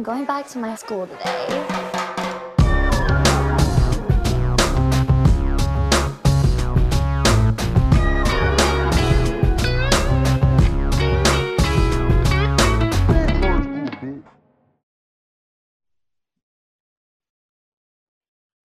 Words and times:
I'm 0.00 0.04
going 0.04 0.24
back 0.24 0.48
to 0.52 0.58
my 0.58 0.74
school 0.76 1.06
today. 1.06 1.60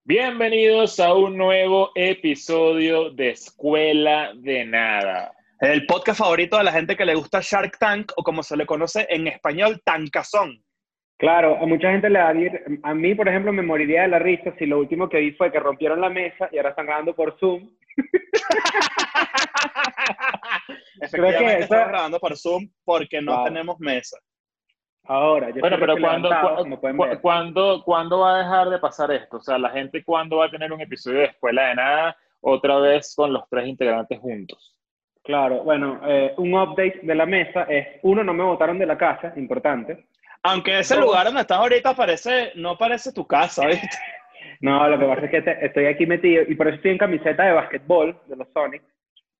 Bienvenidos 0.05 1.01
a 1.01 1.13
un 1.15 1.35
nuevo 1.35 1.91
episodio 1.95 3.09
de 3.09 3.31
Escuela 3.31 4.31
de 4.35 4.63
Nada. 4.63 5.33
El 5.59 5.85
podcast 5.85 6.19
favorito 6.19 6.57
de 6.57 6.63
la 6.63 6.71
gente 6.71 6.95
que 6.95 7.03
le 7.03 7.15
gusta 7.15 7.41
Shark 7.41 7.77
Tank 7.77 8.13
o 8.15 8.23
como 8.23 8.41
se 8.41 8.55
le 8.55 8.65
conoce 8.65 9.05
en 9.09 9.27
español, 9.27 9.81
Tancazón. 9.83 10.64
Claro, 11.17 11.57
a 11.61 11.65
mucha 11.65 11.91
gente 11.91 12.09
le 12.09 12.19
da... 12.19 12.33
A 12.83 12.93
mí, 12.93 13.15
por 13.15 13.29
ejemplo, 13.29 13.53
me 13.53 13.61
moriría 13.61 14.01
de 14.01 14.07
la 14.09 14.19
risa 14.19 14.53
si 14.57 14.65
lo 14.65 14.79
último 14.79 15.07
que 15.07 15.19
vi 15.19 15.31
fue 15.31 15.51
que 15.51 15.59
rompieron 15.59 16.01
la 16.01 16.09
mesa 16.09 16.49
y 16.51 16.57
ahora 16.57 16.71
están 16.71 16.87
grabando 16.87 17.15
por 17.15 17.37
Zoom. 17.39 17.69
Efectivamente, 21.01 21.45
que 21.45 21.51
eso- 21.53 21.63
estamos 21.63 21.87
grabando 21.89 22.19
por 22.19 22.37
Zoom 22.37 22.69
porque 22.83 23.21
no 23.21 23.43
tenemos 23.43 23.79
mesa. 23.79 24.17
Ahora, 25.07 25.49
yo 25.51 25.59
Bueno, 25.61 25.75
estoy 25.75 25.87
pero 25.95 26.01
¿cuándo, 26.01 26.29
levantado, 26.29 26.55
cu- 26.57 26.63
como 26.63 26.81
pueden 26.81 26.97
cu- 26.97 27.03
ver. 27.03 27.21
¿cuándo, 27.21 27.83
cuándo 27.85 28.19
va 28.21 28.35
a 28.35 28.37
dejar 28.39 28.69
de 28.69 28.79
pasar 28.79 29.11
esto? 29.11 29.37
O 29.37 29.41
sea, 29.41 29.57
la 29.59 29.69
gente 29.69 30.03
cuándo 30.03 30.37
va 30.37 30.45
a 30.45 30.49
tener 30.51 30.73
un 30.73 30.81
episodio 30.81 31.19
de 31.19 31.25
Escuela 31.25 31.67
de 31.69 31.75
Nada 31.75 32.17
otra 32.41 32.79
vez 32.79 33.13
con 33.15 33.31
los 33.31 33.47
tres 33.49 33.67
integrantes 33.67 34.19
juntos. 34.19 34.75
Claro, 35.23 35.63
bueno, 35.63 36.01
eh, 36.07 36.33
un 36.37 36.53
update 36.55 36.99
de 37.03 37.15
la 37.15 37.25
mesa 37.25 37.63
es, 37.69 37.87
uno, 38.03 38.23
no 38.23 38.33
me 38.33 38.43
votaron 38.43 38.77
de 38.79 38.85
la 38.85 38.97
casa, 38.97 39.33
importante. 39.35 40.07
Aunque 40.47 40.79
ese 40.79 40.99
lugar 40.99 41.25
donde 41.25 41.41
estás 41.41 41.57
ahorita 41.57 41.95
parece, 41.95 42.51
no 42.55 42.77
parece 42.77 43.11
tu 43.11 43.25
casa, 43.25 43.65
¿viste? 43.67 43.87
No, 44.61 44.87
lo 44.87 44.99
que 44.99 45.05
pasa 45.05 45.25
es 45.25 45.31
que 45.31 45.41
te- 45.41 45.65
estoy 45.65 45.85
aquí 45.87 46.05
metido 46.05 46.43
y 46.47 46.55
por 46.55 46.67
eso 46.67 46.75
estoy 46.77 46.91
en 46.91 46.97
camiseta 46.97 47.43
de 47.43 47.51
basquetbol 47.53 48.19
de 48.27 48.35
los 48.35 48.47
Sonics, 48.53 48.85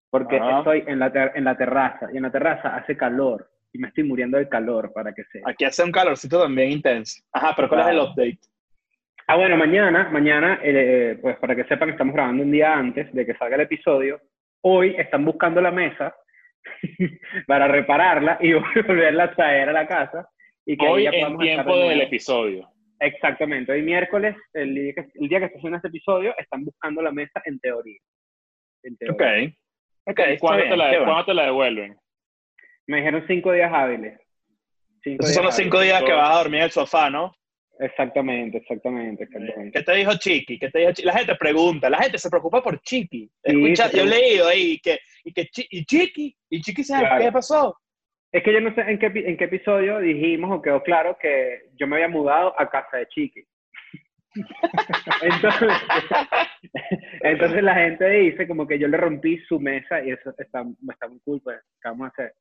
porque 0.10 0.40
estoy 0.60 0.84
en 0.88 1.00
la, 1.00 1.12
ter- 1.12 1.32
en 1.36 1.44
la 1.44 1.56
terraza 1.56 2.08
y 2.14 2.18
en 2.18 2.24
la 2.24 2.32
terraza 2.32 2.76
hace 2.76 2.98
calor 2.98 3.50
y 3.72 3.78
me 3.80 3.90
estoy 3.90 4.04
muriendo 4.04 4.38
del 4.38 4.50
calor 4.50 4.92
para 4.94 5.14
que 5.14 5.24
sea. 5.26 5.42
Aquí 5.46 5.64
hace 5.66 5.84
un 5.84 5.92
calorcito 5.92 6.42
también 6.42 6.72
intenso. 6.72 7.22
Ajá, 7.34 7.54
pero 7.56 7.70
¿cuál 7.70 7.82
es 7.82 7.88
el 7.88 8.00
update? 8.00 8.40
Ah, 9.28 9.36
bueno, 9.38 9.58
mañana, 9.58 10.10
mañana, 10.12 10.60
eh, 10.64 11.18
pues 11.22 11.38
para 11.38 11.56
que 11.56 11.64
sepan, 11.66 11.90
estamos 11.90 12.14
grabando 12.14 12.44
un 12.44 12.52
día 12.52 12.74
antes 12.74 13.12
de 13.14 13.26
que 13.26 13.36
salga 13.36 13.56
el 13.56 13.62
episodio. 13.64 14.22
Hoy 14.62 14.96
están 14.98 15.26
buscando 15.26 15.62
la 15.62 15.72
mesa 15.72 16.16
para 17.48 17.68
repararla 17.68 18.38
y 18.42 18.54
volverla 18.88 19.24
a 19.26 19.36
traer 19.36 19.70
a 19.70 19.74
la 19.74 19.88
casa. 19.88 20.30
Y 20.66 20.78
que 20.78 20.88
Hoy 20.88 21.06
en 21.08 21.38
tiempo 21.38 21.78
de 21.78 21.90
del 21.90 22.02
episodio. 22.02 22.70
Exactamente, 23.00 23.72
hoy 23.72 23.82
miércoles, 23.82 24.36
el 24.54 24.74
día, 24.74 24.94
que, 24.94 25.06
el 25.16 25.28
día 25.28 25.40
que 25.40 25.46
está 25.46 25.58
haciendo 25.58 25.76
este 25.78 25.90
episodio, 25.90 26.34
están 26.38 26.64
buscando 26.64 27.02
la 27.02 27.12
mesa 27.12 27.42
en 27.46 27.60
teoría. 27.60 28.00
En 28.84 28.94
Ok. 28.94 29.18
teoría. 29.18 29.54
Ok, 30.08 30.20
está 30.20 30.40
¿Cuándo, 30.40 30.58
bien, 30.64 30.70
te 30.72 30.78
la, 30.78 30.90
qué 30.90 30.98
bueno. 30.98 31.06
cuándo 31.12 31.26
te 31.26 31.34
la 31.34 31.44
devuelven? 31.46 31.98
Me 32.88 32.98
dijeron 32.98 33.24
cinco 33.28 33.52
días 33.52 33.72
hábiles. 33.74 34.20
Cinco 35.04 35.24
Esos 35.24 35.36
son 35.36 35.46
los 35.46 35.56
cinco 35.56 35.78
hábiles. 35.78 35.94
días 36.00 36.04
que 36.04 36.14
vas 36.14 36.30
a 36.32 36.38
dormir 36.38 36.60
en 36.60 36.64
el 36.66 36.72
sofá, 36.72 37.10
¿no? 37.10 37.36
Exactamente, 37.80 38.60
exactamente, 38.60 39.26
exactamente. 39.26 39.78
¿Qué 39.78 39.84
te 39.84 39.96
dijo 39.98 40.12
Chiqui? 40.18 40.58
¿Qué 40.58 40.70
te 40.72 40.80
dijo 40.80 40.92
Chiqui? 40.94 41.08
La 41.08 41.18
gente 41.18 41.36
pregunta, 41.36 41.90
la 41.90 41.98
gente 41.98 42.18
se 42.18 42.30
preocupa 42.30 42.64
por 42.64 42.80
Chiqui. 42.82 43.28
Sí, 43.28 43.32
Escucha, 43.44 43.90
se 43.90 43.98
yo 43.98 44.04
he 44.04 44.08
leído 44.08 44.48
ahí 44.48 44.80
que, 44.80 45.00
y 45.26 45.34
que 45.34 45.46
Chi- 45.48 45.68
y 45.70 45.84
Chiqui, 45.86 46.38
y 46.50 46.62
Chiqui 46.62 46.84
sabe 46.86 47.08
Claro. 47.08 47.24
qué 47.26 47.32
pasó. 47.34 47.78
Es 48.36 48.44
que 48.44 48.52
yo 48.54 48.60
no 48.60 48.74
sé 48.76 48.82
en 48.82 49.00
qué, 49.00 49.06
en 49.16 49.38
qué 49.38 49.46
episodio 49.46 50.00
dijimos 50.00 50.52
o 50.52 50.62
quedó 50.62 50.84
claro 50.84 51.18
que 51.22 51.70
yo 51.78 51.88
me 51.88 51.96
había 51.96 52.10
mudado 52.10 52.54
a 52.60 52.70
casa 52.70 52.98
de 52.98 53.08
Chiqui. 53.08 53.44
entonces, 55.22 55.70
entonces 57.22 57.64
la 57.64 57.76
gente 57.76 58.10
dice 58.10 58.46
como 58.48 58.68
que 58.68 58.78
yo 58.78 58.88
le 58.90 58.98
rompí 58.98 59.38
su 59.48 59.60
mesa 59.60 60.04
y 60.04 60.12
eso 60.12 60.32
está, 60.38 60.44
está 60.44 61.08
muy 61.08 61.20
cool, 61.24 61.40
pues, 61.42 61.60
¿qué 61.82 61.88
vamos 61.90 62.08
a 62.08 62.10
hacer? 62.10 62.34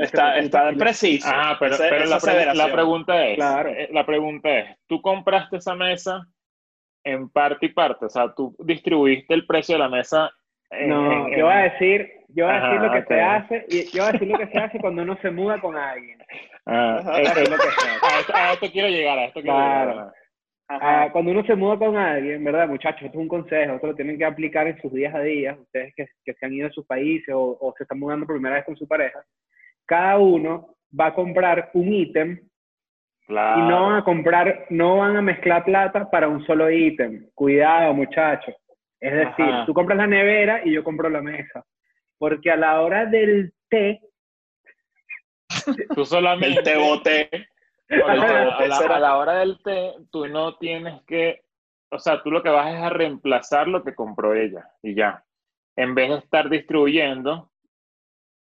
Está, 0.00 0.38
está 0.38 0.72
preciso. 0.72 1.28
Ah, 1.30 1.56
pero, 1.60 1.74
Esa- 1.74 1.88
pero 1.90 2.04
esa 2.04 2.14
la, 2.14 2.20
pre- 2.20 2.54
la 2.54 2.72
pregunta 2.72 3.26
es, 3.26 3.36
Claro. 3.36 3.68
eh, 3.70 3.88
la 3.92 4.04
pregunta 4.06 4.58
es, 4.58 4.76
¿tú 4.88 5.00
compraste 5.02 5.58
esa 5.58 5.74
mesa 5.76 6.26
en 7.04 7.28
parte 7.28 7.66
y 7.66 7.68
parte? 7.68 8.06
O 8.06 8.08
sea, 8.08 8.32
¿tú 8.34 8.56
distribuiste 8.60 9.32
el 9.34 9.46
precio 9.46 9.74
de 9.74 9.78
la 9.80 9.88
mesa? 9.88 10.30
en- 10.70 10.88
No, 10.88 11.12
en- 11.26 11.32
en- 11.34 11.38
yo 11.38 11.44
voy 11.44 11.54
a 11.54 11.70
decir, 11.70 12.10
yo 12.36 12.46
voy 12.46 12.54
a 12.54 12.60
decir 12.60 12.80
lo 12.80 12.92
que 12.92 12.98
ok. 12.98 13.08
se 13.08 13.20
hace 13.20 13.64
y 13.68 13.84
yo 13.96 14.02
voy 14.02 14.08
a 14.08 14.12
decir 14.12 14.28
lo 14.28 14.38
que 14.38 14.46
se 14.48 14.58
hace 14.58 14.78
cuando 14.78 15.02
uno 15.02 15.16
se 15.22 15.30
muda 15.30 15.60
con 15.60 15.76
alguien. 15.76 16.18
Ah, 16.66 17.00
eso 17.20 17.40
es 17.40 17.50
lo 17.50 17.56
que 17.56 17.62
se 17.62 17.88
hace. 17.88 18.06
a, 18.14 18.20
esto, 18.20 18.32
a 18.36 18.52
esto 18.52 18.66
quiero 18.70 18.88
llegar, 18.88 19.18
a 19.18 19.24
esto 19.24 19.40
quiero 19.40 19.56
Claro. 19.56 19.90
llegar. 19.92 20.12
Ah, 20.68 21.08
cuando 21.12 21.30
uno 21.30 21.44
se 21.44 21.54
muda 21.54 21.78
con 21.78 21.96
alguien, 21.96 22.42
¿verdad, 22.44 22.68
muchachos? 22.68 23.02
Esto 23.02 23.18
es 23.18 23.22
un 23.22 23.28
consejo, 23.28 23.74
esto 23.76 23.86
lo 23.86 23.94
tienen 23.94 24.18
que 24.18 24.24
aplicar 24.24 24.66
en 24.66 24.80
sus 24.82 24.92
días 24.92 25.14
a 25.14 25.20
días, 25.20 25.56
ustedes 25.58 25.94
que, 25.96 26.06
que 26.24 26.34
se 26.34 26.44
han 26.44 26.52
ido 26.52 26.66
a 26.66 26.72
sus 26.72 26.84
países 26.86 27.32
o, 27.34 27.56
o 27.60 27.72
se 27.76 27.84
están 27.84 28.00
mudando 28.00 28.26
por 28.26 28.34
primera 28.34 28.56
vez 28.56 28.64
con 28.64 28.76
su 28.76 28.86
pareja. 28.88 29.20
Cada 29.86 30.18
uno 30.18 30.74
va 30.98 31.06
a 31.06 31.14
comprar 31.14 31.70
un 31.74 31.92
ítem 31.92 32.40
Claro. 33.28 33.60
y 33.60 33.68
no 33.68 33.86
van 33.86 33.96
a 33.96 34.04
comprar, 34.04 34.66
no 34.70 34.98
van 34.98 35.16
a 35.16 35.22
mezclar 35.22 35.64
plata 35.64 36.08
para 36.10 36.28
un 36.28 36.44
solo 36.46 36.70
ítem. 36.70 37.26
Cuidado, 37.34 37.92
muchachos. 37.94 38.54
Es 39.00 39.12
decir, 39.12 39.44
Ajá. 39.44 39.66
tú 39.66 39.74
compras 39.74 39.98
la 39.98 40.06
nevera 40.06 40.62
y 40.64 40.72
yo 40.72 40.82
compro 40.84 41.08
la 41.08 41.22
mesa. 41.22 41.64
Porque 42.18 42.50
a 42.50 42.56
la 42.56 42.80
hora 42.80 43.06
del 43.06 43.52
té, 43.68 44.00
Tú 45.94 46.04
solamente... 46.04 46.58
El 46.58 46.64
te 46.64 46.76
boté. 46.76 47.48
Eso, 47.88 48.06
Ajá. 48.08 48.56
a, 48.56 48.66
la, 48.66 48.76
a 48.78 48.98
la 48.98 49.16
hora 49.16 49.34
del 49.34 49.62
té, 49.62 49.92
tú 50.10 50.26
no 50.26 50.56
tienes 50.58 51.00
que, 51.06 51.42
o 51.90 51.98
sea, 52.00 52.20
tú 52.22 52.30
lo 52.32 52.42
que 52.42 52.48
vas 52.48 52.74
es 52.74 52.80
a 52.80 52.90
reemplazar 52.90 53.68
lo 53.68 53.84
que 53.84 53.94
compró 53.94 54.34
ella 54.34 54.68
y 54.82 54.94
ya. 54.94 55.24
En 55.76 55.94
vez 55.94 56.08
de 56.10 56.16
estar 56.18 56.48
distribuyendo 56.50 57.50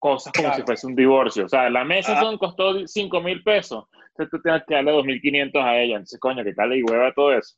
cosas 0.01 0.33
como 0.33 0.49
Claro. 0.49 0.57
si 0.61 0.67
fuese 0.67 0.87
un 0.87 0.97
divorcio. 0.97 1.45
O 1.45 1.49
sea, 1.49 1.71
la 1.71 1.85
mesa 1.85 2.19
Ah. 2.19 2.21
son, 2.23 2.39
costó 2.39 2.87
5 2.87 3.21
mil 3.21 3.43
pesos. 3.45 3.85
Entonces 4.09 4.31
tú 4.31 4.43
tienes 4.43 4.63
que 4.67 4.75
darle 4.75 4.93
2.500 4.93 5.63
a 5.63 5.77
ella. 5.79 5.95
Entonces, 5.97 6.19
coño, 6.19 6.43
¿qué 6.43 6.53
tal 6.55 6.75
y 6.75 6.83
hueva 6.83 7.13
todo 7.15 7.33
eso? 7.33 7.57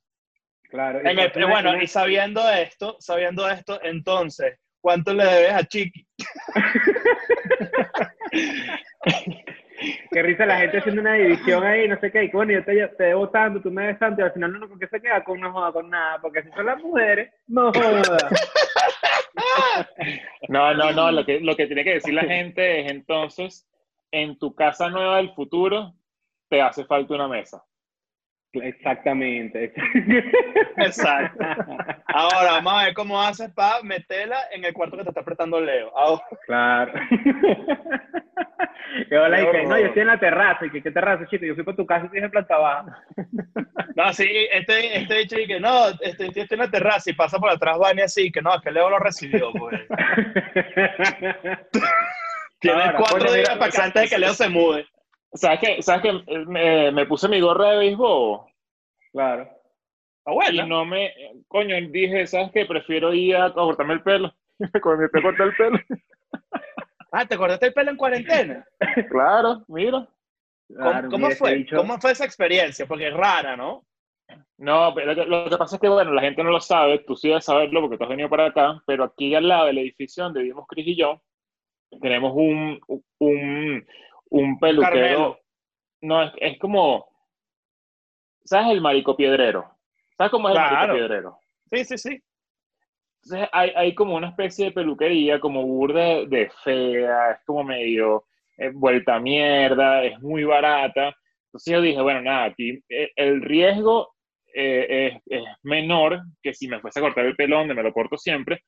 claro. 0.69 1.01
y 1.05 1.09
En 1.11 1.19
el- 1.19 1.47
bueno, 1.47 1.81
y 1.83 1.87
sabiendo 1.87 2.47
esto, 2.51 2.97
sabiendo 2.99 3.49
esto, 3.49 3.79
entonces, 3.83 4.59
¿cuánto 4.83 5.15
le 5.15 5.25
debes 5.25 5.53
a 5.53 5.65
Chiqui? 5.65 6.07
Qué 10.11 10.23
risa 10.23 10.47
la 10.47 10.59
gente 10.59 10.79
haciendo 10.79 11.01
una 11.01 11.15
división 11.15 11.65
ahí, 11.65 11.89
no 11.89 11.99
sé 11.99 12.13
qué, 12.13 12.25
y 12.25 12.29
bueno, 12.29 12.53
yo 12.53 12.65
te, 12.65 12.87
te 12.89 13.05
debo 13.05 13.31
tanto, 13.31 13.61
tú 13.61 13.71
me 13.71 13.83
debes 13.83 13.99
tanto, 13.99 14.21
y 14.21 14.25
al 14.25 14.33
final 14.33 14.53
no, 14.53 14.69
¿con 14.69 14.79
qué 14.79 14.87
se 14.87 15.01
queda? 15.01 15.25
Con 15.25 15.41
no 15.41 15.53
joda 15.53 15.73
con 15.73 15.91
nada, 15.91 16.21
porque 16.21 16.43
si 16.43 16.51
son 16.51 16.67
las 16.67 16.81
mujeres, 16.81 17.33
no 17.49 17.73
joda. 17.73 18.29
No, 20.49 20.75
no, 20.75 20.93
no. 20.93 21.11
Lo 21.11 21.25
que, 21.25 21.41
lo 21.41 21.57
que 21.57 21.67
tiene 21.67 21.85
que 21.85 21.95
decir 21.95 22.15
la 22.15 22.25
gente 22.25 22.81
es 22.81 22.91
entonces, 22.91 23.69
en 24.11 24.39
tu 24.39 24.55
casa 24.55 24.89
nueva 24.89 25.17
del 25.17 25.33
futuro, 25.35 25.95
te 26.49 26.61
hace 26.61 26.85
falta 26.85 27.15
una 27.15 27.29
mesa. 27.29 27.65
Exactamente. 28.55 29.73
Exacto. 30.79 31.45
Ahora, 32.07 32.53
vamos 32.53 32.73
a 32.75 32.85
ver 32.85 32.95
cómo 32.95 33.21
haces 33.21 33.51
para 33.53 33.83
meterla 33.83 34.39
en 34.53 34.65
el 34.65 34.73
cuarto 34.73 34.97
que 34.97 35.05
te 35.05 35.09
está 35.09 35.25
prestando 35.25 35.61
Leo. 35.61 35.91
Ahora, 35.97 36.23
Claro. 36.47 36.93
Y 38.95 39.07
Qué 39.07 39.17
que, 39.53 39.63
no, 39.67 39.79
yo 39.79 39.87
estoy 39.87 40.03
en 40.03 40.07
la 40.07 40.21
terraza, 40.21 40.67
y 40.67 40.71
que, 40.71 40.83
¿qué 40.83 40.91
terraza, 40.91 41.27
chico? 41.27 41.47
Yo 41.47 41.55
fui 41.55 41.65
para 41.65 41.77
tu 41.77 41.87
casa 41.87 42.03
y 42.05 42.07
estoy 42.07 42.21
en 42.21 42.31
planta 42.31 42.59
baja. 42.59 43.03
no, 43.97 44.13
sí, 44.13 44.29
este, 44.53 44.99
este 44.99 45.15
dicho 45.15 45.39
y 45.39 45.47
que 45.47 45.59
no, 45.61 45.89
este, 46.01 46.27
está 46.27 46.55
en 46.55 46.61
la 46.61 46.71
terraza 46.71 47.09
y 47.11 47.15
pasa 47.15 47.39
por 47.39 47.49
atrás 47.49 47.79
Vania 47.79 48.05
así, 48.05 48.31
que 48.31 48.43
no, 48.43 48.55
es 48.55 48.61
que 48.61 48.71
Leo 48.71 48.91
lo 48.91 48.99
recibió, 48.99 49.51
pues. 49.53 49.81
Tienes 52.61 52.81
Ahora, 52.87 52.99
cuatro 52.99 53.19
coño, 53.19 53.33
días 53.33 53.49
mira, 53.49 53.59
para 53.59 53.71
que 53.71 53.81
antes 53.81 54.03
de 54.03 54.09
que 54.09 54.19
Leo 54.19 54.35
se 54.35 54.49
mude. 54.49 54.87
¿Sabes 55.35 55.61
qué? 55.61 55.83
¿Sabes 55.83 56.03
qué? 56.03 56.45
Me, 56.47 56.91
me 56.93 57.07
puse 57.07 57.29
mi 57.29 57.41
gorra 57.41 57.71
de 57.71 57.79
béisbol 57.79 58.41
Claro. 59.13 59.49
Ah, 60.25 60.51
y 60.51 60.69
no 60.69 60.85
me... 60.85 61.13
Coño, 61.49 61.75
dije, 61.91 62.27
¿sabes 62.27 62.51
qué? 62.53 62.65
Prefiero 62.65 63.13
ir 63.13 63.37
a, 63.37 63.47
a 63.47 63.53
cortarme 63.53 63.95
el 63.95 64.03
pelo. 64.03 64.33
Mi 64.59 64.69
pelo 64.69 65.09
cortar 65.23 65.49
el 65.49 65.57
pelo. 65.57 65.79
Ah, 67.15 67.27
¿te 67.27 67.37
cortaste 67.37 67.67
el 67.67 67.75
pelo 67.75 67.91
en 67.91 67.97
cuarentena? 67.99 68.67
Claro, 69.11 69.63
mira. 69.69 70.09
¿Cómo, 70.69 70.81
Claro, 70.81 71.09
cómo 71.11 71.27
mira, 71.27 71.29
ese 71.29 71.39
fue? 71.39 71.67
¿Cómo 71.77 72.01
fue 72.01 72.13
esa 72.13 72.25
experiencia? 72.25 72.87
Porque 72.87 73.09
es 73.09 73.13
rara, 73.13 73.55
¿no? 73.55 73.85
No, 74.57 74.95
pero 74.95 75.13
lo 75.13 75.15
que, 75.15 75.29
lo 75.29 75.51
que 75.51 75.59
pasa 75.59 75.77
es 75.77 75.83
que, 75.83 75.89
bueno, 75.89 76.13
la 76.13 76.23
gente 76.23 76.43
no 76.43 76.51
lo 76.51 76.61
sabe, 76.61 77.01
tú 77.01 77.15
sí 77.15 77.29
debes 77.29 77.45
saberlo 77.45 77.83
porque 77.83 77.99
tú 77.99 78.05
has 78.05 78.09
venido 78.09 78.31
para 78.31 78.47
acá, 78.47 78.83
pero 78.87 79.05
aquí 79.05 79.35
al 79.35 79.47
lado 79.47 79.67
del 79.67 79.77
edificio 79.77 80.25
donde 80.25 80.41
vivimos 80.41 80.67
Cris 80.67 80.87
y 80.87 80.97
yo, 80.97 81.21
tenemos 82.01 82.33
un, 82.35 82.81
un, 83.19 83.87
un 84.33 84.59
peluquero. 84.59 84.91
Carmelo. 84.93 85.39
No, 86.01 86.23
es, 86.23 86.33
es 86.39 86.59
como, 86.59 87.07
¿sabes 88.45 88.71
el 88.73 88.81
marico 88.81 89.17
piedrero? 89.17 89.71
¿Sabes 90.17 90.31
cómo 90.31 90.49
es 90.49 90.55
el 90.55 90.61
Claro. 90.61 90.77
marico 90.77 90.95
piedrero? 90.95 91.39
Sí, 91.71 91.85
sí, 91.85 91.99
sí. 91.99 92.23
Entonces 93.25 93.49
hay, 93.53 93.71
hay 93.77 93.95
como 93.95 94.17
una 94.17 94.29
especie 94.31 94.67
de 94.67 94.73
peluquería 94.73 95.39
como 95.39 95.63
burda 95.65 96.25
de, 96.27 96.51
fea, 96.65 97.33
es 97.33 97.39
como 97.47 97.63
medio 97.63 98.25
eh, 98.59 98.71
vuelta 98.75 99.15
a 99.17 99.21
mierda, 99.21 100.03
es 100.05 100.19
muy 100.21 100.45
barata, 100.45 101.15
Entonces 101.47 101.73
yo 101.73 101.81
dije, 101.81 102.01
bueno, 102.03 102.23
nada, 102.23 102.45
aquí 102.47 102.83
eh, 102.89 103.11
el 103.15 103.41
riesgo 103.43 104.15
eh, 104.55 105.13
es, 105.15 105.23
es 105.41 105.45
menor 105.63 106.21
que 106.43 106.53
si 106.53 106.67
me 106.69 106.81
fuese 106.81 106.99
a 106.99 107.03
cortar 107.03 107.25
el 107.27 107.37
pelo 107.37 107.59
donde 107.59 107.75
me 107.75 107.83
lo 107.85 107.93
corto 107.93 108.19
siempre, 108.19 108.63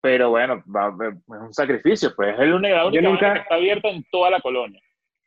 pero 0.00 0.30
bueno, 0.30 0.62
va- 0.74 0.90
va- 0.90 1.08
es 1.08 1.42
un 1.46 1.54
sacrificio, 1.54 2.12
pues 2.16 2.34
es 2.34 2.40
el 2.40 2.52
único 2.52 2.90
Yo 2.90 3.00
nunca- 3.00 3.32
que 3.34 3.40
está 3.40 3.54
abierta 3.54 3.88
en 3.90 4.04
toda 4.10 4.28
la 4.30 4.40
colonia. 4.40 4.80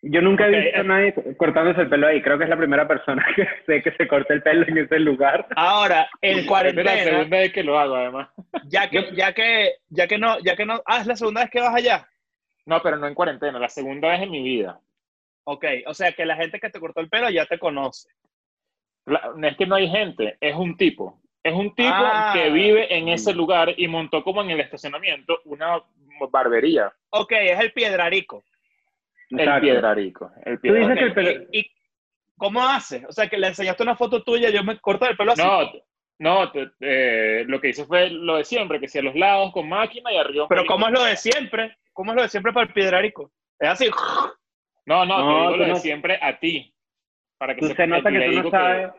Yo 0.03 0.21
nunca 0.21 0.45
he 0.47 0.49
visto 0.51 0.77
a 0.77 0.81
eh. 0.81 0.83
nadie 0.83 1.13
cortándose 1.37 1.81
el 1.81 1.89
pelo 1.89 2.07
ahí. 2.07 2.21
Creo 2.21 2.37
que 2.37 2.43
es 2.43 2.49
la 2.49 2.57
primera 2.57 2.87
persona 2.87 3.25
que 3.35 3.47
sé 3.65 3.81
que 3.81 3.91
se 3.97 4.07
corta 4.07 4.33
el 4.33 4.43
pelo 4.43 4.65
en 4.67 4.77
ese 4.77 4.99
lugar. 4.99 5.47
Ahora, 5.55 6.07
en 6.21 6.37
Es 6.39 6.43
la 6.45 6.49
cuarentena, 6.49 6.91
segunda 7.03 7.37
vez 7.37 7.51
que 7.53 7.63
lo 7.63 7.79
hago, 7.79 7.95
además. 7.95 8.29
ya 8.67 8.89
que, 8.89 9.09
ya 9.15 9.33
que, 9.33 9.71
ya 9.89 10.07
que 10.07 10.17
no, 10.17 10.39
ya 10.39 10.55
que 10.55 10.65
no, 10.65 10.81
ah, 10.85 11.01
es 11.01 11.07
la 11.07 11.15
segunda 11.15 11.41
vez 11.41 11.49
que 11.49 11.61
vas 11.61 11.73
allá. 11.75 12.07
No, 12.65 12.81
pero 12.81 12.97
no 12.97 13.07
en 13.07 13.15
cuarentena, 13.15 13.57
la 13.59 13.69
segunda 13.69 14.09
vez 14.09 14.21
en 14.21 14.31
mi 14.31 14.43
vida. 14.43 14.79
Ok, 15.45 15.65
o 15.87 15.93
sea 15.93 16.11
que 16.11 16.25
la 16.25 16.35
gente 16.35 16.59
que 16.59 16.69
te 16.69 16.79
cortó 16.79 16.99
el 16.99 17.09
pelo 17.09 17.29
ya 17.29 17.45
te 17.45 17.57
conoce. 17.57 18.09
La- 19.05 19.31
no 19.35 19.47
es 19.47 19.55
que 19.57 19.65
no 19.65 19.75
hay 19.75 19.87
gente, 19.89 20.37
es 20.41 20.53
un 20.55 20.75
tipo. 20.77 21.19
Es 21.41 21.53
un 21.53 21.73
tipo 21.73 21.89
Ah. 21.93 22.33
que 22.33 22.49
vive 22.49 22.93
en 22.95 23.07
ese 23.07 23.33
lugar 23.33 23.73
y 23.77 23.87
montó 23.87 24.21
como 24.21 24.41
en 24.41 24.49
el 24.51 24.59
estacionamiento 24.59 25.39
una 25.45 25.81
barbería. 26.29 26.91
Ok, 27.11 27.31
es 27.31 27.59
el 27.59 27.71
piedrarico. 27.71 28.43
El 29.29 29.59
piedrarico. 29.61 30.31
El 30.45 30.59
Tú 30.59 30.73
dices 30.73 30.85
Ok, 30.85 30.93
piedrarico. 30.93 30.95
que 30.95 31.05
el 31.05 31.13
pelo- 31.37 31.47
¿Y, 31.51 31.59
y 31.59 31.71
cómo 32.37 32.65
haces? 32.67 33.03
O 33.05 33.11
sea, 33.11 33.27
que 33.27 33.37
le 33.37 33.47
enseñaste 33.47 33.83
una 33.83 33.95
foto 33.95 34.23
tuya, 34.23 34.49
yo 34.49 34.63
me 34.63 34.77
corto 34.79 35.07
el 35.07 35.17
pelo 35.17 35.33
así. 35.33 35.41
No, 35.41 36.45
no, 36.45 36.51
eh, 36.81 37.43
lo 37.47 37.59
que 37.61 37.69
hice 37.69 37.85
fue 37.85 38.09
lo 38.09 38.37
de 38.37 38.43
siempre, 38.43 38.79
que 38.79 38.87
si 38.87 38.97
a 38.99 39.03
los 39.03 39.15
lados 39.15 39.51
con 39.51 39.69
máquina 39.69 40.11
y 40.11 40.17
arriba. 40.17 40.47
Pero. 40.49 40.65
¿cómo 40.65 40.87
es 40.87 40.93
lo 40.93 41.03
de 41.03 41.15
siempre? 41.17 41.77
¿Cómo 41.93 42.11
es 42.11 42.15
lo 42.15 42.21
de 42.23 42.29
siempre 42.29 42.53
para 42.53 42.65
el 42.67 42.73
piedrarico? 42.73 43.31
Es 43.59 43.69
así. 43.69 43.89
No, 44.85 45.05
no, 45.05 45.17
No, 45.19 45.27
te 45.27 45.41
digo 45.41 45.57
lo 45.57 45.63
de 45.65 45.69
no- 45.71 45.75
siempre 45.75 46.17
a 46.21 46.39
ti. 46.39 46.73
Para 47.37 47.53
que 47.53 47.59
Tú 47.61 47.67
sepas 47.67 47.83
se 47.85 47.87
nota 47.87 48.11
que 48.11 48.19
tú 48.25 48.31
no 48.41 48.49
sabes, 48.49 48.89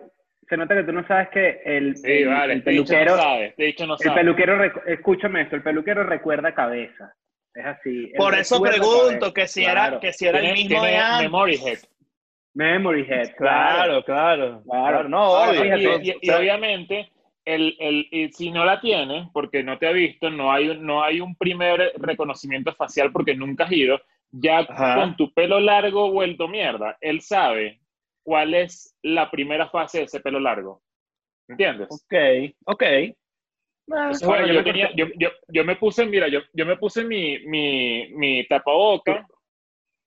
se 0.48 0.56
nota 0.56 0.74
que 0.76 0.84
tú 0.84 0.92
no 0.92 1.06
sabes 1.08 1.28
que 1.30 1.60
el, 1.64 1.96
Sí, 1.96 2.10
el- 2.12 2.28
vale, 2.28 2.52
el 2.52 2.58
este 2.60 2.70
dicho 2.70 2.84
peluquero, 2.84 3.16
no 3.16 3.22
sabe, 3.22 3.46
este 3.46 3.62
dicho 3.64 3.86
no 3.86 3.94
el 3.94 3.98
sabe. 3.98 4.16
peluquero, 4.20 4.64
escúchame 4.86 5.40
esto, 5.42 5.56
el 5.56 5.62
peluquero 5.62 6.04
recuerda 6.04 6.54
cabeza. 6.54 7.14
Es 7.58 7.66
así. 7.66 8.04
él 8.04 8.12
Por 8.16 8.34
eso 8.34 8.60
pregunto 8.60 9.32
que 9.34 9.46
si 9.48 9.62
Claro. 9.64 9.86
era, 9.94 10.00
que 10.00 10.12
si 10.12 10.26
era 10.26 10.38
el 10.38 10.52
mismo 10.52 10.82
de 10.82 10.96
antes. 10.96 11.22
memory 11.30 11.54
head. 11.56 11.78
Memory 12.54 13.02
head. 13.08 13.34
Claro, 13.36 14.04
claro, 14.04 14.62
Claro. 14.64 15.08
No, 15.08 15.52
y, 15.54 16.30
obviamente, 16.30 17.10
el, 17.44 17.76
el, 17.78 18.08
y 18.10 18.28
si 18.32 18.50
no 18.50 18.64
la 18.64 18.80
tiene, 18.80 19.28
porque 19.32 19.62
no 19.62 19.78
te 19.78 19.86
ha 19.86 19.92
visto, 19.92 20.30
no 20.30 20.52
hay, 20.52 20.68
un- 20.68 20.84
no 20.86 21.02
hay 21.02 21.20
un 21.20 21.34
primer 21.34 21.92
reconocimiento 21.96 22.72
facial 22.74 23.10
porque 23.12 23.34
nunca 23.34 23.64
has 23.64 23.72
ido, 23.72 24.00
ya 24.30 24.58
Ajá. 24.60 24.96
con 24.96 25.16
tu 25.16 25.32
pelo 25.32 25.58
largo 25.58 26.10
vuelto 26.10 26.46
mierda, 26.48 26.96
él 27.00 27.20
sabe 27.22 27.80
cuál 28.22 28.54
es 28.54 28.94
la 29.02 29.30
primera 29.30 29.68
fase 29.68 29.98
de 29.98 30.04
ese 30.04 30.20
pelo 30.20 30.38
largo. 30.40 30.82
¿Entiendes? 31.48 31.88
Ok, 31.90 32.54
ok. 32.66 32.82
Ah, 33.90 34.12
Ahora, 34.22 34.42
bueno, 34.42 34.46
yo 34.48 34.52
yo, 34.52 34.58
me 34.58 34.64
tenía, 34.64 34.90
yo, 34.94 35.06
yo, 35.16 35.30
yo 35.48 35.64
me 35.64 35.76
puse, 35.76 36.04
mira, 36.06 36.28
yo, 36.28 36.40
yo 36.52 36.66
me 36.66 36.76
puse 36.76 37.04
mi, 37.04 37.38
mi, 37.46 38.08
mi 38.14 38.46
tapaboca, 38.46 39.26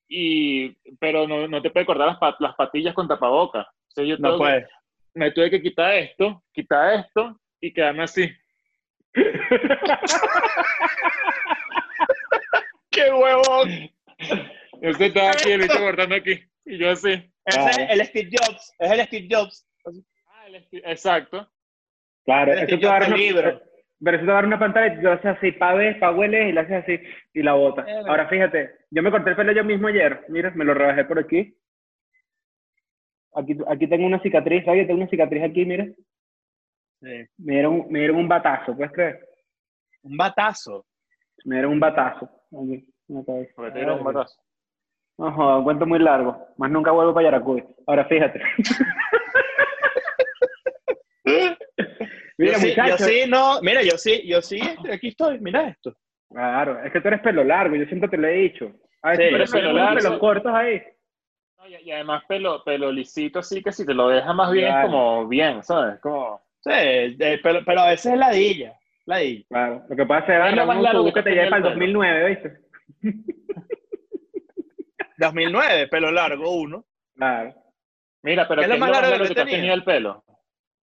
y, 0.08 0.70
pero 1.00 1.28
no, 1.28 1.48
no 1.48 1.62
te 1.62 1.70
puede 1.72 1.86
cortar 1.86 2.08
las, 2.08 2.18
pat- 2.18 2.40
las 2.40 2.54
patillas 2.56 2.94
con 2.94 3.08
tapaboca. 3.08 3.68
Yo 3.96 4.18
no 4.18 4.34
que- 4.34 4.38
puede. 4.38 4.68
me 5.16 5.32
tuve 5.32 5.50
que 5.50 5.62
quitar 5.62 5.94
esto, 5.96 6.44
quitar 6.54 7.00
esto 7.00 7.40
y 7.60 7.74
quedarme 7.74 8.04
así. 8.04 8.30
¡Qué 12.92 13.12
huevón! 13.12 13.90
Yo 14.82 14.90
estaba 14.90 15.32
aquí, 15.32 15.52
el 15.52 15.62
bicho 15.62 15.80
cortando 15.80 16.16
aquí. 16.16 16.40
Y 16.66 16.78
yo 16.78 16.90
así. 16.92 17.10
Ese 17.46 17.60
Claro. 17.60 17.70
es 17.84 17.90
el 17.90 18.06
Steve 18.08 18.30
Jobs. 18.38 18.74
Es 18.80 18.92
el 18.92 19.02
Steve 19.06 19.28
Jobs. 19.32 19.68
Ah, 20.28 20.48
el 20.48 20.56
esti- 20.56 20.82
Exacto. 20.86 21.50
Claro, 22.26 22.54
dar 22.56 22.68
yo 22.68 22.78
una, 22.90 23.00
te 23.00 23.18
libro. 23.18 23.62
Pero 24.04 24.18
eso 24.18 24.26
te 24.26 24.32
va 24.32 24.40
a 24.40 24.42
dar 24.42 24.46
una 24.46 24.60
pantalla 24.60 24.94
y 24.94 24.96
tú 24.98 25.04
lo 25.04 25.12
haces 25.14 25.38
así, 25.38 25.52
pa' 25.52 25.74
ves, 25.74 25.98
pa' 25.98 26.12
hueles 26.12 26.50
y 26.50 26.52
lo 26.52 26.62
haces 26.62 26.84
así 26.84 27.00
y 27.34 27.44
la 27.44 27.54
botas. 27.54 27.88
Eh, 27.88 28.02
Ahora 28.08 28.28
fíjate, 28.28 28.72
yo 28.90 29.04
me 29.04 29.12
corté 29.12 29.32
el 29.32 29.36
pelo 29.36 29.52
yo 29.52 29.64
mismo 29.64 29.88
ayer, 29.88 30.26
mira, 30.30 30.52
me 30.52 30.66
lo 30.66 30.74
rebajé 30.74 31.06
por 31.06 31.20
aquí. 31.20 31.56
Aquí, 33.36 33.58
aquí 33.68 33.88
tengo 33.88 34.06
una 34.06 34.22
cicatriz, 34.22 34.68
oye, 34.68 34.86
tengo 34.86 35.02
una 35.02 35.10
cicatriz 35.10 35.44
aquí, 35.44 35.66
mira. 35.66 35.86
Sí. 37.02 37.26
Me 37.38 37.54
dieron, 37.54 37.86
me 37.90 38.00
dieron 38.00 38.18
un 38.18 38.28
batazo, 38.28 38.76
¿puedes 38.76 38.92
creer? 38.92 39.28
Un 40.04 40.18
batazo. 40.18 40.86
Me 41.46 41.56
dieron 41.56 41.74
un 41.74 41.80
batazo. 41.80 42.30
Aquí, 42.52 42.86
la 43.08 43.24
cabeza. 43.24 43.70
Dieron 43.74 44.00
un 44.00 44.04
batazo. 44.04 44.42
Ojo, 45.18 45.58
un 45.60 45.64
cuento 45.64 45.86
muy 45.86 46.00
largo. 46.00 46.48
Más 46.58 46.72
nunca 46.72 46.92
vuelvo 46.92 47.14
para 47.14 47.26
Yaracuy. 47.26 47.64
Ahora 47.86 48.06
fíjate. 48.06 48.42
Mira, 52.42 52.54
yo, 52.54 52.60
sí, 52.60 52.76
yo 52.76 52.98
sí, 52.98 53.24
no. 53.28 53.62
Mira, 53.62 53.82
yo 53.84 53.98
sí, 53.98 54.28
yo 54.28 54.42
sí. 54.42 54.60
Aquí 54.92 55.10
estoy. 55.10 55.40
Mira 55.40 55.68
esto. 55.70 55.96
Claro, 56.30 56.82
es 56.84 56.92
que 56.92 57.02
tú 57.02 57.08
eres 57.10 57.22
pelo 57.22 57.44
largo, 57.44 57.76
yo 57.76 57.86
siempre 57.86 58.10
te 58.10 58.18
lo 58.18 58.28
he 58.28 58.32
dicho. 58.34 58.72
A 59.04 59.16
Sí, 59.16 59.22
eres 59.24 59.52
pelo 59.52 59.74
largo, 59.74 59.98
pelos 60.00 60.20
cortos 60.20 60.54
ahí. 60.54 60.82
No, 61.58 61.68
y, 61.68 61.76
y 61.76 61.92
además 61.92 62.24
pelo, 62.28 62.64
pelo 62.64 62.92
lisito 62.92 63.40
así 63.40 63.62
que 63.62 63.72
si 63.72 63.86
te 63.86 63.94
lo 63.94 64.08
dejas 64.08 64.34
más 64.34 64.52
bien 64.52 64.68
Claro. 64.70 64.88
como 64.88 65.28
bien, 65.28 65.62
¿sabes? 65.64 66.00
Como... 66.00 66.42
Sí, 66.62 66.70
eh, 66.74 67.40
pero, 67.44 67.60
pero 67.66 67.82
a 67.82 67.90
veces 67.90 68.14
es 68.14 68.18
ladilla. 68.20 68.74
Ladilla. 69.06 69.46
Claro, 69.50 69.84
lo 69.90 69.96
que 69.96 70.06
pasa 70.06 70.20
es 70.38 70.44
que 70.44 70.50
Es 70.50 70.56
lo 70.56 70.66
más 70.66 70.82
largo 70.82 71.06
que 71.06 71.14
que 71.14 71.20
te 71.24 71.30
tenía 71.30 71.44
lleve 71.44 71.50
para 71.50 71.58
el 71.58 71.64
pelo. 71.64 71.76
2009, 71.76 72.30
¿viste? 72.30 72.58
2009, 75.18 75.88
pelo 75.88 76.12
largo, 76.12 76.50
uno. 76.56 76.86
Claro. 77.16 77.54
Mira, 78.24 78.48
pero 78.48 78.62
¿Qué 78.62 78.68
¿qué 78.68 78.74
es 78.74 78.80
lo 78.80 78.86
más 78.86 79.02
largo 79.02 79.24
que 79.24 79.30
que 79.30 79.36
tenías? 79.36 79.56
tenido 79.58 79.74
el 79.76 79.84
pelo? 79.84 80.24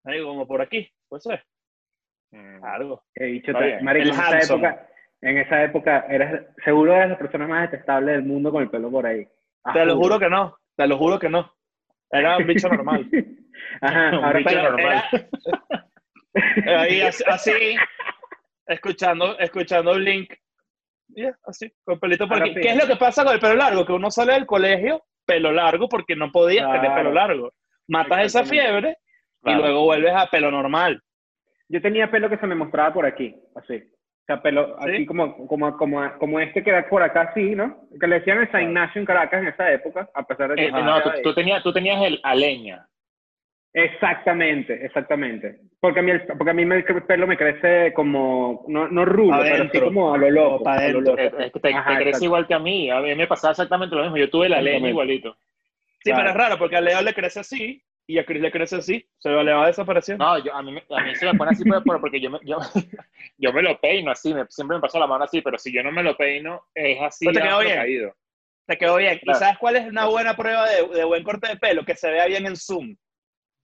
Ahí 0.06 0.22
como 0.24 0.48
por 0.48 0.62
aquí. 0.62 0.90
Puede 1.10 1.22
ser. 1.22 1.46
Mm. 2.32 2.62
Está 3.16 3.60
te- 3.60 3.66
bien. 3.66 3.84
marico, 3.86 4.08
en 4.10 4.14
esa 4.14 4.40
época, 4.40 4.88
en 5.22 5.38
esa 5.38 5.64
época 5.64 6.06
eres, 6.10 6.46
seguro 6.64 6.94
eres 6.94 7.10
la 7.10 7.18
persona 7.18 7.48
más 7.48 7.72
detestable 7.72 8.12
del 8.12 8.24
mundo 8.24 8.52
con 8.52 8.64
el 8.64 8.70
pelo 8.70 8.92
por 8.92 9.06
ahí. 9.06 9.28
Te 9.74 9.86
lo 9.86 9.96
juro 9.98 10.20
que 10.20 10.30
no. 10.30 10.58
Te 10.76 10.88
lo 10.88 10.98
juro 10.98 11.18
que 11.20 11.30
no. 11.30 11.52
Era 12.12 12.38
un 12.38 12.48
bicho 12.48 12.70
normal. 12.70 13.10
Ajá, 13.82 14.10
Un 14.18 14.24
ahora 14.24 14.38
bicho 14.40 14.50
pero- 14.52 14.72
normal. 14.72 15.04
era- 16.66 16.82
ahí 16.82 17.02
así, 17.02 17.24
así, 17.28 17.76
escuchando, 18.68 19.38
escuchando 19.40 19.94
Blink. 19.96 20.34
Ya, 21.10 21.34
así, 21.46 21.72
con 21.86 22.00
pelito 22.00 22.28
por 22.28 22.42
aquí. 22.42 22.54
¿Qué 22.56 22.70
es 22.70 22.76
lo 22.78 22.86
que 22.86 22.98
pasa 22.98 23.24
con 23.24 23.34
el 23.34 23.40
pelo 23.40 23.56
largo? 23.56 23.86
Que 23.86 23.94
uno 23.94 24.12
sale 24.12 24.34
del 24.34 24.46
colegio 24.46 25.04
pelo 25.26 25.52
largo 25.52 25.88
porque 25.90 26.16
no 26.16 26.32
podías 26.32 26.70
tener 26.72 26.94
pelo 26.94 27.12
largo. 27.14 27.54
Matas 27.88 28.26
esa 28.26 28.44
fiebre 28.44 28.98
Claro. 29.48 29.60
y 29.60 29.64
luego 29.64 29.84
vuelves 29.86 30.14
a 30.16 30.28
pelo 30.30 30.52
normal. 30.52 31.02
Yo 31.70 31.82
tenía 31.82 32.10
pelo 32.10 32.30
que 32.30 32.38
se 32.38 32.48
me 32.48 32.56
mostraba 32.56 32.94
por 32.94 33.06
aquí, 33.06 33.36
así. 33.56 33.76
O 33.76 34.26
sea, 34.28 34.42
pelo 34.42 34.78
¿Sí? 34.84 34.90
así 34.90 35.06
como, 35.06 35.48
como, 35.48 35.78
como, 35.78 36.18
como 36.18 36.40
este 36.40 36.64
que 36.64 36.70
era 36.70 36.88
por 36.90 37.02
acá, 37.02 37.22
así, 37.32 37.56
¿no? 37.56 37.78
Que 38.00 38.08
le 38.08 38.20
decían 38.20 38.40
el 38.40 38.52
San 38.52 38.64
Ignacio 38.64 39.00
en 39.00 39.06
Caracas 39.06 39.42
en 39.42 39.48
esa 39.50 39.72
época, 39.72 40.10
a 40.14 40.24
pesar 40.24 40.50
de 40.50 40.56
que... 40.56 40.66
Eh, 40.68 40.72
no, 40.72 41.02
tú, 41.02 41.10
tú 41.24 41.34
tenías, 41.34 41.64
tú 41.64 41.72
tenías 41.74 42.02
el 42.04 42.20
aleña. 42.24 42.86
Exactamente, 43.74 44.84
exactamente. 44.86 45.60
Porque 45.80 46.00
a 46.00 46.04
mí 46.04 46.12
el, 46.12 46.26
porque 46.26 46.50
a 46.50 46.54
mí 46.54 46.64
el 46.64 46.84
pelo 47.06 47.28
me 47.28 47.38
crece 47.38 47.94
como, 47.94 48.66
no, 48.68 48.88
no 48.88 49.06
rulo, 49.06 49.34
pero 49.38 49.44
así 49.44 49.54
Adentro. 49.54 49.86
como 49.86 50.14
a 50.14 50.18
lo 50.18 50.30
loco. 50.32 50.56
O 50.56 50.64
pa' 50.64 50.74
a 50.74 50.76
lo 50.90 51.00
adentro. 51.00 51.16
loco. 51.16 51.38
Es 51.40 51.52
que 51.54 51.60
te, 51.60 51.74
Ajá, 51.74 51.98
te 51.98 52.04
crece 52.04 52.26
igual 52.26 52.48
que 52.48 52.54
a 52.56 52.60
mí. 52.60 52.90
A 52.90 53.00
mí 53.02 53.14
me 53.16 53.28
pasaba 53.28 53.52
exactamente 53.52 53.96
lo 53.96 54.02
mismo. 54.04 54.18
Yo 54.18 54.30
tuve 54.30 54.50
la 54.50 54.58
aleña 54.58 54.78
Exactamente. 54.78 54.90
igualito. 54.92 55.38
Sí, 56.04 56.10
Claro. 56.12 56.18
pero 56.20 56.30
es 56.32 56.36
raro 56.38 56.58
porque 56.58 56.76
a 56.78 56.82
Leo 56.82 57.02
le 57.02 57.14
crece 57.14 57.40
así 57.42 57.84
y 58.08 58.18
a 58.20 58.26
Chris 58.26 58.42
le 58.42 58.52
crece 58.52 58.78
así. 58.78 59.06
Se 59.20 59.30
le 59.30 59.54
va 59.54 59.68
desapareciendo. 59.68 60.24
No, 60.26 60.38
yo, 60.40 60.54
a, 60.56 60.64
mí, 60.64 60.72
me- 60.72 60.84
a 60.98 61.04
mí 61.04 61.16
se 61.16 61.26
me 61.26 61.34
pone 61.38 61.52
así 61.52 61.64
por- 61.66 61.84
por- 61.84 62.00
porque 62.02 62.20
yo 62.22 62.30
me, 62.32 62.40
yo, 62.44 62.58
yo 63.38 63.54
me 63.54 63.62
lo 63.62 63.80
peino 63.80 64.12
así, 64.12 64.34
me- 64.34 64.46
siempre 64.50 64.78
me 64.78 64.82
paso 64.82 64.98
la 65.00 65.08
mano 65.08 65.26
así, 65.26 65.42
pero 65.42 65.58
si 65.58 65.74
yo 65.74 65.84
no 65.84 65.92
me 65.92 66.02
lo 66.04 66.16
peino, 66.16 66.64
es 66.74 67.02
así. 67.02 67.26
Pero 67.26 67.40
te 67.40 67.46
quedó 67.48 67.60
bien. 67.60 67.76
caído. 67.76 68.16
Te 68.66 68.78
quedó 68.78 68.96
bien. 68.98 69.20
Claro. 69.20 69.38
¿Y 69.38 69.40
sabes 69.40 69.58
cuál 69.60 69.76
es 69.76 69.88
una 69.88 70.06
buena 70.08 70.36
prueba 70.36 70.68
de, 70.70 70.88
de 70.88 71.04
buen 71.04 71.24
corte 71.24 71.48
de 71.50 71.58
pelo? 71.58 71.84
Que 71.86 71.96
se 71.96 72.10
vea 72.10 72.26
bien 72.28 72.46
en 72.46 72.56
Zoom. 72.56 72.96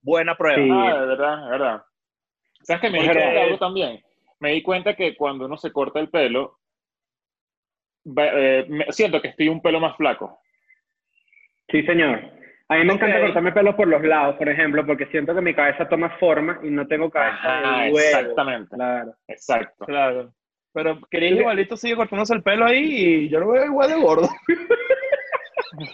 Buena 0.02 0.34
prueba. 0.36 0.62
Sí. 0.62 0.68
Ah, 0.70 1.00
de 1.00 1.06
verdad, 1.06 1.44
de 1.44 1.50
verdad. 1.50 1.82
¿Sabes 2.62 2.80
que 2.82 2.90
me 2.90 2.98
di 3.00 3.06
Porque- 3.06 3.20
cuenta 3.20 3.34
de 3.34 3.42
algo 3.42 3.58
también? 3.58 4.02
Me 4.40 4.50
di 4.52 4.62
cuenta 4.62 4.94
que 4.94 5.16
cuando 5.16 5.46
uno 5.46 5.56
se 5.56 5.72
corta 5.72 6.00
el 6.00 6.10
pelo, 6.10 6.58
eh, 8.16 8.66
siento 8.90 9.20
que 9.22 9.28
estoy 9.28 9.48
un 9.48 9.62
pelo 9.62 9.80
más 9.80 9.96
flaco. 9.96 10.38
Sí, 11.68 11.82
señor. 11.84 12.30
A 12.68 12.76
mí 12.76 12.84
me 12.84 12.94
encanta 12.94 13.20
cortarme 13.20 13.52
pelo 13.52 13.76
por 13.76 13.88
los 13.88 14.02
lados, 14.02 14.36
por 14.36 14.48
ejemplo, 14.48 14.86
porque 14.86 15.06
siento 15.06 15.34
que 15.34 15.42
mi 15.42 15.54
cabeza 15.54 15.88
toma 15.88 16.10
forma 16.18 16.60
y 16.62 16.70
no 16.70 16.86
tengo 16.86 17.10
cabeza 17.10 17.36
Ajá, 17.36 17.82
de 17.84 17.92
huevo. 17.92 17.98
exactamente. 17.98 18.74
Claro. 18.74 19.14
Exacto. 19.28 19.84
Claro. 19.84 20.32
Pero 20.72 20.98
Chris 21.10 21.32
igualito 21.32 21.76
sigue 21.76 21.94
cortándose 21.94 22.34
el 22.34 22.42
pelo 22.42 22.64
ahí 22.64 22.84
y 22.84 23.28
yo 23.28 23.38
lo 23.38 23.48
veo 23.48 23.66
igual 23.66 23.90
de 23.90 24.00
gordo. 24.00 24.28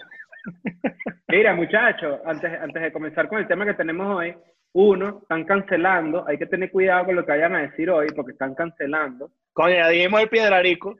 Mira, 1.28 1.54
muchachos, 1.54 2.18
antes, 2.24 2.50
antes 2.60 2.82
de 2.82 2.92
comenzar 2.92 3.28
con 3.28 3.38
el 3.38 3.46
tema 3.46 3.66
que 3.66 3.74
tenemos 3.74 4.16
hoy, 4.16 4.34
uno, 4.72 5.18
están 5.22 5.44
cancelando, 5.44 6.24
hay 6.26 6.38
que 6.38 6.46
tener 6.46 6.70
cuidado 6.70 7.06
con 7.06 7.16
lo 7.16 7.26
que 7.26 7.32
vayan 7.32 7.56
a 7.56 7.62
decir 7.62 7.90
hoy, 7.90 8.06
porque 8.14 8.32
están 8.32 8.54
cancelando. 8.54 9.30
Coño, 9.52 9.74
ya 9.74 9.88
dijimos 9.88 10.22
el 10.22 10.28
piedrarico. 10.28 10.96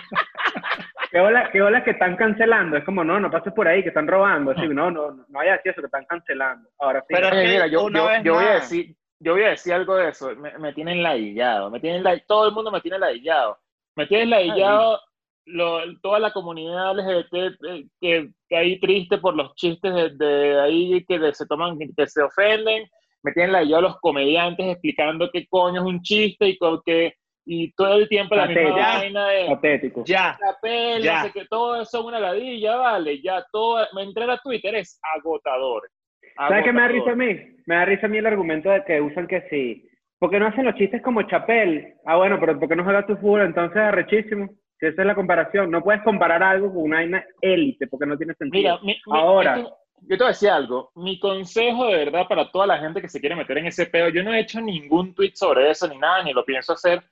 Que 1.19 1.25
¿Qué 1.25 1.27
olas 1.27 1.51
qué 1.53 1.63
olas 1.63 1.83
que 1.85 1.91
están 1.91 2.17
cancelando? 2.17 2.77
Es 2.77 2.85
como, 2.85 3.03
no, 3.03 3.19
no 3.19 3.31
pases 3.31 3.53
por 3.53 3.67
ahí, 3.67 3.83
que 3.83 3.89
están 3.89 4.07
robando. 4.07 4.53
Así, 4.53 4.69
no, 4.69 4.91
no, 4.91 5.11
no 5.11 5.25
vaya 5.31 5.55
a 5.55 5.57
decir 5.57 5.73
eso, 5.73 5.81
que 5.81 5.87
están 5.87 6.05
cancelando. 6.07 6.69
Ahora 6.79 7.01
sí. 7.01 7.15
Pero- 7.15 7.29
Oye, 7.29 7.49
mira, 7.53 7.67
yo, 7.67 7.81
yo, 8.25 8.35
voy 8.35 8.45
a 8.45 8.55
decir, 8.55 8.97
yo 9.21 9.33
voy 9.33 9.43
a 9.43 9.49
decir 9.49 9.73
algo 9.73 9.97
de 9.97 10.09
eso. 10.11 10.35
Me, 10.37 10.57
me 10.59 10.73
tienen 10.73 11.03
ladillado. 11.03 11.71
Me 11.71 11.81
tienen 11.81 12.03
la- 12.05 12.19
todo 12.27 12.49
el 12.49 12.55
mundo 12.55 12.71
me 12.71 12.81
tiene 12.81 12.99
ladillado. 12.99 13.59
Me 13.97 14.07
tienen 14.07 14.31
ladillado 14.31 15.01
lo- 15.47 15.99
toda 16.03 16.19
la 16.21 16.33
comunidad 16.33 16.93
LGBT 16.95 17.35
eh, 17.69 17.87
que, 18.01 18.29
que 18.49 18.57
ahí 18.57 18.79
triste 18.79 19.19
por 19.19 19.35
los 19.35 19.55
chistes 19.57 19.93
de, 19.95 20.11
de 20.17 20.61
ahí 20.61 21.05
que 21.07 21.19
de- 21.19 21.35
se 21.35 21.47
toman, 21.47 21.79
que 21.79 22.07
se 22.07 22.23
ofenden. 22.23 22.87
Me 23.25 23.33
tienen 23.33 23.53
ladillado 23.53 23.83
los 23.83 23.99
comediantes 24.01 24.67
explicando 24.67 25.29
qué 25.33 25.47
coño 25.49 25.81
es 25.81 25.87
un 25.87 26.01
chiste 26.03 26.47
y 26.49 26.59
con 26.59 26.81
que 26.87 27.15
y 27.51 27.73
todo 27.73 27.95
el 27.95 28.09
tiempo 28.11 28.35
la 28.35 28.45
misma 28.47 28.71
vaina 28.77 29.29
de 29.29 29.47
Patético. 29.47 30.05
Ya. 30.05 30.39
papel, 30.39 31.03
Ya. 31.03 31.17
no 31.17 31.23
sé 31.25 31.33
qué, 31.33 31.47
todo 31.47 31.81
eso 31.81 31.99
es 32.01 32.05
una 32.05 32.21
ladilla, 32.21 32.77
vale, 32.77 33.23
ya 33.23 33.43
todo, 33.51 33.87
me 33.95 34.03
entrar 34.03 34.29
a 34.31 34.37
Twitter 34.39 34.75
es 34.75 35.01
agotador. 35.17 35.89
¿Sabes 36.37 36.63
qué 36.65 36.73
me 36.73 36.83
da 36.83 36.89
risa 36.89 37.11
a 37.13 37.17
mí? 37.17 37.37
Me 37.67 37.75
da 37.75 37.85
risa 37.87 38.07
a 38.07 38.09
mí 38.11 38.19
el 38.19 38.27
argumento 38.27 38.69
de 38.71 38.85
que 38.85 39.01
usan 39.01 39.27
que 39.27 39.41
sí. 39.51 39.85
¿Por 40.19 40.31
qué 40.31 40.39
no 40.39 40.47
hacen 40.49 40.67
los 40.67 40.75
chistes 40.75 41.01
como 41.03 41.23
Chapel? 41.23 41.95
Ah, 42.05 42.17
bueno, 42.17 42.39
pero 42.39 42.59
¿por 42.61 42.69
qué 42.69 42.77
no 42.77 42.85
juega 42.85 43.07
tu 43.07 43.17
fútbol? 43.17 43.43
Entonces, 43.43 43.79
arrechísimo. 43.79 44.49
Si 44.79 44.87
esa 44.87 45.03
es 45.03 45.07
la 45.07 45.15
comparación. 45.15 45.71
No 45.71 45.83
puedes 45.83 46.03
comparar 46.03 46.43
algo 46.43 46.69
con 46.73 46.83
una 46.83 46.97
vaina 46.99 47.25
élite, 47.41 47.87
porque 47.89 48.07
no 48.07 48.17
tiene 48.17 48.35
sentido. 48.35 48.61
Mira, 48.63 48.79
mi- 48.83 49.01
mi- 49.13 49.19
Ahora. 49.19 49.57
esto- 49.59 49.77
yo 50.03 50.09
te 50.17 50.17
voy 50.17 50.27
a 50.27 50.29
decir 50.29 50.51
algo. 50.51 50.91
Mi 50.95 51.19
consejo 51.19 51.87
de 51.87 51.97
verdad 52.05 52.27
para 52.29 52.51
toda 52.51 52.67
la 52.69 52.79
gente 52.79 53.01
que 53.01 53.09
se 53.09 53.19
quiere 53.21 53.35
meter 53.35 53.59
en 53.59 53.67
ese 53.67 53.87
pedo, 53.87 54.09
yo 54.11 54.23
no 54.23 54.33
he 54.35 54.41
hecho 54.41 54.61
ningún 54.61 55.15
tweet 55.15 55.33
sobre 55.35 55.71
eso 55.71 55.89
ni 55.89 55.99
nada, 55.99 56.23
ni 56.23 56.33
lo 56.33 56.45
pienso 56.45 56.73
hacer, 56.75 57.03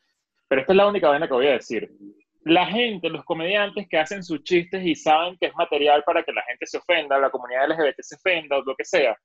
pero 0.49 0.61
esta 0.61 0.73
es 0.73 0.76
la 0.76 0.87
única 0.87 1.09
vaina 1.09 1.26
que 1.26 1.35
voy 1.35 1.47
a 1.49 1.53
decir. 1.53 1.91
La 2.45 2.67
gente, 2.67 3.09
los 3.09 3.25
comediantes 3.25 3.88
que 3.88 3.99
hacen 3.99 4.23
sus 4.23 4.43
chistes 4.45 4.85
y 4.85 4.95
saben 4.95 5.37
que 5.41 5.47
es 5.47 5.55
material 5.57 6.05
para 6.05 6.23
que 6.23 6.33
la 6.33 6.43
gente 6.43 6.67
se 6.67 6.79
ofenda, 6.79 7.19
la 7.19 7.31
comunidad 7.31 7.69
LGBT 7.69 8.00
se 8.00 8.15
ofenda 8.17 8.59
o 8.59 8.62
lo 8.62 8.75
que 8.76 8.85
sea, 8.85 9.17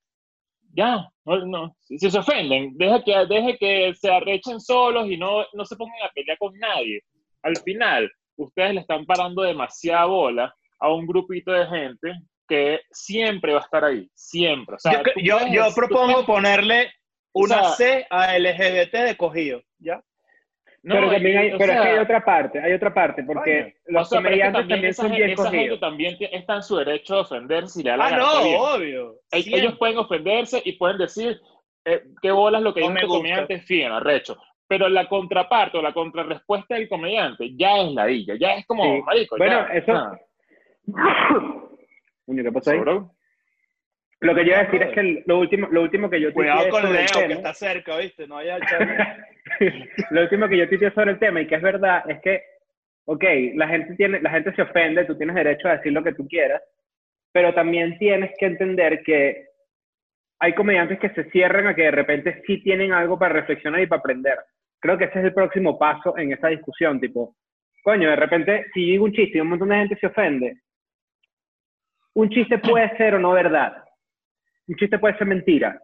ya, 0.74 1.06
no, 1.25 1.46
no. 1.46 1.75
Si 1.82 1.98
se 1.98 2.18
ofenden, 2.18 2.78
deja 2.78 3.04
que, 3.04 3.12
deje 3.28 3.58
que 3.58 3.94
se 3.96 4.10
arrechen 4.10 4.60
solos 4.60 5.10
y 5.10 5.18
no, 5.18 5.46
no 5.54 5.66
se 5.66 5.75
pongan 5.75 6.01
a 6.04 6.10
pelear 6.13 6.38
con 6.38 6.58
nadie. 6.58 7.01
Al 7.44 7.58
final, 7.58 8.10
ustedes 8.38 8.75
le 8.75 8.82
están 8.82 9.06
parando 9.06 9.42
demasiada 9.42 10.06
bola 10.06 10.56
a 10.80 10.94
un 10.94 11.06
grupito 11.06 11.51
de 11.51 11.68
gente 11.68 12.13
que 12.48 12.80
siempre 12.92 13.54
va 13.54 13.60
a 13.60 13.63
estar 13.63 13.84
ahí, 13.84 14.10
siempre. 14.13 14.75
O 14.75 14.80
sea, 14.80 15.04
Yo, 15.18 15.40
yo, 15.51 15.74
propongo 15.75 16.25
ponerle 16.25 16.92
una 17.34 17.62
O 17.62 17.63
sea- 17.63 17.75
C 17.75 18.08
a 18.10 18.38
LGBT 18.38 18.94
de 19.04 19.18
cogido. 19.18 19.62
¿Ya? 19.80 20.01
No, 20.83 20.95
pero 20.95 21.11
también 21.11 21.33
y- 21.33 21.38
hay, 21.38 21.51
pero 21.51 21.63
es 21.63 21.69
que 21.69 21.83
sea, 21.83 21.93
hay 21.93 21.97
otra 22.00 22.25
parte, 22.25 22.59
hay 22.59 22.73
otra 22.73 22.93
parte, 22.93 23.23
porque 23.23 23.75
los 23.88 24.07
o 24.07 24.09
sea, 24.09 24.21
pero 24.21 24.35
es 24.35 24.41
que 24.41 24.51
comediantes 24.51 24.67
también, 24.69 24.85
esa, 24.85 25.01
son 25.03 25.11
gente- 25.11 25.25
bien 25.25 25.33
esa 25.39 25.51
gente 25.51 25.77
también 25.77 26.17
está 26.19 26.55
en 26.55 26.63
su 26.63 26.75
derecho 26.77 27.15
a 27.15 27.21
ofender 27.21 27.67
si 27.67 27.83
le 27.83 27.89
da 27.91 27.97
la 27.97 28.05
Ah, 28.05 28.09
gana, 28.09 28.23
no, 28.23 28.43
bien. 28.43 28.57
obvio. 28.59 29.15
Ellos 29.31 29.45
Siempre. 29.45 29.77
pueden 29.77 29.97
ofenderse 30.00 30.61
y 30.65 30.71
pueden 30.73 30.97
decir 30.97 31.39
eh, 31.85 32.03
qué 32.21 32.31
bolas 32.31 32.61
lo 32.61 32.73
que 32.73 32.81
No 32.81 32.89
dice 32.89 33.05
gusta. 33.05 33.17
comediante 33.17 33.53
es 33.55 33.65
fino, 33.65 33.95
arrecho. 33.97 34.38
Pero 34.67 34.88
la 34.88 35.07
contraparte 35.09 35.77
o 35.79 35.81
la 35.81 35.93
contrarrespuesta 35.93 36.75
del 36.75 36.88
comediante 36.88 37.51
ya 37.57 37.77
es 37.81 37.91
ladilla, 37.93 38.35
ya 38.39 38.53
es 38.53 38.65
como, 38.67 38.83
Sí. 38.83 39.01
marico, 39.03 39.35
Bueno, 39.38 39.67
ya, 39.67 39.73
eso- 39.73 40.11
¿qué 42.27 42.51
pasó 42.51 42.71
ahí? 42.71 42.79
Bro. 42.79 43.11
Lo 44.22 44.36
que 44.36 44.46
yo 44.46 44.51
iba 44.51 44.60
a 44.60 44.63
decir 44.66 44.84
es 44.84 44.94
que 44.94 45.24
lo 45.25 45.40
último, 45.40 45.68
lo 45.72 45.82
último 45.82 46.08
que 46.10 46.22
yo 46.22 46.32
Cuidado 46.32 46.70
con 46.70 46.82
sobre 46.84 46.94
Leo, 46.94 47.01
el 47.01 47.08
que 47.08 47.20
tema- 47.22 47.34
está 47.50 47.54
cerca, 47.54 47.98
¿viste? 47.98 48.28
No 48.28 48.36
vaya 48.36 48.56
a 48.56 48.58
echar... 48.58 49.28
lo 50.12 50.22
último 50.22 50.48
que 50.48 50.58
yo 50.58 50.70
tuiteé 50.70 50.92
sobre 50.92 51.12
el 51.12 51.20
tema 51.20 51.42
y 51.42 51.48
que 51.48 51.56
es 51.56 51.62
verdad 51.62 52.08
es 52.08 52.22
que, 52.22 52.44
ok, 53.06 53.24
la 53.56 53.68
gente, 53.68 53.96
tiene, 53.96 54.22
la 54.22 54.30
gente 54.30 54.54
se 54.54 54.62
ofende, 54.62 55.06
tú 55.06 55.18
tienes 55.18 55.36
derecho 55.36 55.68
a 55.68 55.78
decir 55.78 55.92
lo 55.92 56.04
que 56.04 56.13
tú 56.13 56.28
quieras, 56.28 56.62
pero 57.32 57.51
también 57.56 57.98
tienes 57.98 58.32
que 58.38 58.46
entender 58.46 59.01
que 59.04 59.48
hay 60.40 60.54
comediantes 60.54 61.00
que 61.00 61.10
se 61.10 61.30
cierran 61.32 61.66
a 61.66 61.75
que 61.75 61.84
de 61.84 61.92
repente 61.92 62.44
sí 62.46 62.62
tienen 62.62 62.94
algo 62.94 63.18
para 63.18 63.34
reflexionar 63.34 63.82
y 63.82 63.88
para 63.88 64.01
aprender. 64.01 64.38
Creo 64.80 65.00
que 65.00 65.06
ese 65.06 65.18
es 65.20 65.25
el 65.25 65.34
próximo 65.34 65.80
paso 65.80 66.16
en 66.18 66.32
esa 66.32 66.50
discusión, 66.50 67.00
tipo, 67.00 67.36
coño, 67.84 68.08
de 68.08 68.16
repente, 68.16 68.66
si 68.74 68.82
digo 68.82 69.06
un 69.06 69.13
chiste 69.13 69.40
y 69.40 69.42
un 69.42 69.50
montón 69.50 69.70
de 69.70 69.78
gente 69.78 69.98
se 70.00 70.08
ofende, 70.08 70.58
un 72.13 72.30
chiste 72.30 72.60
puede 72.60 72.96
ser 72.98 73.16
o 73.16 73.20
no 73.20 73.32
verdad. 73.32 73.84
Un 74.72 74.78
chiste 74.78 74.98
puede 75.00 75.18
ser 75.18 75.28
mentira. 75.28 75.78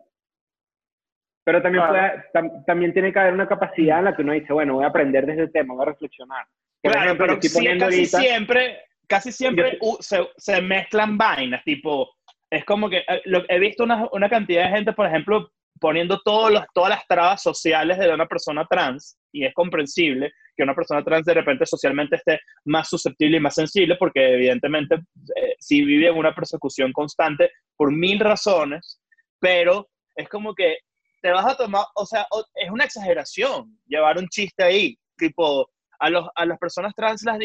Pero 1.46 1.62
también, 1.62 1.84
Claro. 1.86 1.94
puede- 1.94 2.32
tam- 2.34 2.66
también 2.66 2.94
tiene 2.94 3.12
que 3.12 3.20
haber 3.20 3.34
una 3.34 3.48
capacidad 3.48 4.00
en 4.00 4.06
la 4.06 4.16
que 4.16 4.22
uno 4.22 4.32
dice, 4.32 4.54
bueno, 4.54 4.76
voy 4.76 4.86
a 4.86 4.88
aprender 4.88 5.26
desde 5.26 5.42
el 5.44 5.52
tema, 5.52 5.74
voy 5.74 5.84
a 5.84 5.90
reflexionar. 5.90 6.46
Por 6.82 6.92
Claro, 6.94 7.06
ejemplo, 7.06 7.26
pero 7.26 7.34
estoy 7.34 7.50
sí, 7.50 7.56
poniendo 7.58 7.86
casi 7.86 7.98
ahorita- 7.98 8.18
siempre, 8.20 8.80
casi 9.08 9.32
siempre 9.34 9.78
Yo- 9.82 9.98
se, 10.00 10.26
se 10.38 10.62
mezclan 10.62 11.18
vainas, 11.18 11.64
tipo, 11.66 12.10
es 12.50 12.64
como 12.64 12.90
que 12.90 13.00
eh, 13.00 13.22
lo- 13.26 13.44
he 13.50 13.60
visto 13.60 13.84
una, 13.84 14.08
una 14.14 14.30
cantidad 14.30 14.64
de 14.70 14.76
gente, 14.78 14.94
por 14.94 15.06
ejemplo, 15.06 15.52
poniendo 15.82 16.22
todos 16.22 16.50
los, 16.52 16.64
todas 16.74 16.92
las 16.92 17.06
trabas 17.08 17.42
sociales 17.44 17.98
de 17.98 18.14
una 18.14 18.26
persona 18.26 18.66
trans, 18.70 19.20
y 19.34 19.44
es 19.44 19.54
comprensible 19.54 20.32
que 20.58 20.64
una 20.64 20.76
persona 20.76 21.04
trans 21.04 21.26
de 21.26 21.34
repente 21.36 21.66
socialmente 21.66 22.16
esté 22.18 22.40
más 22.66 22.90
susceptible 22.90 23.38
y 23.38 23.40
más 23.40 23.54
sensible, 23.56 23.96
porque 23.98 24.34
evidentemente 24.34 24.96
eh, 25.36 25.56
si 25.60 25.86
vive 25.86 26.12
una 26.12 26.34
persecución 26.34 26.92
constante 26.92 27.52
por 27.76 27.92
mil 27.92 28.20
razones, 28.20 29.00
pero 29.40 29.88
es 30.16 30.28
como 30.28 30.54
que 30.56 30.78
te 31.22 31.32
vas 31.32 31.46
a 31.46 31.56
tomar, 31.56 31.86
o 31.96 32.06
sea, 32.06 32.26
es 32.56 32.70
una 32.70 32.86
exageración 32.86 33.78
llevar 33.86 34.18
un 34.18 34.28
chiste 34.28 34.64
ahí, 34.64 34.98
tipo, 35.18 35.70
a, 36.00 36.10
los, 36.10 36.28
a 36.36 36.46
las 36.46 36.58
personas 36.60 36.94
trans 36.96 37.24
las, 37.24 37.40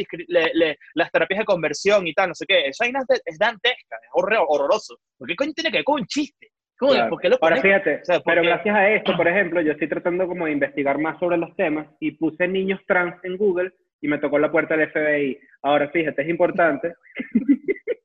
las 0.95 1.11
terapias 1.11 1.39
de 1.41 1.45
conversión 1.45 2.07
y 2.07 2.13
tal, 2.15 2.29
no 2.29 2.35
sé 2.35 2.45
qué, 2.47 2.67
eso 2.67 2.85
ahí 2.85 2.91
es, 2.91 3.21
es 3.25 3.39
dantesca, 3.39 3.97
es 4.03 4.09
horror- 4.13 4.45
horroroso. 4.49 4.99
¿Por 5.19 5.29
qué 5.29 5.37
coño 5.37 5.53
tiene 5.53 5.71
que 5.71 5.79
ver 5.79 5.85
con 5.85 6.01
un 6.01 6.07
chiste? 6.07 6.52
¿Cómo, 6.83 6.95
Claro. 6.95 7.11
¿Por 7.11 7.21
qué 7.21 7.29
lo 7.29 7.39
Ahora 7.41 7.57
pones? 7.57 7.63
fíjate, 7.63 8.01
O 8.03 8.05
sea, 8.05 8.21
pero 8.21 8.41
porque- 8.41 8.49
gracias 8.49 8.75
a 8.77 8.91
esto, 8.91 9.17
por 9.17 9.29
ejemplo, 9.29 9.61
yo 9.61 9.71
estoy 9.73 9.89
tratando 9.89 10.27
como 10.27 10.47
de 10.47 10.53
investigar 10.53 10.99
más 10.99 11.17
sobre 11.21 11.37
los 11.37 11.55
temas 11.55 11.87
y 12.01 12.11
puse 12.13 12.49
niños 12.49 12.81
trans 12.89 13.15
en 13.25 13.37
Google 13.37 13.71
y 14.01 14.09
me 14.09 14.19
tocó 14.19 14.37
la 14.41 14.51
puerta 14.51 14.77
del 14.77 14.89
FBI. 14.91 15.39
Ahora 15.63 15.89
fíjate, 15.91 16.23
es 16.23 16.29
importante. 16.29 16.95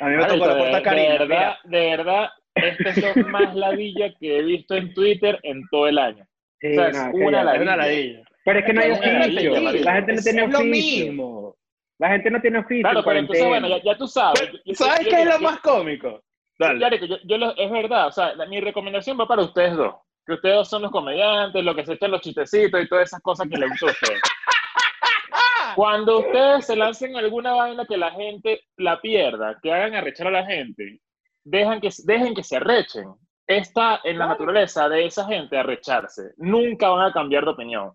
A 0.00 0.08
mí 0.08 0.16
me 0.16 0.24
tocó 0.26 0.46
la 0.46 0.54
de, 0.54 0.58
puerta 0.60 0.76
de 0.76 0.82
Karina. 0.82 1.18
verdad, 1.18 1.54
de 1.64 1.80
verdad, 1.96 2.28
esta 2.54 2.90
es 2.90 3.16
lo 3.16 3.28
más 3.28 3.54
ladilla 3.54 4.12
que 4.20 4.38
he 4.38 4.42
visto 4.42 4.74
en 4.76 4.92
Twitter 4.92 5.38
en 5.42 5.62
todo 5.70 5.88
el 5.88 5.98
año. 5.98 6.26
Sí, 6.60 6.68
O 6.72 6.74
sea, 6.74 6.88
es 6.88 7.14
una 7.14 7.42
ladilla. 7.44 7.76
ladilla. 7.76 8.22
Pero 8.44 8.58
es 8.58 8.64
que 8.66 8.72
no 8.74 8.80
hay 8.82 8.90
oficio. 8.90 9.60
La 9.60 9.94
gente 9.94 10.12
no 10.12 10.18
Es- 10.18 10.24
tiene 10.24 10.44
es 10.44 10.50
lo 10.52 10.58
oficio. 10.58 11.06
mismo. 11.06 11.56
La 11.98 12.08
gente 12.10 12.30
no 12.30 12.40
tiene 12.40 12.58
oficio. 12.58 12.82
Claro, 12.82 13.02
pero 13.04 13.18
entonces, 13.20 13.46
bueno, 13.46 13.68
ya, 13.68 13.82
ya 13.82 13.96
tú 13.96 14.06
sabes. 14.06 14.50
Yo- 14.64 14.74
¿Sabes 14.74 15.06
qué 15.08 15.22
es 15.22 15.26
lo 15.26 15.38
más 15.40 15.60
cómico? 15.60 16.22
Dale. 16.58 16.78
Claro, 16.78 16.96
yo, 16.96 17.16
yo 17.24 17.38
lo- 17.38 17.56
es 17.56 17.70
verdad, 17.70 18.06
o 18.08 18.12
sea, 18.12 18.34
la- 18.34 18.46
mi 18.46 18.60
recomendación 18.60 19.18
va 19.18 19.26
para 19.26 19.42
ustedes 19.42 19.76
dos. 19.76 19.94
Que 20.26 20.34
ustedes 20.34 20.54
dos 20.56 20.68
son 20.70 20.82
los 20.82 20.90
comediantes, 20.90 21.62
los 21.64 21.74
que 21.74 21.84
se 21.84 21.94
echan 21.94 22.10
los 22.10 22.20
chistecitos 22.20 22.80
y 22.82 22.88
todas 22.88 23.08
esas 23.08 23.20
cosas 23.20 23.48
que 23.48 23.58
les 23.58 23.68
gusta 23.70 23.86
a 23.86 23.90
ustedes. 23.90 24.22
Cuando 25.76 26.20
ustedes 26.20 26.66
se 26.66 26.76
lancen 26.76 27.16
alguna 27.16 27.52
vaina 27.52 27.84
que 27.84 27.96
la 27.96 28.10
gente 28.12 28.60
la 28.76 29.00
pierda, 29.00 29.58
que 29.62 29.72
hagan 29.72 29.94
arrechar 29.94 30.28
a 30.28 30.30
la 30.30 30.46
gente, 30.46 31.00
dejan 31.44 31.80
que, 31.80 31.90
dejen 32.04 32.34
que 32.34 32.42
se 32.44 32.56
arrechen. 32.56 33.12
Está 33.46 34.00
en 34.04 34.18
la 34.18 34.26
naturaleza 34.26 34.88
de 34.88 35.04
esa 35.06 35.26
gente 35.26 35.58
arrecharse. 35.58 36.32
Nunca 36.38 36.88
van 36.88 37.06
a 37.10 37.12
cambiar 37.12 37.44
de 37.44 37.50
opinión. 37.50 37.92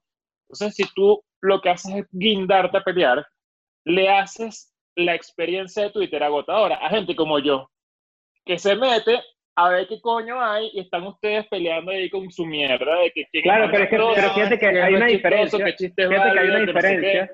Entonces, 0.47 0.75
si 0.75 0.93
tú 0.93 1.23
lo 1.41 1.61
que 1.61 1.69
haces 1.69 1.95
es 1.95 2.05
guindarte 2.11 2.77
a 2.77 2.83
pelear, 2.83 3.25
le 3.85 4.09
haces 4.09 4.73
la 4.95 5.15
experiencia 5.15 5.83
de 5.83 5.91
Twitter 5.91 6.21
agotadora 6.21 6.75
a 6.75 6.89
gente 6.89 7.15
como 7.15 7.39
yo, 7.39 7.69
que 8.50 8.58
se 8.58 8.75
mete 8.75 9.22
a 9.56 9.70
ver 9.70 9.88
qué 9.88 10.01
coño 10.01 10.41
hay 10.41 10.72
y 10.74 10.79
están 10.79 11.03
ustedes 11.03 11.46
peleando 11.50 11.91
ahí 11.91 12.10
con 12.10 12.32
su 12.32 12.48
mierda 12.48 13.00
de 13.01 13.12
que 13.12 13.25
quién 13.32 13.44
Claro, 13.44 13.70
pero 13.70 13.84
es 13.84 13.89
que 13.91 13.96
pero 13.96 14.34
fíjate 14.34 14.58
que 14.58 14.65
hay 14.65 14.96
una 14.96 15.06
diferencia. 15.06 15.60
Fíjate 15.60 15.94
que 15.96 16.01
hay 16.01 16.18
válido, 16.18 16.56
una 16.56 16.65
que 16.65 16.74
no 16.74 16.82
sé 16.82 16.88
qué. 16.88 16.98
diferencia. 16.98 17.32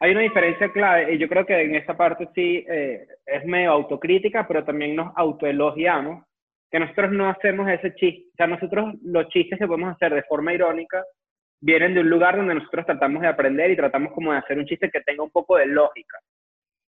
Hay 0.00 0.10
una 0.10 0.20
diferencia 0.20 0.72
clave 0.72 1.14
y 1.14 1.18
yo 1.18 1.26
creo 1.26 1.46
que 1.46 1.58
en 1.58 1.74
esa 1.76 1.96
parte 1.96 2.28
sí 2.34 2.66
eh, 2.68 3.06
es 3.24 3.46
medio 3.46 3.70
autocrítica, 3.70 4.46
pero 4.46 4.62
también 4.62 4.94
nos 4.94 5.10
autoelogiamos, 5.16 6.22
que 6.70 6.80
nosotros 6.80 7.12
no 7.12 7.30
hacemos 7.30 7.70
ese 7.70 7.94
chiste, 7.94 8.28
o 8.30 8.36
sea, 8.36 8.46
nosotros 8.46 8.94
los 9.04 9.26
chistes 9.28 9.58
que 9.58 9.66
podemos 9.66 9.94
hacer 9.94 10.12
de 10.12 10.24
forma 10.24 10.52
irónica 10.52 11.02
vienen 11.62 11.94
de 11.94 12.00
un 12.00 12.10
lugar 12.10 12.36
donde 12.36 12.56
nosotros 12.56 12.84
tratamos 12.84 13.22
de 13.22 13.28
aprender 13.28 13.70
y 13.70 13.76
tratamos 13.76 14.12
como 14.12 14.32
de 14.32 14.38
hacer 14.38 14.58
un 14.58 14.66
chiste 14.66 14.90
que 14.90 15.00
tenga 15.00 15.22
un 15.22 15.30
poco 15.30 15.56
de 15.56 15.64
lógica. 15.64 16.18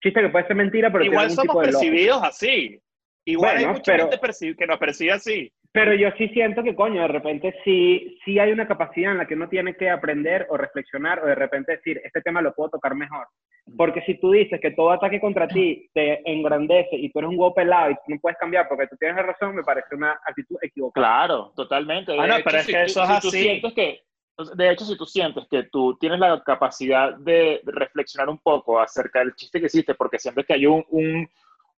Chiste 0.03 0.23
que 0.23 0.29
puede 0.31 0.47
ser 0.49 0.57
mentira, 0.57 0.91
pero 0.91 1.05
Igual 1.05 1.29
tiene 1.29 1.35
somos 1.37 1.53
tipo 1.53 1.61
de 1.61 1.73
lógica. 1.73 1.93
percibidos 1.93 2.23
así. 2.25 2.81
Igual 3.27 3.55
Bueno, 3.55 3.69
hay 3.69 3.75
mucha 3.75 3.93
pero- 3.93 4.11
gente 4.11 4.57
que 4.57 4.67
nos 4.67 4.79
percibe 4.79 5.13
así. 5.13 5.53
Pero 5.73 5.93
yo 5.95 6.09
sí 6.17 6.29
siento 6.29 6.63
que, 6.63 6.77
coño, 6.77 7.03
de 7.03 7.09
repente 7.09 7.53
sí, 7.65 8.17
sí 8.25 8.39
hay 8.39 8.53
una 8.53 8.69
capacidad 8.69 9.11
en 9.11 9.19
la 9.19 9.27
que 9.27 9.35
uno 9.35 9.49
tiene 9.49 9.75
que 9.75 9.91
aprender 9.91 10.47
o 10.51 10.57
reflexionar 10.57 11.19
o 11.21 11.27
de 11.27 11.35
repente 11.35 11.73
decir, 11.73 12.01
este 12.05 12.21
tema 12.23 12.41
lo 12.41 12.55
puedo 12.55 12.71
tocar 12.71 12.95
mejor. 12.95 13.27
Porque 13.77 14.03
si 14.03 14.15
tú 14.21 14.31
dices 14.31 14.61
que 14.61 14.71
todo 14.71 14.93
ataque 14.93 15.21
contra 15.21 15.49
ti 15.49 15.89
te 15.93 16.21
engrandece 16.31 16.91
y 16.97 17.11
tú 17.11 17.19
eres 17.19 17.31
un 17.31 17.39
huevo 17.41 17.55
pelado 17.55 17.91
y 17.91 17.95
tú 17.95 18.03
no 18.07 18.19
puedes 18.21 18.39
cambiar 18.39 18.69
porque 18.69 18.87
tú 18.87 18.97
tienes 18.99 19.17
la 19.17 19.23
razón, 19.25 19.57
me 19.57 19.65
parece 19.65 19.97
una 19.97 20.13
actitud 20.25 20.57
equivocada. 20.63 21.05
Claro, 21.07 21.53
totalmente. 21.57 22.13
De 22.13 22.21
Ah, 22.21 22.27
no, 22.29 22.35
hecho, 22.37 22.45
pero 22.45 22.59
es 22.59 22.67
si 22.67 22.73
que 22.73 22.79
tú- 22.79 22.85
eso 22.85 23.03
es 23.03 23.09
si 23.09 23.21
tú 23.21 23.29
así. 23.29 23.43
sientes 23.43 23.73
que, 23.73 24.01
de 24.57 24.71
hecho, 24.71 24.85
si 24.85 24.97
tú 24.97 25.07
sientes 25.07 25.45
que 25.51 25.63
tú 25.73 25.97
tienes 25.99 26.21
la 26.21 26.41
capacidad 26.45 27.17
de 27.17 27.61
reflexionar 27.65 28.29
un 28.29 28.39
poco 28.39 28.79
acerca 28.79 29.19
del 29.21 29.35
chiste 29.35 29.59
que 29.59 29.67
hiciste, 29.67 29.95
porque 29.97 30.21
sientes 30.21 30.47
que 30.47 30.53
hay 30.55 30.67
un, 30.67 30.85
un, 30.91 31.29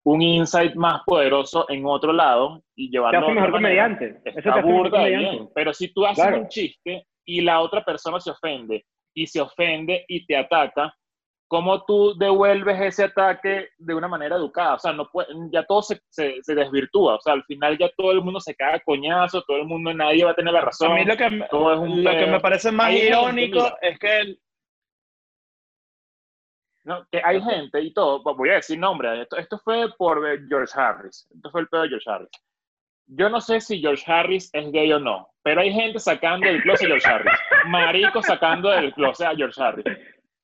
un 0.06 0.22
insight 0.22 0.76
más 0.76 1.02
poderoso 1.06 1.66
en 1.70 1.84
otro 1.86 2.14
lado 2.14 2.62
y 2.76 2.90
llevarlo 2.92 3.20
Te 3.20 3.26
hace 3.26 3.34
mejor 3.36 3.52
manera, 3.62 3.88
comediante. 3.88 4.22
Eso 4.24 4.42
te 4.42 4.50
hace 4.50 4.62
mejor 4.64 4.90
comediante. 4.92 5.30
bien. 5.32 5.50
Pero 5.56 5.74
si 5.74 5.94
tú 5.94 6.06
haces 6.06 6.24
Claro. 6.24 6.42
un 6.42 6.48
chiste 6.48 7.08
y 7.26 7.42
la 7.42 7.60
otra 7.62 7.84
persona 7.84 8.20
se 8.20 8.30
ofende 8.32 8.86
y 9.16 9.26
se 9.26 9.42
ofende 9.42 10.06
y 10.08 10.26
te 10.28 10.38
ataca, 10.38 10.94
¿cómo 11.48 11.84
tú 11.86 12.16
devuelves 12.20 12.80
ese 12.82 13.06
ataque 13.06 13.70
de 13.80 13.94
una 13.96 14.08
manera 14.08 14.36
educada? 14.36 14.76
O 14.76 14.80
sea, 14.80 14.94
no 14.94 15.10
puede, 15.12 15.28
ya 15.52 15.64
todo 15.64 15.82
se, 15.82 16.00
se, 16.10 16.36
se 16.42 16.54
desvirtúa. 16.54 17.16
O 17.16 17.20
sea, 17.22 17.34
al 17.34 17.44
final 17.46 17.76
ya 17.78 17.90
todo 17.98 18.12
el 18.12 18.22
mundo 18.22 18.40
se 18.40 18.54
caga 18.56 18.80
coñazo, 18.86 19.42
todo 19.48 19.58
el 19.58 19.66
mundo, 19.66 19.92
nadie 19.92 20.24
va 20.24 20.32
a 20.32 20.36
tener 20.36 20.54
la 20.54 20.62
razón. 20.62 20.92
A 20.92 20.96
mí 20.96 21.06
lo 21.06 21.18
que, 21.18 21.46
todo 21.50 21.74
es 21.74 21.80
un 21.80 22.04
lo 22.04 22.12
que 22.12 22.26
me 22.28 22.40
parece 22.40 22.72
más 22.72 22.92
gente, 22.92 23.08
irónico 23.08 23.72
es 23.82 23.98
que 23.98 24.20
el- 24.20 24.40
No, 26.86 27.06
que 27.12 27.20
hay 27.24 27.42
gente 27.42 27.82
y 27.82 27.92
todo, 27.94 28.22
voy 28.22 28.50
a 28.50 28.56
decir 28.56 28.78
nombre, 28.78 29.22
esto, 29.22 29.38
esto 29.38 29.58
fue 29.58 29.90
por 29.98 30.26
eh, 30.28 30.40
George 30.48 30.72
Harris, 30.76 31.28
esto 31.36 31.50
fue 31.50 31.62
el 31.62 31.68
pedo 31.68 31.82
de 31.82 31.90
George 31.90 32.10
Harris. 32.10 32.30
Yo 33.08 33.28
no 33.28 33.42
sé 33.42 33.60
si 33.60 33.80
George 33.80 34.04
Harris 34.06 34.50
es 34.54 34.72
gay 34.72 34.92
o 34.94 35.00
no, 35.00 35.28
pero 35.44 35.62
hay 35.62 35.74
gente 35.74 36.00
sacando 36.00 36.48
del 36.48 36.62
closet 36.62 36.86
a 36.86 36.90
George 36.90 37.08
Harris, 37.08 37.40
marico 37.68 38.22
sacando 38.22 38.70
del 38.70 38.94
closet 38.94 39.28
a 39.28 39.36
George 39.36 39.62
Harris. 39.62 39.86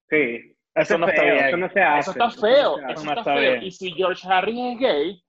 Sí. 0.10 0.55
Eso 0.74 0.98
no 0.98 1.07
es 1.07 1.13
está 1.13 1.24
feo, 1.24 1.33
bien. 1.33 1.45
Eso 1.48 1.57
no 1.57 1.69
se 1.69 1.81
hace. 1.81 2.00
Eso 2.00 2.12
está 2.12 2.29
feo, 2.31 2.77
no 2.81 2.89
eso 2.89 3.03
no 3.03 3.10
está 3.12 3.19
está 3.21 3.33
feo. 3.36 3.51
bien. 3.51 3.63
Y 3.63 3.71
si 3.71 3.91
George 3.91 4.27
Harris 4.27 4.60
es 4.60 4.79
gay, 4.79 5.24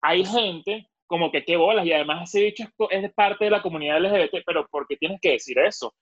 hay 0.00 0.24
gente 0.24 0.88
como 1.06 1.30
que 1.30 1.44
qué 1.44 1.56
bolas, 1.56 1.84
y 1.84 1.92
además 1.92 2.28
ese 2.28 2.46
dicho 2.46 2.64
es 2.90 3.12
parte 3.12 3.44
de 3.44 3.50
la 3.50 3.62
comunidad 3.62 4.00
LGBT, 4.00 4.42
pero 4.46 4.66
¿por 4.68 4.86
qué 4.86 4.96
tienes 4.96 5.20
que 5.20 5.32
decir 5.32 5.58
eso? 5.58 5.94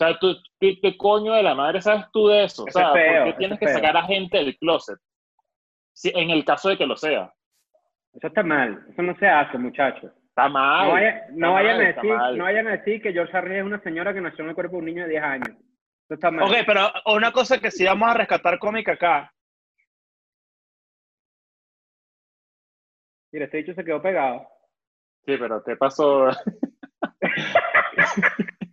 O 0.00 0.04
sea, 0.04 0.16
tú, 0.20 0.36
¿qué, 0.60 0.78
qué 0.80 0.96
coño 0.96 1.32
de 1.32 1.42
la 1.42 1.56
madre 1.56 1.82
sabes 1.82 2.04
tú 2.12 2.28
de 2.28 2.44
eso? 2.44 2.62
O 2.64 2.70
sea, 2.70 2.88
es 2.88 2.92
feo, 2.92 3.24
¿por 3.24 3.32
qué 3.32 3.38
tienes 3.38 3.54
es 3.56 3.60
que 3.60 3.66
feo. 3.66 3.74
sacar 3.74 3.96
a 3.96 4.02
gente 4.04 4.38
del 4.38 4.56
closet? 4.56 4.98
Si, 5.92 6.12
en 6.14 6.30
el 6.30 6.44
caso 6.44 6.68
de 6.68 6.78
que 6.78 6.86
lo 6.86 6.96
sea. 6.96 7.32
Eso 8.14 8.28
está 8.28 8.44
mal. 8.44 8.86
Eso 8.92 9.02
no 9.02 9.16
se 9.18 9.26
hace, 9.26 9.58
muchachos. 9.58 10.12
Está 10.28 10.48
mal. 10.48 10.86
No, 10.86 10.92
vaya- 10.92 11.26
no 11.30 11.46
está 11.48 11.50
vayan 11.50 11.76
mal, 11.78 11.86
a 11.86 11.88
está 11.90 12.00
decir, 12.02 12.16
mal. 12.16 12.38
no 12.38 12.44
vayan 12.44 12.68
a 12.68 12.70
decir 12.76 13.02
que 13.02 13.12
George 13.12 13.36
Harris 13.36 13.58
es 13.58 13.64
una 13.64 13.80
señora 13.82 14.14
que 14.14 14.20
nació 14.20 14.44
en 14.44 14.50
el 14.50 14.54
cuerpo 14.54 14.72
de 14.74 14.78
un 14.78 14.84
niño 14.84 15.02
de 15.02 15.08
10 15.10 15.22
años. 15.24 15.48
Eso 15.48 16.14
está 16.14 16.30
mal. 16.30 16.44
Ok, 16.44 16.54
pero 16.64 16.92
una 17.06 17.32
cosa 17.32 17.58
que 17.60 17.72
sí 17.72 17.84
vamos 17.84 18.08
a 18.08 18.14
rescatar 18.14 18.58
cómica 18.60 18.92
acá. 18.92 19.32
Mira, 23.32 23.46
este 23.46 23.56
dicho 23.58 23.74
se 23.74 23.84
quedó 23.84 24.00
pegado. 24.00 24.46
Sí, 25.26 25.36
pero 25.36 25.62
¿qué 25.64 25.74
pasó? 25.74 26.28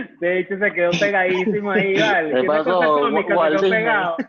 Este 0.00 0.30
dicho 0.30 0.58
se 0.58 0.72
quedó 0.72 0.90
pegadísimo 0.98 1.70
ahí, 1.72 1.94
vale. 2.00 2.34
¿Qué 2.34 2.40
¿Qué 2.40 2.46
cosa 2.46 2.64
pasó, 2.64 2.98
cómica? 3.00 3.34
Se 3.34 3.56
quedó 3.56 3.70
pegado. 3.70 4.16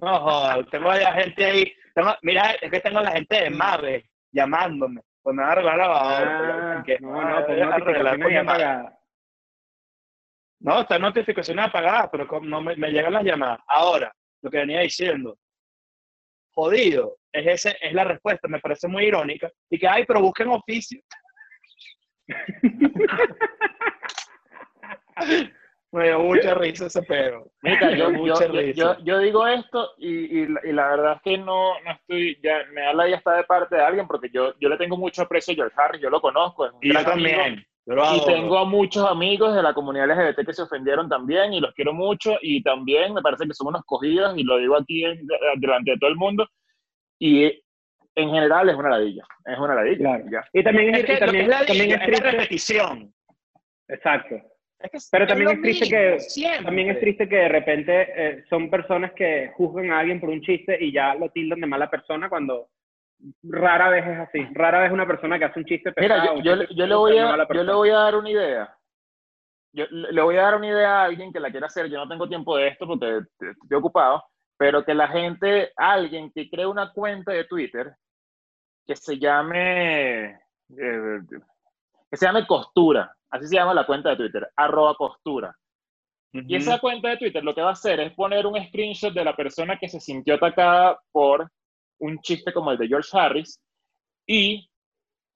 No, 0.00 0.20
joder, 0.20 0.66
tengo 0.70 0.90
a 0.90 0.96
la 0.96 1.12
gente 1.12 1.44
ahí. 1.44 1.72
tengo- 1.92 2.16
mira, 2.22 2.52
es 2.52 2.70
que 2.70 2.80
tengo 2.80 3.00
a 3.00 3.02
la 3.02 3.10
gente 3.10 3.34
de 3.42 3.50
Mave 3.50 4.08
llamándome. 4.30 5.00
Pues 5.20 5.34
me 5.34 5.42
van 5.42 5.48
a 5.50 5.52
arreglar 5.52 5.76
la 5.76 5.86
lavadora. 5.88 6.72
Ah, 6.78 6.84
no, 7.00 7.20
ah, 7.20 7.40
no, 7.40 7.46
pon 7.46 7.56
voy 7.56 7.60
a 7.60 7.74
arreglar 7.74 8.18
notificaciones 8.18 8.28
ya 8.30 8.38
llamada. 8.38 8.70
apagadas. 8.72 8.98
No, 10.60 10.80
están 10.80 11.02
notificaciones 11.02 11.64
apagadas, 11.66 12.08
pero 12.12 12.28
como 12.28 12.46
no 12.46 12.60
me, 12.62 12.76
me 12.76 12.90
llegan 12.92 13.12
las 13.12 13.24
llamadas. 13.24 13.58
Ahora, 13.66 14.12
lo 14.42 14.50
que 14.50 14.58
venía 14.58 14.80
diciendo, 14.80 15.36
jodido, 16.54 17.16
es, 17.32 17.46
ese, 17.66 17.76
es 17.80 17.92
la 17.92 18.04
respuesta, 18.04 18.46
me 18.48 18.60
parece 18.60 18.86
muy 18.86 19.04
irónica. 19.06 19.50
Y 19.68 19.78
que, 19.80 19.88
ay, 19.88 20.04
pero 20.06 20.20
busquen 20.20 20.48
oficio. 20.48 21.00
me 25.92 26.04
dio 26.04 26.18
mucha 26.20 26.54
risa 26.54 26.86
ese 26.86 27.02
pedo. 27.02 27.50
Mira, 27.62 27.90
yo, 27.92 27.96
yo, 27.96 28.10
mucha 28.10 28.46
yo, 28.46 28.52
risa. 28.52 28.74
yo- 28.98 29.04
yo 29.04 29.18
digo 29.20 29.46
esto 29.46 29.92
y, 29.98 30.40
y 30.42 30.46
la- 30.46 30.60
y 30.64 30.72
la 30.72 30.88
verdad 30.90 31.12
es 31.16 31.22
que 31.22 31.38
no, 31.38 31.80
no 31.82 31.90
estoy, 31.90 32.38
ya 32.42 32.58
me 32.72 32.82
da 32.82 32.92
la 32.92 33.08
ya 33.08 33.16
está 33.16 33.36
de 33.36 33.44
parte 33.44 33.76
de 33.76 33.82
alguien 33.82 34.06
porque 34.06 34.28
yo, 34.32 34.52
yo 34.60 34.68
le 34.68 34.76
tengo 34.76 34.96
mucho 34.98 35.22
aprecio 35.22 35.52
a 35.52 35.56
George 35.56 35.74
Harris, 35.80 36.02
yo 36.02 36.10
lo 36.10 36.20
conozco, 36.20 36.66
es 36.66 36.72
un 36.72 36.78
Y 36.82 36.92
yo 36.92 36.98
amigo. 36.98 37.10
también. 37.10 37.64
Yo 37.86 37.94
lo 37.94 38.16
Y 38.16 38.24
tengo 38.26 38.58
a 38.58 38.66
muchos 38.66 39.08
amigos 39.10 39.54
de 39.54 39.62
la 39.62 39.72
comunidad 39.72 40.10
LGBT 40.10 40.44
que 40.44 40.52
se 40.52 40.60
ofendieron 40.62 41.08
también 41.08 41.54
y 41.54 41.60
los 41.60 41.72
quiero 41.72 41.94
mucho 41.94 42.36
y 42.42 42.62
también 42.62 43.14
me 43.14 43.22
parece 43.22 43.46
que 43.46 43.54
son 43.54 43.68
unos 43.68 43.82
cogidos 43.86 44.36
y 44.36 44.42
lo 44.44 44.58
digo 44.58 44.76
aquí 44.76 45.04
en- 45.06 45.26
delante 45.56 45.92
de 45.92 45.98
todo 45.98 46.10
el 46.10 46.16
mundo 46.16 46.46
y 47.18 47.50
en 48.20 48.30
general 48.30 48.68
es 48.68 48.76
una 48.76 48.90
ladilla, 48.90 49.24
es 49.44 49.58
una 49.58 49.74
ladilla. 49.74 49.96
Claro. 49.98 50.24
y 50.26 50.30
ya. 50.32 50.44
Y 50.52 50.62
también 50.64 50.94
Es 50.94 51.00
es, 51.00 51.06
que 51.06 51.12
y 51.14 51.18
también, 51.18 51.42
es 51.44 51.48
la, 51.48 51.66
también 51.66 51.90
es 51.90 51.94
es 51.94 51.98
la 52.00 52.06
triste. 52.06 52.30
repetición. 52.30 53.14
Exacto. 53.88 54.34
Es 54.80 54.90
que 54.92 54.98
Pero 55.10 55.24
es 55.24 55.28
también 55.28 55.50
es 55.50 55.60
triste 55.62 55.84
mismo, 55.86 55.98
que- 55.98 56.20
siempre. 56.20 56.64
También 56.64 56.90
es 56.90 57.00
triste 57.00 57.28
que 57.28 57.36
de 57.36 57.48
repente 57.48 58.06
eh, 58.16 58.44
son 58.48 58.70
personas 58.70 59.12
que 59.12 59.50
juzgan 59.56 59.90
a 59.90 59.98
alguien 60.00 60.20
por 60.20 60.28
un 60.30 60.40
chiste 60.40 60.76
y 60.80 60.92
ya 60.92 61.14
lo 61.14 61.30
tildan 61.30 61.60
de 61.60 61.66
mala 61.66 61.90
persona 61.90 62.28
cuando 62.28 62.68
rara 63.42 63.88
vez 63.88 64.06
es 64.06 64.18
así. 64.18 64.46
Rara 64.52 64.80
vez 64.80 64.92
una 64.92 65.06
persona 65.06 65.38
que 65.38 65.46
hace 65.46 65.58
un 65.58 65.64
chiste 65.64 65.92
Mira, 65.96 66.16
pesado, 66.16 66.26
yo, 66.26 66.34
un 66.38 66.42
yo, 66.44 66.56
chiste 66.60 66.74
yo 66.76 66.86
le 66.86 66.94
voy 66.94 67.18
a, 67.18 67.46
yo 67.52 67.64
le 67.64 67.72
voy 67.72 67.90
a 67.90 67.94
dar 67.98 68.14
una 68.14 68.30
idea. 68.30 68.74
Yo 69.72 69.84
le 69.90 70.22
voy 70.22 70.36
a 70.36 70.42
dar 70.42 70.54
una 70.56 70.66
idea 70.68 71.00
a 71.02 71.04
alguien 71.04 71.32
que 71.32 71.40
la 71.40 71.50
quiera 71.50 71.66
hacer. 71.66 71.88
Yo 71.88 71.98
no 71.98 72.08
tengo 72.08 72.28
tiempo 72.28 72.56
de 72.56 72.68
esto 72.68 72.86
porque 72.86 73.18
estoy 73.40 73.76
ocupado, 73.78 74.22
pero 74.56 74.84
que 74.84 74.94
la 74.94 75.08
gente, 75.08 75.72
alguien 75.76 76.30
que 76.32 76.48
cree 76.48 76.66
una 76.66 76.92
cuenta 76.92 77.32
de 77.32 77.44
Twitter 77.44 77.92
que 78.88 78.96
se 78.96 79.18
llame, 79.18 80.30
eh, 80.30 81.20
que 82.10 82.16
se 82.16 82.24
llame 82.24 82.46
Costura, 82.46 83.14
así 83.30 83.46
se 83.46 83.54
llama 83.56 83.74
la 83.74 83.84
cuenta 83.84 84.08
de 84.10 84.16
Twitter, 84.16 84.50
arroba 84.56 84.94
Costura. 84.94 85.54
Y 86.32 86.38
Ujú. 86.40 86.56
esa 86.56 86.78
cuenta 86.78 87.08
de 87.10 87.18
Twitter 87.18 87.44
lo 87.44 87.54
que 87.54 87.60
va 87.60 87.68
a 87.70 87.72
hacer 87.72 88.00
es 88.00 88.12
poner 88.14 88.46
un 88.46 88.56
screenshot 88.66 89.12
de 89.12 89.24
la 89.24 89.36
persona 89.36 89.78
que 89.78 89.88
se 89.90 90.00
sintió 90.00 90.34
atacada 90.36 90.98
por 91.12 91.50
un 92.00 92.18
chiste 92.20 92.50
como 92.52 92.72
el 92.72 92.78
de 92.78 92.88
George 92.88 93.10
Harris 93.12 93.60
y 94.26 94.70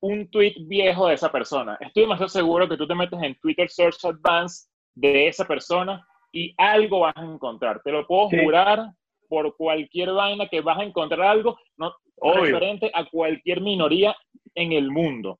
un 0.00 0.30
tweet 0.30 0.54
viejo 0.66 1.08
de 1.08 1.14
esa 1.14 1.30
persona. 1.30 1.76
Estoy 1.80 2.04
demasiado 2.04 2.28
seguro 2.30 2.66
que 2.68 2.76
tú 2.78 2.86
te 2.86 2.94
metes 2.94 3.20
en 3.22 3.34
Twitter 3.38 3.68
Search 3.68 4.02
Advanced 4.04 4.68
de 4.94 5.28
esa 5.28 5.46
persona 5.46 6.06
y 6.32 6.54
algo 6.56 7.00
vas 7.00 7.16
a 7.16 7.22
encontrar. 7.22 7.82
Te 7.82 7.92
lo 7.92 8.06
puedo 8.06 8.30
Sí. 8.30 8.38
jurar 8.42 8.92
por 9.32 9.56
cualquier 9.56 10.12
vaina 10.12 10.46
que 10.46 10.60
vas 10.60 10.78
a 10.78 10.82
encontrar 10.84 11.22
algo 11.22 11.58
no, 11.78 11.90
Obvio. 12.16 12.42
referente 12.44 12.90
a 12.92 13.06
cualquier 13.08 13.62
minoría 13.62 14.14
en 14.54 14.72
el 14.72 14.90
mundo. 14.90 15.38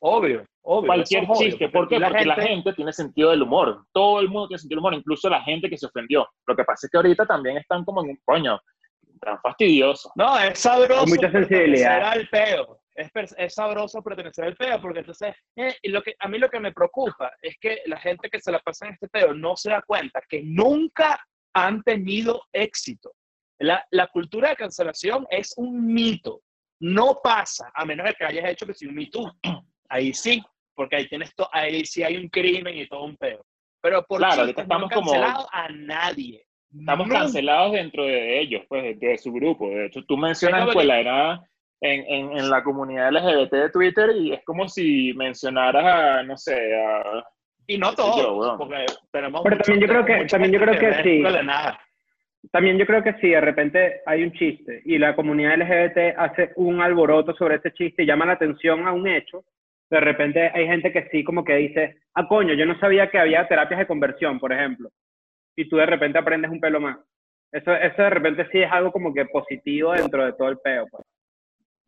Obvio, 0.00 0.44
obvio. 0.62 0.86
Cualquier 0.88 1.22
es 1.22 1.28
obvio, 1.30 1.48
chiste. 1.48 1.68
¿Por 1.68 1.86
qué? 1.88 2.00
la 2.00 2.08
Porque 2.08 2.24
la 2.24 2.34
gente- 2.34 2.48
gente 2.50 2.72
tiene 2.72 2.92
sentido 2.92 3.30
del 3.30 3.42
humor. 3.42 3.84
Todo 3.92 4.18
el 4.18 4.28
mundo 4.28 4.48
tiene 4.48 4.58
sentido 4.58 4.78
del 4.80 4.84
humor, 4.84 4.94
incluso 4.94 5.30
la 5.30 5.42
gente 5.42 5.70
que 5.70 5.78
se 5.78 5.86
ofendió. 5.86 6.28
Lo 6.44 6.56
que 6.56 6.64
pasa 6.64 6.88
es 6.88 6.90
que 6.90 6.96
ahorita 6.96 7.24
también 7.24 7.56
están 7.58 7.84
como 7.84 8.02
en 8.02 8.10
un 8.10 8.18
coño, 8.24 8.58
tan 9.20 9.40
fastidioso. 9.42 10.10
No, 10.16 10.36
es 10.40 10.58
sabroso. 10.58 11.02
Hay 11.04 11.06
mucha 11.12 11.30
sensibilidad. 11.30 12.00
pertenecer 12.00 12.02
al 12.02 12.28
peo. 12.30 12.80
Es, 12.96 13.34
es 13.38 13.54
sabroso 13.54 14.02
pertenecer 14.02 14.44
al 14.44 14.56
peo, 14.56 14.80
porque 14.80 14.98
entonces, 14.98 15.36
eh, 15.54 15.76
y 15.82 15.88
lo 15.90 16.02
que, 16.02 16.16
a 16.18 16.26
mí 16.26 16.36
lo 16.38 16.48
que 16.50 16.58
me 16.58 16.72
preocupa 16.72 17.30
es 17.42 17.56
que 17.60 17.82
la 17.86 17.96
gente 17.98 18.28
que 18.28 18.40
se 18.40 18.50
la 18.50 18.58
pasa 18.58 18.86
en 18.88 18.94
este 18.94 19.06
peo 19.08 19.32
no 19.34 19.56
se 19.56 19.70
da 19.70 19.82
cuenta 19.82 20.20
que 20.28 20.42
nunca 20.42 21.16
han 21.66 21.82
tenido 21.82 22.42
éxito. 22.52 23.12
La, 23.58 23.84
la 23.90 24.06
cultura 24.08 24.50
de 24.50 24.56
cancelación 24.56 25.26
es 25.30 25.54
un 25.56 25.92
mito. 25.92 26.42
No 26.80 27.20
pasa, 27.22 27.70
a 27.74 27.84
menos 27.84 28.06
de 28.06 28.14
que 28.14 28.24
hayas 28.24 28.48
hecho 28.50 28.66
que 28.66 28.74
si 28.74 28.86
un 28.86 28.94
mito. 28.94 29.34
Ahí 29.90 30.12
sí, 30.12 30.42
porque 30.74 30.96
ahí 30.96 31.08
tienes 31.08 31.34
to- 31.34 31.48
ahí 31.50 31.84
sí 31.86 32.02
hay 32.02 32.16
un 32.18 32.28
crimen 32.28 32.76
y 32.76 32.86
todo 32.86 33.04
un 33.04 33.16
peo. 33.16 33.42
Pero 33.80 34.04
por 34.04 34.18
Claro, 34.18 34.44
chistes 34.44 34.58
ahorita 34.58 34.62
no 34.66 34.74
han 34.74 34.90
estamos 34.90 35.12
como- 35.12 35.48
a 35.50 35.68
nadie. 35.70 36.44
Estamos 36.78 37.06
Nunca. 37.08 37.20
cancelados 37.20 37.72
dentro 37.72 38.04
de 38.04 38.38
ellos, 38.40 38.62
pues 38.68 38.82
dentro 38.82 39.08
de 39.08 39.16
su 39.18 39.32
grupo. 39.32 39.70
De 39.70 39.86
hecho, 39.86 40.04
tú 40.04 40.18
mencionas 40.18 40.60
Es 40.60 40.66
como 40.66 40.70
Escuela 40.72 40.94
de 40.96 41.04
Nada 41.04 41.50
en, 41.80 42.04
en, 42.06 42.36
en 42.38 42.50
la 42.50 42.62
comunidad 42.62 43.10
LGBT 43.12 43.50
de 43.54 43.70
Twitter 43.70 44.10
y 44.16 44.32
es 44.34 44.44
como 44.44 44.68
si 44.68 45.14
mencionaras 45.14 45.84
a, 45.84 46.22
no 46.22 46.36
sé, 46.36 46.74
a... 46.76 47.24
Y 47.70 47.78
no 47.78 47.90
yo, 47.90 47.96
todos, 47.96 48.38
weón. 48.38 48.58
porque 48.58 48.86
tenemos 49.12 49.42
Pero 49.44 49.58
también 49.58 49.80
yo 49.80 49.86
creo 49.88 50.04
que- 50.04 50.24
también 50.26 50.52
yo 50.52 50.60
creo 50.60 50.78
que 50.80 51.02
sí. 51.02 51.16
escuela 51.18 51.38
de 51.38 51.44
nada. 51.44 51.80
También 52.50 52.78
yo 52.78 52.86
creo 52.86 53.02
que 53.02 53.12
si 53.14 53.28
de 53.28 53.40
repente 53.40 54.00
hay 54.06 54.22
un 54.22 54.32
chiste 54.32 54.80
y 54.84 54.96
la 54.96 55.14
comunidad 55.14 55.54
LGBT 55.54 56.14
hace 56.16 56.52
un 56.56 56.80
alboroto 56.80 57.34
sobre 57.34 57.56
ese 57.56 57.72
chiste 57.72 58.02
y 58.02 58.06
llama 58.06 58.24
la 58.26 58.32
atención 58.32 58.86
a 58.86 58.92
un 58.92 59.06
hecho, 59.06 59.44
de 59.90 60.00
repente 60.00 60.50
hay 60.54 60.66
gente 60.66 60.92
que 60.92 61.08
sí 61.10 61.22
como 61.24 61.44
que 61.44 61.56
dice, 61.56 61.96
ah, 62.14 62.26
coño, 62.26 62.54
yo 62.54 62.64
no 62.64 62.78
sabía 62.78 63.10
que 63.10 63.18
había 63.18 63.46
terapias 63.48 63.80
de 63.80 63.86
conversión, 63.86 64.38
por 64.38 64.52
ejemplo. 64.52 64.88
Y 65.56 65.68
tú 65.68 65.76
de 65.76 65.86
repente 65.86 66.18
aprendes 66.18 66.50
un 66.50 66.60
pelo 66.60 66.80
más. 66.80 66.96
Eso, 67.52 67.74
eso 67.74 68.02
de 68.02 68.10
repente 68.10 68.46
sí 68.52 68.60
es 68.62 68.70
algo 68.70 68.92
como 68.92 69.12
que 69.12 69.24
positivo 69.26 69.92
dentro 69.92 70.24
de 70.24 70.32
todo 70.34 70.48
el 70.48 70.58
peo. 70.58 70.86
Pues. 70.90 71.04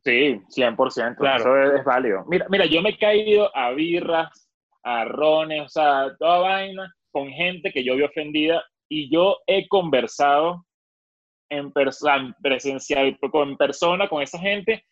Sí, 0.02 0.40
100%, 0.48 1.16
Claro. 1.18 1.62
eso 1.62 1.72
es, 1.74 1.80
es 1.80 1.84
válido. 1.84 2.24
Mira, 2.28 2.46
mira, 2.50 2.64
yo 2.66 2.82
me 2.82 2.90
he 2.90 2.98
caído 2.98 3.54
a 3.56 3.70
birras, 3.72 4.49
a 4.82 5.04
rones, 5.04 5.62
o 5.62 5.68
sea, 5.68 6.14
toda 6.18 6.38
vaina 6.38 6.92
con 7.12 7.28
gente 7.30 7.72
que 7.72 7.84
yo 7.84 7.96
vi 7.96 8.02
ofendida 8.02 8.62
y 8.88 9.10
yo 9.14 9.38
he 9.46 9.68
conversado 9.68 10.64
en, 11.50 11.72
perso- 11.72 12.14
en 12.16 12.34
presencial, 12.42 13.18
en 13.20 13.56
persona 13.56 14.08
con 14.08 14.22
esa 14.22 14.38
gente 14.38 14.84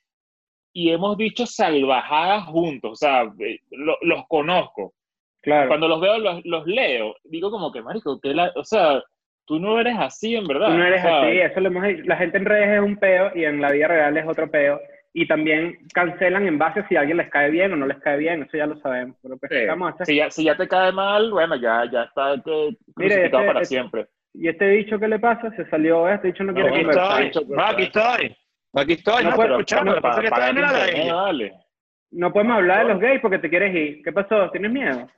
y 0.73 0.91
hemos 0.91 1.17
dicho 1.17 1.47
salvajadas 1.47 2.45
juntos, 2.45 2.93
o 2.93 2.97
sea, 2.97 3.23
eh, 3.41 3.59
lo- 3.71 3.99
los 4.03 4.27
conozco. 4.29 4.95
Claro. 5.43 5.69
Cuando 5.69 5.89
los 5.89 6.01
veo, 6.01 6.19
los, 6.19 6.45
los 6.45 6.67
leo. 6.67 7.15
Digo 7.25 7.51
como 7.51 7.71
que, 7.73 7.81
marico, 7.81 8.21
que 8.21 8.35
la, 8.35 8.53
o 8.57 8.65
sea, 8.65 9.03
tú 9.47 9.59
no 9.61 9.81
eres 9.81 9.97
así 9.99 10.35
en 10.37 10.47
verdad. 10.47 10.67
Tú 10.69 10.75
no 10.75 10.85
eres 10.85 11.03
así, 11.05 11.39
eso 11.39 11.61
lo 11.61 11.69
hemos. 11.69 12.07
La 12.07 12.17
gente 12.17 12.37
en 12.39 12.45
redes 12.45 12.69
es 12.77 12.81
un 12.81 12.97
peo 12.99 13.31
y 13.35 13.45
en 13.45 13.61
la 13.61 13.71
vida 13.71 13.89
real 13.89 14.17
es 14.17 14.27
otro 14.27 14.51
peo. 14.51 14.81
Y 15.15 15.27
también 15.27 15.79
cancelan 15.95 16.47
en 16.47 16.59
base 16.59 16.81
a 16.81 16.89
si 16.89 16.95
a 16.97 17.01
alguien 17.01 17.17
les 17.17 17.31
cae 17.31 17.51
bien 17.51 17.73
o 17.73 17.77
no 17.77 17.87
les 17.87 17.99
cae 17.99 18.19
bien, 18.19 18.43
eso 18.43 18.57
ya 18.57 18.67
lo 18.67 18.79
sabemos. 18.81 19.17
Pero 19.23 19.37
pues, 19.39 19.51
sí. 19.51 19.59
¿qué 19.59 19.67
vamos 19.67 19.91
a 19.91 19.95
hacer? 19.95 20.07
Si 20.07 20.17
ya, 20.17 20.31
si 20.31 20.45
ya 20.45 20.57
te 20.57 20.69
cae 20.69 20.93
mal, 20.93 21.31
bueno, 21.33 21.57
ya, 21.57 21.85
ya 21.91 22.03
está 22.05 22.35
crucificado 22.43 23.07
este- 23.07 23.31
para 23.31 23.61
este- 23.63 23.65
siempre. 23.75 24.07
¿Y 24.35 24.49
este 24.49 24.69
bicho 24.69 24.99
qué 25.01 25.09
le 25.09 25.19
pasa? 25.19 25.51
Se 25.57 25.69
salió, 25.71 26.09
este 26.09 26.29
bicho 26.29 26.45
no 26.45 26.53
quiere 26.53 26.69
No, 26.69 26.75
Aquí 26.77 26.85
conversar. 26.85 27.23
estoy, 27.23 27.45
no, 27.49 27.63
aquí 27.65 27.83
estoy. 27.85 28.37
Aquí 28.75 28.93
estoy, 28.93 29.25
no, 29.25 29.31
No, 29.31 29.37
puedo 29.37 29.49
pero- 29.49 29.61
escuchar, 29.61 29.85
lo 29.87 29.95
que 29.95 30.01
pasa 30.03 30.21
es 30.23 30.31
que 30.31 30.35
estoy 30.35 30.51
en 31.03 31.09
la. 31.09 31.51
No 32.11 32.33
podemos 32.33 32.57
hablar 32.59 32.87
de 32.87 32.93
los 32.93 33.01
gays 33.03 33.21
porque 33.21 33.39
te 33.39 33.51
quieres 33.51 33.75
ir. 33.75 34.03
¿Qué 34.03 34.13
pasó? 34.13 34.51
¿Tienes 34.51 34.71
miedo? 34.71 35.09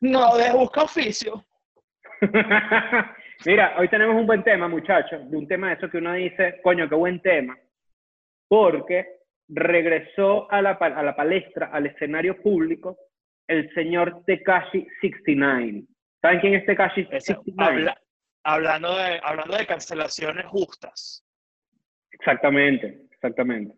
No, 0.00 0.36
de 0.36 0.52
buscar 0.52 0.84
oficio. 0.84 1.44
Mira, 3.46 3.74
hoy 3.78 3.88
tenemos 3.88 4.14
un 4.16 4.26
buen 4.26 4.42
tema, 4.42 4.68
muchachos, 4.68 5.28
de 5.30 5.36
un 5.36 5.48
tema 5.48 5.68
de 5.68 5.74
eso 5.74 5.90
que 5.90 5.98
uno 5.98 6.12
dice, 6.14 6.60
coño, 6.62 6.88
qué 6.88 6.94
buen 6.94 7.20
tema, 7.20 7.56
porque 8.52 9.06
regresó 9.48 10.46
a 10.52 10.60
la, 10.60 10.72
a 10.72 11.02
la 11.02 11.16
palestra, 11.16 11.70
al 11.72 11.86
escenario 11.86 12.36
público, 12.42 12.98
el 13.48 13.72
señor 13.72 14.24
Tekashi 14.26 14.86
69. 15.00 15.84
¿Saben 16.20 16.40
quién 16.40 16.54
es 16.56 16.66
Tekashi 16.66 17.00
Ese- 17.10 17.32
69? 17.32 17.72
habla- 17.78 17.98
hablando, 18.44 18.94
de, 18.98 19.20
hablando 19.24 19.56
de 19.56 19.66
cancelaciones 19.66 20.44
justas. 20.48 21.24
Exactamente, 22.10 23.06
exactamente. 23.10 23.74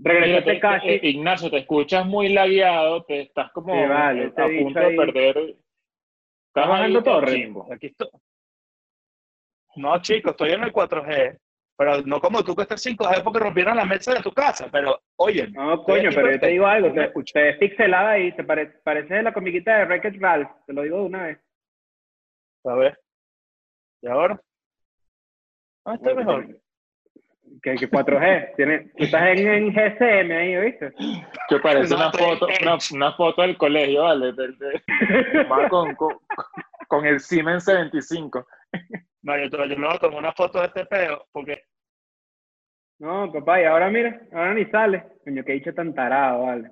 Regresó 0.00 0.44
Tekashi. 0.46 0.88
eh, 0.88 1.00
Ignacio, 1.04 1.48
te 1.48 1.58
escuchas 1.58 2.04
muy 2.04 2.30
lagueado, 2.30 3.04
te 3.04 3.20
estás 3.20 3.52
como 3.52 3.72
Sí, 3.72 3.88
vale, 3.88 4.32
a 4.36 4.46
punto 4.64 4.80
de 4.80 4.86
ahí- 4.86 4.96
perder. 4.96 5.36
Estás 6.48 6.68
bajando 6.68 7.24
chimbo. 7.26 7.72
Aquí 7.72 7.86
estoy. 7.86 8.08
No, 9.76 10.02
chicos, 10.02 10.32
estoy 10.32 10.50
en 10.54 10.64
el 10.64 10.72
4G. 10.72 11.38
Pero 11.78 12.00
no 12.02 12.20
como 12.20 12.42
tú 12.42 12.56
que 12.56 12.62
estás 12.62 12.84
5G 12.86 13.22
porque 13.22 13.38
rompieron 13.38 13.76
la 13.76 13.84
mesa 13.84 14.14
de 14.14 14.20
tu 14.22 14.32
casa. 14.32 14.66
Pero, 14.72 14.98
oye, 15.16 15.48
No, 15.48 15.82
coño, 15.84 16.08
aquí 16.08 16.16
pero 16.16 16.28
yo 16.28 16.32
te 16.32 16.38
perfecto. 16.38 16.46
digo 16.46 16.66
algo, 16.66 16.92
te, 16.92 17.12
te 17.32 17.42
ves 17.42 17.58
pixelada 17.58 18.10
ahí, 18.12 18.32
te 18.34 18.44
pare, 18.44 18.66
pareces 18.82 19.22
la 19.22 19.32
comiquita 19.34 19.76
de 19.78 19.84
Wreck-It 19.84 20.20
Ralph, 20.20 20.48
te 20.66 20.72
lo 20.72 20.82
digo 20.82 20.96
de 20.98 21.02
una 21.04 21.22
vez. 21.26 21.38
a 22.64 22.74
ver. 22.74 22.98
¿Y 24.02 24.08
ahora? 24.08 24.40
Ah, 25.84 25.94
está 25.94 26.14
mejor. 26.14 26.46
Que, 27.62 27.76
que 27.76 27.88
4G, 27.90 28.56
tiene, 28.56 28.78
tú 28.96 29.04
estás 29.04 29.22
en, 29.28 29.46
en 29.46 29.72
GSM 29.72 30.32
ahí, 30.32 30.56
¿viste? 30.56 30.92
Que 31.48 31.58
parece 31.60 31.90
No, 31.94 31.96
una 32.00 32.12
foto, 32.12 32.48
una, 32.60 32.78
una 32.92 33.12
foto 33.12 33.42
del 33.42 33.56
colegio, 33.56 34.02
¿vale? 34.02 34.32
De- 34.32 34.82
con, 35.68 35.94
con 36.88 37.06
el 37.06 37.20
Siemens 37.20 37.64
75. 37.64 38.46
No, 39.26 39.36
yo, 39.36 39.50
te- 39.50 39.68
yo 39.68 39.76
me 39.76 39.86
voy 39.88 39.96
a 39.96 39.98
tomar 39.98 40.18
una 40.20 40.32
foto 40.32 40.60
de 40.60 40.66
este 40.66 40.86
peo 40.86 41.26
porque 41.32 41.62
No, 43.00 43.30
papá, 43.32 43.60
y 43.60 43.64
ahora 43.64 43.90
mira, 43.90 44.20
ahora 44.32 44.54
ni 44.54 44.64
sale. 44.66 45.04
Coño, 45.24 45.42
que 45.44 45.52
dicho 45.54 45.74
tan 45.74 45.92
tarado, 45.94 46.44
vale. 46.44 46.70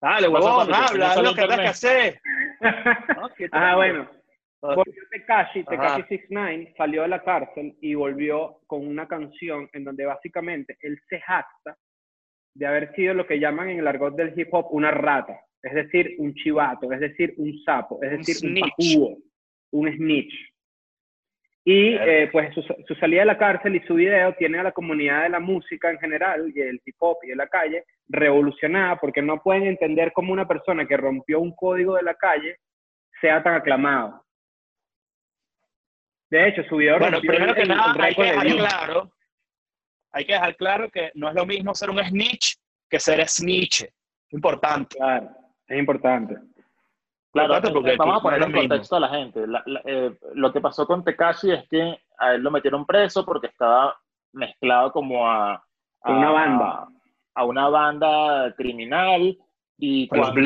Dale, 0.00 0.26
huevón, 0.28 0.72
habla, 0.74 1.08
haz 1.08 1.14
sale 1.14 1.28
lo 1.28 1.34
que 1.34 1.42
tengas 1.42 1.60
que 1.60 1.66
hacer. 1.68 2.20
¿no? 3.20 3.28
¿Qué 3.36 3.48
te 3.48 3.56
ah, 3.56 3.76
bueno. 3.76 4.10
Volvió 4.62 5.02
Tekashi. 5.10 5.64
Tekashi 5.64 6.02
69 6.04 6.74
salió 6.78 7.02
de 7.02 7.08
la 7.08 7.22
cárcel 7.22 7.76
y 7.82 7.94
volvió 7.94 8.60
con 8.66 8.86
una 8.86 9.06
canción 9.06 9.68
en 9.74 9.84
donde 9.84 10.06
básicamente 10.06 10.78
él 10.80 10.98
se 11.10 11.20
jacta 11.20 11.76
de 12.54 12.66
haber 12.66 12.94
sido 12.94 13.12
lo 13.12 13.26
que 13.26 13.38
llaman 13.38 13.68
en 13.68 13.80
el 13.80 13.86
argot 13.86 14.14
del 14.16 14.32
hip 14.38 14.48
hop 14.52 14.68
una 14.70 14.90
rata, 14.90 15.38
es 15.62 15.74
decir, 15.74 16.14
un 16.18 16.32
chivato, 16.34 16.90
es 16.92 17.00
decir, 17.00 17.34
un 17.36 17.52
sapo, 17.64 18.02
es 18.02 18.12
Un 18.12 18.16
decir, 18.18 18.36
un, 18.48 18.56
snitch. 18.56 18.70
pajúo, 18.76 19.18
un 19.72 19.92
snitch. 19.96 20.53
Y 21.66 21.94
eh, 21.94 22.28
pues 22.30 22.52
su, 22.54 22.62
su 22.86 22.94
salida 22.96 23.20
de 23.20 23.26
la 23.26 23.38
cárcel 23.38 23.76
y 23.76 23.80
su 23.86 23.94
video 23.94 24.34
tiene 24.34 24.58
a 24.58 24.64
la 24.64 24.72
comunidad 24.72 25.22
de 25.22 25.30
la 25.30 25.40
música 25.40 25.90
en 25.90 25.98
general 25.98 26.52
y 26.54 26.60
el 26.60 26.80
hip 26.84 26.96
hop 26.98 27.18
y 27.22 27.28
de 27.28 27.36
la 27.36 27.48
calle 27.48 27.84
revolucionada 28.08 28.96
porque 28.96 29.22
no 29.22 29.42
pueden 29.42 29.64
entender 29.64 30.12
cómo 30.12 30.32
una 30.32 30.46
persona 30.46 30.86
que 30.86 30.96
rompió 30.96 31.40
un 31.40 31.54
código 31.54 31.96
de 31.96 32.02
la 32.02 32.14
calle 32.14 32.58
sea 33.20 33.42
tan 33.42 33.54
aclamado. 33.54 34.22
De 36.30 36.48
hecho, 36.48 36.62
su 36.64 36.76
video 36.76 36.98
Bueno, 36.98 37.20
primero 37.20 37.54
que 37.54 37.62
el 37.62 37.68
nada, 37.68 37.94
hay 37.98 38.14
que 38.14 38.22
de 38.22 38.32
dejar 38.32 38.46
claro, 38.46 39.12
hay 40.12 40.24
que 40.24 40.32
dejar 40.32 40.56
claro 40.56 40.90
que 40.90 41.10
no 41.14 41.28
es 41.28 41.34
lo 41.34 41.46
mismo 41.46 41.74
ser 41.74 41.90
un 41.90 41.98
snitch 42.04 42.56
que 42.90 43.00
ser 43.00 43.26
snitch. 43.28 43.86
Importante. 44.30 44.96
Claro, 44.96 45.30
es 45.68 45.78
importante. 45.78 46.34
Claro, 47.34 47.54
Importante 47.54 47.74
porque 47.74 47.92
eh, 47.92 47.96
vamos 47.98 48.18
a 48.18 48.22
poner 48.22 48.42
en 48.42 48.48
mismo. 48.52 48.60
contexto 48.68 48.96
a 48.96 49.00
la 49.00 49.08
gente. 49.10 49.46
La- 49.46 49.62
la- 49.66 49.82
eh, 49.84 50.16
lo 50.34 50.52
que 50.52 50.60
pasó 50.60 50.86
con 50.86 51.04
Tekashi 51.04 51.50
es 51.50 51.68
que 51.68 51.98
a 52.18 52.34
él 52.34 52.42
lo 52.42 52.50
metieron 52.50 52.86
preso 52.86 53.24
porque 53.26 53.48
estaba 53.48 53.94
mezclado 54.32 54.92
como 54.92 55.28
a, 55.28 55.62
una 56.04 56.30
banda. 56.30 56.88
a 57.34 57.44
una 57.44 57.68
banda 57.68 58.54
criminal 58.56 59.36
y 59.78 60.08
cuando 60.08 60.40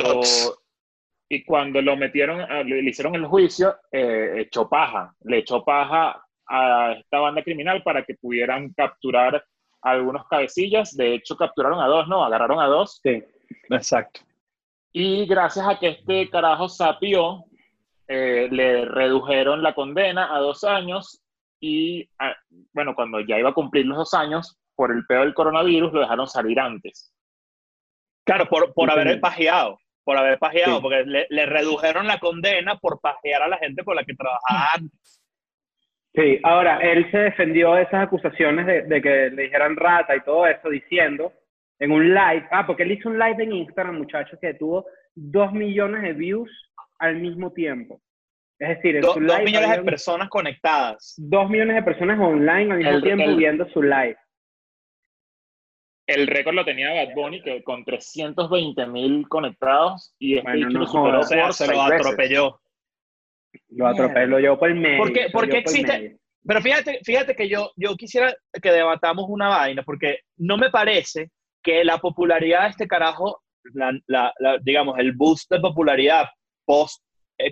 y 1.31 1.45
cuando 1.45 1.83
lo 1.83 1.95
metieron, 1.97 2.41
a- 2.41 2.63
le, 2.63 2.83
le 2.83 2.91
hicieron 2.91 3.15
el 3.15 3.27
juicio, 3.27 3.77
eh, 3.93 4.37
echó 4.39 4.67
paja, 4.69 5.15
le 5.25 5.39
echó 5.39 5.63
paja 5.63 6.25
a 6.49 6.93
esta 6.99 7.19
banda 7.19 7.43
criminal 7.43 7.83
para 7.83 8.03
que 8.03 8.15
pudieran 8.15 8.73
capturar 8.73 9.45
a 9.83 9.91
algunos 9.91 10.27
cabecillas. 10.27 10.97
De 10.97 11.13
hecho, 11.15 11.37
capturaron 11.37 11.81
a 11.81 11.87
dos, 11.87 12.09
¿no? 12.09 12.25
Agarraron 12.25 12.59
a 12.61 12.67
dos. 12.67 12.99
Sí. 13.03 13.23
Exacto. 13.69 14.21
Y 15.01 15.27
gracias 15.27 15.65
a 15.65 15.79
que 15.79 15.91
este 15.91 16.29
carajo 16.29 16.69
sapió, 16.69 17.45
eh, 18.09 18.49
le 18.51 18.85
redujeron 18.85 19.63
la 19.63 19.73
condena 19.73 20.35
a 20.35 20.41
dos 20.41 20.65
años 20.65 21.23
y, 21.61 22.11
ah, 22.19 22.35
bueno, 22.73 22.97
cuando 22.97 23.21
ya 23.21 23.39
iba 23.39 23.51
a 23.51 23.55
cumplir 23.55 23.87
los 23.87 23.97
dos 23.97 24.13
años, 24.15 24.59
por 24.75 24.91
el 24.91 25.07
peor 25.07 25.23
del 25.27 25.35
coronavirus, 25.35 25.93
lo 25.93 26.01
dejaron 26.01 26.27
salir 26.27 26.59
antes. 26.59 27.15
Claro, 28.25 28.47
por, 28.49 28.75
por 28.75 28.91
haber 28.91 29.21
pajeado. 29.21 29.79
Por 30.03 30.17
haber 30.17 30.37
pajeado, 30.41 30.79
Sí. 30.79 30.83
porque 30.83 31.05
le, 31.05 31.27
le 31.31 31.47
redujeron 31.47 32.09
la 32.09 32.19
condena 32.19 32.77
por 32.79 33.01
pajear 33.01 33.43
a 33.43 33.49
la 33.49 33.59
gente 33.59 33.85
con 33.85 33.95
la 33.95 34.03
que 34.03 34.15
trabajaba 34.17 34.73
antes. 34.79 35.23
Sí, 36.13 36.41
ahora, 36.43 36.79
él 36.79 37.09
se 37.13 37.19
defendió 37.19 37.75
de 37.75 37.83
esas 37.83 38.03
acusaciones 38.09 38.67
de, 38.67 38.83
de 38.83 39.01
que 39.01 39.31
le 39.31 39.43
dijeran 39.45 39.77
rata 39.77 40.17
y 40.17 40.23
todo 40.23 40.45
eso, 40.49 40.69
diciendo 40.71 41.33
en 41.81 41.93
un 41.93 42.09
live, 42.15 42.47
ah, 42.51 42.67
porque 42.67 42.83
él 42.83 42.93
hizo 42.93 43.09
un 43.09 43.19
live 43.19 43.43
en 43.43 43.53
Instagram, 43.53 43.99
muchachos, 43.99 44.39
que 44.41 44.55
tuvo 44.55 44.87
dos 45.15 45.53
millones 45.53 46.03
de 46.03 46.13
views 46.13 46.51
al 46.99 47.17
mismo 47.21 47.53
tiempo. 47.53 48.01
Es 48.59 48.69
decir, 48.71 48.97
en 48.97 49.03
Do- 49.03 49.15
su 49.15 49.21
dos 49.21 49.29
live 49.39 49.45
millones 49.45 49.77
de 49.77 49.83
personas 49.85 50.29
conectadas. 50.29 51.15
dos 51.19 51.49
millones 51.49 51.77
de 51.77 51.83
personas 51.83 52.19
online 52.19 52.73
al 52.73 52.79
mismo 52.79 52.91
El- 52.97 53.03
tiempo 53.03 53.25
el- 53.25 53.37
viendo 53.37 53.69
su 53.71 53.83
live. 53.83 54.17
El 56.07 56.27
récord 56.27 56.55
lo 56.55 56.65
tenía 56.65 56.91
Bad 56.93 57.15
Bunny 57.15 57.43
que 57.43 57.63
con 57.63 57.85
320 57.85 58.87
mil 58.87 59.29
conectados 59.29 60.15
y 60.19 60.39
este 60.39 60.51
Bueno, 60.51 60.71
no 60.71 60.79
lo 60.81 60.87
superó 60.87 61.23
jodas. 61.23 61.27
O 61.27 61.29
sea, 61.29 61.45
por 61.45 61.53
se 61.55 61.67
lo 61.73 61.83
atropelló. 61.83 62.61
Lo 63.71 63.87
atropelló, 63.87 64.27
lo 64.27 64.39
llevó 64.41 64.59
por 64.59 64.71
el 64.71 64.77
medio. 64.77 64.99
¿Por 64.99 65.13
qué- 65.13 65.29
por 65.31 65.45
existe-. 65.55 66.17
Pero 66.47 66.63
fíjate, 66.63 67.01
fíjate 67.05 67.37
que 67.37 67.49
yo, 67.49 67.73
yo 67.77 67.95
quisiera 67.97 68.35
que 68.63 68.73
debatamos 68.73 69.27
una 69.29 69.49
vaina, 69.49 69.83
porque 69.83 70.21
no 70.39 70.57
me 70.57 70.71
parece 70.71 71.31
que 71.69 71.85
la 71.85 71.99
popularidad 71.99 72.63
de 72.63 72.69
este 72.71 72.89
carajo, 72.89 73.43
la, 73.75 73.93
la- 74.07 74.33
la- 74.39 74.57
digamos, 74.63 74.99
el 74.99 75.13
boost 75.13 75.51
de 75.51 75.61
popularidad 75.61 76.25
post 76.65 77.03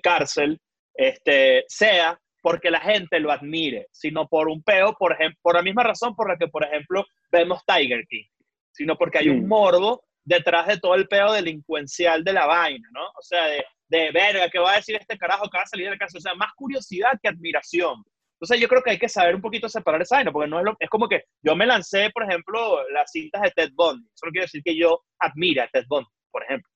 cárcel, 0.02 0.58
este, 0.94 1.64
sea 1.68 2.18
porque 2.42 2.70
la 2.70 2.80
gente 2.80 3.20
lo 3.20 3.30
admire, 3.30 3.88
sino 3.92 4.26
por 4.26 4.48
un 4.48 4.62
peo, 4.62 4.94
por 4.98 5.12
ejemplo, 5.12 5.38
por 5.42 5.54
la 5.56 5.62
misma 5.62 5.82
razón 5.82 6.14
por 6.14 6.30
la 6.30 6.38
que, 6.38 6.48
por 6.48 6.64
ejemplo, 6.64 7.04
vemos 7.30 7.60
Tiger 7.66 8.06
King, 8.08 8.24
sino 8.72 8.96
porque 8.96 9.18
hay 9.18 9.28
un 9.28 9.46
morbo 9.48 10.02
detrás 10.24 10.66
de 10.66 10.78
todo 10.78 10.94
el 10.94 11.08
peo 11.08 11.32
delincuencial 11.32 12.24
de 12.24 12.32
la 12.32 12.46
vaina, 12.46 12.88
¿no? 12.92 13.04
O 13.04 13.22
sea, 13.22 13.46
de, 13.48 13.64
de 13.88 14.10
verga, 14.12 14.48
¿qué 14.48 14.58
va 14.58 14.72
a 14.72 14.76
decir 14.76 14.96
este 14.96 15.18
carajo 15.18 15.48
que 15.50 15.58
va 15.58 15.64
a 15.64 15.66
salir 15.66 15.86
de 15.86 15.90
la 15.92 15.98
cárcel? 15.98 16.18
O 16.18 16.22
sea, 16.22 16.34
más 16.34 16.52
curiosidad 16.56 17.12
que 17.22 17.28
admiración. 17.28 18.02
Entonces 18.38 18.60
yo 18.60 18.68
creo 18.68 18.82
que 18.82 18.90
hay 18.90 18.98
que 18.98 19.08
saber 19.08 19.34
un 19.34 19.40
poquito 19.40 19.68
separar 19.68 20.02
esa 20.02 20.16
vaina, 20.16 20.30
porque 20.30 20.48
no 20.48 20.58
es, 20.58 20.64
lo, 20.64 20.76
es 20.78 20.90
como 20.90 21.08
que 21.08 21.24
yo 21.42 21.56
me 21.56 21.64
lancé, 21.66 22.10
por 22.12 22.22
ejemplo, 22.24 22.86
las 22.90 23.10
cintas 23.10 23.42
de 23.42 23.50
Ted 23.50 23.70
Bundy. 23.74 24.04
Eso 24.14 24.26
no 24.26 24.30
quiere 24.32 24.44
decir 24.44 24.62
que 24.62 24.76
yo 24.76 25.00
admire 25.18 25.62
a 25.62 25.68
Ted 25.68 25.84
Bundy, 25.88 26.08
por 26.30 26.42
ejemplo. 26.44 26.70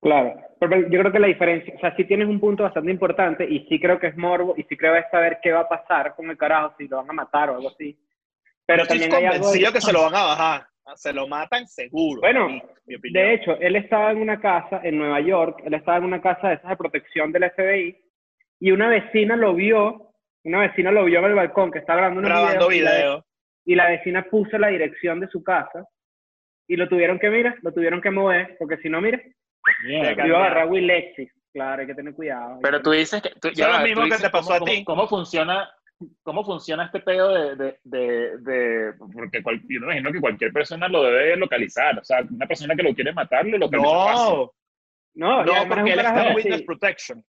Claro, 0.00 0.34
pero 0.60 0.80
yo 0.88 1.00
creo 1.00 1.10
que 1.10 1.18
la 1.18 1.26
diferencia, 1.26 1.74
o 1.76 1.80
sea, 1.80 1.96
sí 1.96 2.04
tienes 2.04 2.28
un 2.28 2.38
punto 2.38 2.62
bastante 2.62 2.90
importante 2.90 3.44
y 3.44 3.66
sí 3.68 3.80
creo 3.80 3.98
que 3.98 4.08
es 4.08 4.16
morbo 4.16 4.54
y 4.56 4.62
sí 4.64 4.76
creo 4.76 4.92
que 4.92 5.00
es 5.00 5.10
saber 5.10 5.38
qué 5.42 5.50
va 5.50 5.60
a 5.60 5.68
pasar 5.68 6.14
con 6.14 6.30
el 6.30 6.36
carajo, 6.38 6.72
si 6.78 6.86
lo 6.86 6.98
van 6.98 7.10
a 7.10 7.14
matar 7.14 7.50
o 7.50 7.56
algo 7.56 7.70
así. 7.70 7.98
Pero 8.64 8.78
Yo 8.78 8.82
estoy 8.84 8.98
también 9.00 9.14
hay 9.18 9.24
algo... 9.24 9.44
convencido 9.44 9.70
de- 9.72 9.74
que 9.74 9.80
se 9.80 9.92
lo 9.92 10.02
van 10.02 10.14
a 10.14 10.22
bajar. 10.24 10.66
Se 10.94 11.12
lo 11.12 11.26
matan 11.26 11.66
seguro. 11.66 12.20
Bueno, 12.20 12.46
opinión. 12.46 13.12
De 13.12 13.34
hecho, 13.34 13.56
él 13.60 13.76
estaba 13.76 14.12
en 14.12 14.18
una 14.22 14.40
casa 14.40 14.80
en 14.84 14.96
Nueva 14.98 15.20
York, 15.20 15.60
él 15.64 15.74
estaba 15.74 15.98
en 15.98 16.04
una 16.04 16.20
casa 16.22 16.48
de 16.48 16.54
esas 16.54 16.70
de 16.70 16.76
protección 16.76 17.32
del 17.32 17.50
FBI 17.50 17.96
y 18.60 18.70
una 18.70 18.88
vecina 18.88 19.36
lo 19.36 19.54
vio, 19.54 20.07
una 20.44 20.60
vecina 20.60 20.90
lo 20.90 21.04
vio 21.04 21.18
en 21.18 21.24
el 21.26 21.34
balcón 21.34 21.70
que 21.70 21.78
estaba 21.80 21.98
grabando 21.98 22.20
unos 22.20 22.30
grabando 22.30 22.68
videos, 22.68 22.74
y 22.74 22.80
la- 22.84 22.96
video. 22.96 23.26
y 23.66 23.74
la 23.74 23.88
vecina 23.90 24.22
puso 24.30 24.58
la 24.58 24.68
dirección 24.68 25.20
de 25.20 25.28
su 25.28 25.42
casa 25.42 25.84
y 26.68 26.76
lo 26.76 26.88
tuvieron 26.88 27.18
que, 27.18 27.30
mira, 27.30 27.56
lo 27.62 27.72
tuvieron 27.72 28.00
que 28.00 28.10
mover 28.10 28.56
porque 28.58 28.76
si 28.78 28.88
no, 28.88 29.00
mira, 29.00 29.20
lo 29.84 30.26
iba 30.26 30.38
a 30.38 30.40
agarrar 30.46 30.68
Will 30.68 30.86
Lexis. 30.86 31.30
Claro, 31.52 31.80
hay 31.80 31.86
que 31.86 31.94
tener 31.94 32.14
cuidado. 32.14 32.58
Pero 32.62 32.80
tú 32.82 32.90
dices 32.92 33.20
que... 33.22 33.30
Tú, 33.40 33.48
lo 33.56 33.80
mismo 33.80 34.04
que 34.04 34.22
te 34.22 34.30
pasó 34.30 34.52
cómo, 34.58 34.64
a 34.64 34.64
ti. 34.70 34.84
¿Cómo 34.84 35.08
funciona, 35.08 35.68
cómo 36.22 36.44
funciona 36.44 36.84
este 36.84 37.00
pedo 37.00 37.34
de... 37.34 37.56
de, 37.56 37.78
de, 37.84 38.38
de- 38.38 38.92
porque 39.12 39.42
cual- 39.42 39.60
yo 39.68 39.80
me 39.80 39.86
imagino 39.86 40.12
que 40.12 40.20
cualquier 40.20 40.52
persona 40.52 40.88
lo 40.88 41.02
debe 41.04 41.36
localizar. 41.36 41.98
O 41.98 42.04
sea, 42.04 42.20
una 42.30 42.46
persona 42.46 42.76
que 42.76 42.82
lo 42.82 42.94
quiere 42.94 43.12
matar, 43.12 43.46
lo 43.46 43.56
localiza 43.58 43.88
fácil. 43.90 44.34
No, 44.34 44.52
No, 45.14 45.42
y 45.42 45.46
no, 45.46 45.56
es 45.56 45.66
porque 45.66 45.82
un 45.82 45.88
él 45.88 45.98
está 45.98 46.34
Witness 46.34 46.58
sí- 46.58 46.64
Protection. 46.64 47.24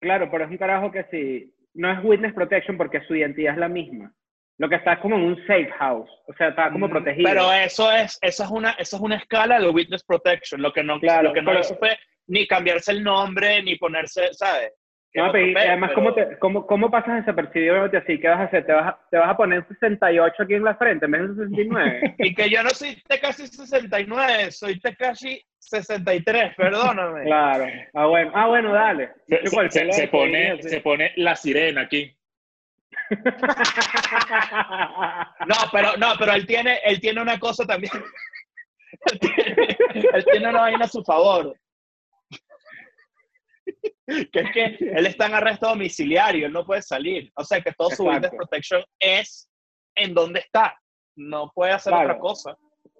Claro, 0.00 0.28
pero 0.30 0.44
es 0.44 0.50
un 0.50 0.58
carajo 0.58 0.90
que 0.90 1.04
sí. 1.04 1.54
No 1.74 1.90
es 1.92 1.98
witness 2.04 2.34
protection 2.34 2.76
porque 2.76 3.00
su 3.06 3.14
identidad 3.14 3.54
es 3.54 3.58
la 3.60 3.68
misma. 3.68 4.12
Lo 4.58 4.68
que 4.68 4.74
está 4.76 4.94
es 4.94 4.98
como 4.98 5.16
en 5.16 5.22
un 5.22 5.36
safe 5.46 5.70
house. 5.78 6.10
O 6.26 6.34
sea, 6.34 6.48
está 6.48 6.70
como 6.70 6.86
Mm, 6.88 6.90
protegido. 6.90 7.28
Pero 7.30 7.52
eso 7.52 7.90
es, 7.92 8.18
eso 8.20 8.44
es 8.44 8.50
una, 8.50 8.72
eso 8.72 8.96
es 8.96 9.02
una 9.02 9.16
escala 9.16 9.58
de 9.58 9.68
Witness 9.70 10.04
Protection. 10.04 10.60
Lo 10.60 10.72
que 10.72 10.82
no, 10.82 11.00
Claro, 11.00 11.28
lo 11.28 11.32
que 11.32 11.40
no 11.42 11.50
pero- 11.52 11.60
hizo 11.60 11.76
fue 11.76 11.98
ni 12.26 12.46
cambiarse 12.46 12.92
el 12.92 13.02
nombre, 13.02 13.62
ni 13.62 13.76
ponerse, 13.76 14.32
¿sabes? 14.34 14.72
No, 15.12 15.24
además, 15.24 15.90
pero- 15.90 15.94
¿cómo, 15.94 16.14
te, 16.14 16.38
cómo, 16.38 16.66
¿cómo 16.66 16.90
pasas 16.90 17.16
desapercibido 17.16 17.82
así? 17.84 18.20
¿Qué 18.20 18.28
vas 18.28 18.38
a 18.40 18.44
hacer? 18.44 18.64
¿Te 18.64 18.72
vas 18.72 18.86
a, 18.94 18.98
¿Te 19.10 19.16
vas 19.16 19.28
a 19.30 19.36
poner 19.36 19.66
68 19.66 20.42
aquí 20.42 20.54
en 20.54 20.62
la 20.62 20.76
frente 20.76 21.06
en 21.06 21.10
vez 21.10 21.22
de 21.22 21.34
69? 21.48 22.14
Y 22.18 22.34
que 22.34 22.48
yo 22.48 22.62
no 22.62 22.70
soy 22.70 23.02
Tekashi 23.08 23.48
69, 23.48 24.52
soy 24.52 24.78
Tekashi 24.78 25.42
63, 25.58 26.54
perdóname. 26.54 27.24
claro. 27.26 27.66
Ah, 27.94 28.06
bueno, 28.06 28.30
ah, 28.34 28.46
bueno 28.46 28.72
dale. 28.72 29.10
Se, 29.28 29.46
se- 29.92 30.08
pone, 30.08 30.62
se 30.62 30.80
pone 30.80 31.12
la 31.16 31.34
sirena 31.34 31.80
aquí. 31.82 32.16
No, 35.46 35.54
pero, 35.72 35.96
no, 35.98 36.12
pero 36.18 36.32
él 36.34 36.46
tiene, 36.46 36.78
él 36.84 37.00
tiene 37.00 37.20
una 37.20 37.38
cosa 37.38 37.64
también. 37.66 37.92
él, 39.12 39.18
tiene, 39.18 39.76
él 40.14 40.24
tiene 40.30 40.48
una 40.48 40.60
vaina 40.60 40.84
a 40.84 40.88
su 40.88 41.02
favor. 41.02 41.54
Que 44.32 44.40
es 44.40 44.52
que 44.52 44.64
él 44.80 45.06
está 45.06 45.26
en 45.26 45.34
arresto 45.34 45.68
domiciliario, 45.68 46.46
él 46.46 46.52
no 46.52 46.64
puede 46.64 46.82
salir. 46.82 47.30
O 47.36 47.44
sea 47.44 47.60
que 47.60 47.72
todo 47.72 47.90
su 47.90 48.04
Exacto. 48.04 48.26
witness 48.26 48.36
protection 48.36 48.82
es 48.98 49.48
en 49.96 50.14
donde 50.14 50.40
está. 50.40 50.74
No 51.16 51.50
puede 51.54 51.72
hacer 51.72 51.92
Claro. 51.92 52.08
otra 52.10 52.18
cosa. 52.18 52.56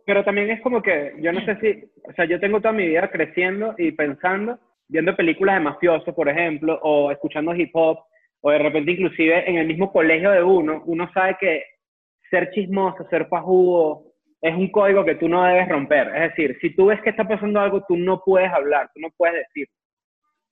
Pero 0.07 0.25
también 0.25 0.51
es 0.51 0.61
como 0.63 0.83
que, 0.83 1.13
yo 1.21 1.33
no 1.33 1.45
sé 1.45 1.57
si, 1.61 1.85
o 2.09 2.13
sea, 2.15 2.25
yo 2.25 2.41
tengo 2.41 2.61
toda 2.61 2.73
mi 2.73 2.87
vida 2.87 3.11
creciendo 3.11 3.75
y 3.79 3.93
pensando, 3.93 4.59
viendo 4.89 5.15
películas 5.15 5.57
de 5.57 5.61
mafiosos, 5.65 6.15
por 6.15 6.29
ejemplo, 6.29 6.79
o 6.83 7.11
escuchando 7.13 7.55
hip 7.55 7.71
hop, 7.75 7.99
o 8.43 8.51
de 8.51 8.59
repente 8.59 8.93
inclusive 8.93 9.49
en 9.49 9.57
el 9.59 9.67
mismo 9.67 9.93
colegio 9.93 10.31
de 10.31 10.43
uno, 10.43 10.83
uno 10.87 11.09
sabe 11.13 11.37
que 11.39 11.65
ser 12.31 12.51
chismoso, 12.53 13.07
ser 13.09 13.29
pajudo, 13.29 14.05
es 14.43 14.55
un 14.55 14.71
código 14.71 15.05
que 15.05 15.17
tú 15.17 15.29
no 15.29 15.45
debes 15.45 15.69
romper. 15.69 16.09
Es 16.17 16.31
decir, 16.31 16.57
si 16.61 16.75
tú 16.75 16.87
ves 16.87 17.01
que 17.03 17.11
está 17.11 17.29
pasando 17.29 17.61
algo, 17.61 17.85
tú 17.87 17.97
no 17.97 18.23
puedes 18.25 18.51
hablar, 18.51 18.91
tú 18.95 19.01
no 19.01 19.11
puedes 19.17 19.37
decir. 19.37 19.69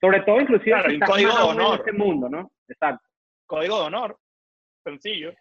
Sobre 0.01 0.21
todo, 0.21 0.41
inclusive, 0.41 0.71
Claro, 0.73 0.89
si 0.91 0.97
un 0.97 1.03
estás 1.03 1.11
código 1.11 1.29
más 1.33 1.37
de 1.39 1.43
aún 1.43 1.55
en 1.55 1.61
honor. 1.67 1.79
este 1.79 1.93
mundo, 1.93 2.29
¿no? 2.29 2.53
Exacto. 2.69 3.09
Código 3.47 3.81
de 3.81 3.87
honor. 3.87 4.19
Sencillo. 4.85 5.35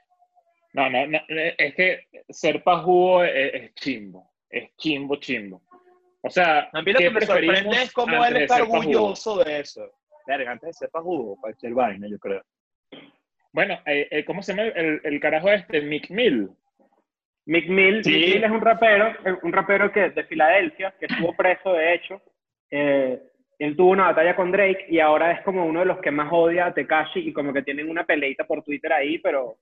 No, 0.74 0.89
no, 0.89 1.08
no, 1.08 1.20
es 1.30 1.76
que 1.76 2.08
ser 2.30 2.63
pajugo 2.63 3.24
es, 3.24 3.54
es 3.54 3.74
chimbo. 3.76 4.30
Es 4.50 4.76
chimbo, 4.78 5.15
chimbo. 5.17 5.62
O 6.22 6.30
sea, 6.30 6.70
A 6.74 6.82
mí 6.82 6.91
lo 6.91 7.00
¿qué 7.00 7.06
que 7.06 7.12
me 7.12 7.22
sorprende 7.22 7.82
es 7.84 7.93
cómo 7.93 8.24
él 8.26 8.38
está 8.38 8.62
orgulloso 8.63 9.43
de 9.43 9.60
eso. 9.62 9.82
Verga, 10.26 10.52
antes 10.52 10.67
de 10.67 10.74
ser 10.74 10.89
pajugo, 10.89 11.38
cualquier 11.39 11.74
vaina, 11.74 12.08
yo 12.10 12.20
creo. 12.20 12.43
Bueno, 13.54 13.80
eh, 13.86 14.08
eh, 14.12 14.26
¿cómo 14.26 14.41
se 14.43 14.54
llama 14.54 14.67
el, 14.70 15.00
el 15.04 15.20
carajo 15.20 15.50
este? 15.50 15.82
Mick 15.82 16.10
Mill. 16.10 16.50
Mick 17.46 17.70
Mill, 17.70 18.04
Sí. 18.04 18.12
Mick 18.12 18.34
Mill 18.36 18.43
es 18.43 18.52
un 18.52 18.62
rapero, 18.62 19.13
un 19.43 19.54
rapero 19.54 19.91
que, 19.91 20.10
de 20.10 20.24
Filadelfia, 20.26 20.93
que 21.00 21.06
estuvo 21.06 21.34
preso, 21.36 21.74
de 21.74 21.93
hecho. 21.93 22.22
Eh, 22.70 23.22
él 23.60 23.76
tuvo 23.76 23.91
una 23.91 24.06
batalla 24.06 24.36
con 24.36 24.52
Drake 24.52 24.86
y 24.89 25.00
ahora 25.00 25.32
es 25.32 25.41
como 25.41 25.65
uno 25.65 25.80
de 25.80 25.86
los 25.88 26.00
que 26.00 26.12
más 26.12 26.30
odia 26.32 26.67
a 26.67 26.74
Tekashi 26.74 27.20
y 27.22 27.34
como 27.34 27.52
que 27.54 27.63
tienen 27.63 27.89
una 27.89 28.06
peleita 28.06 28.46
por 28.46 28.63
Twitter 28.63 28.93
ahí, 28.93 29.17
pero... 29.20 29.58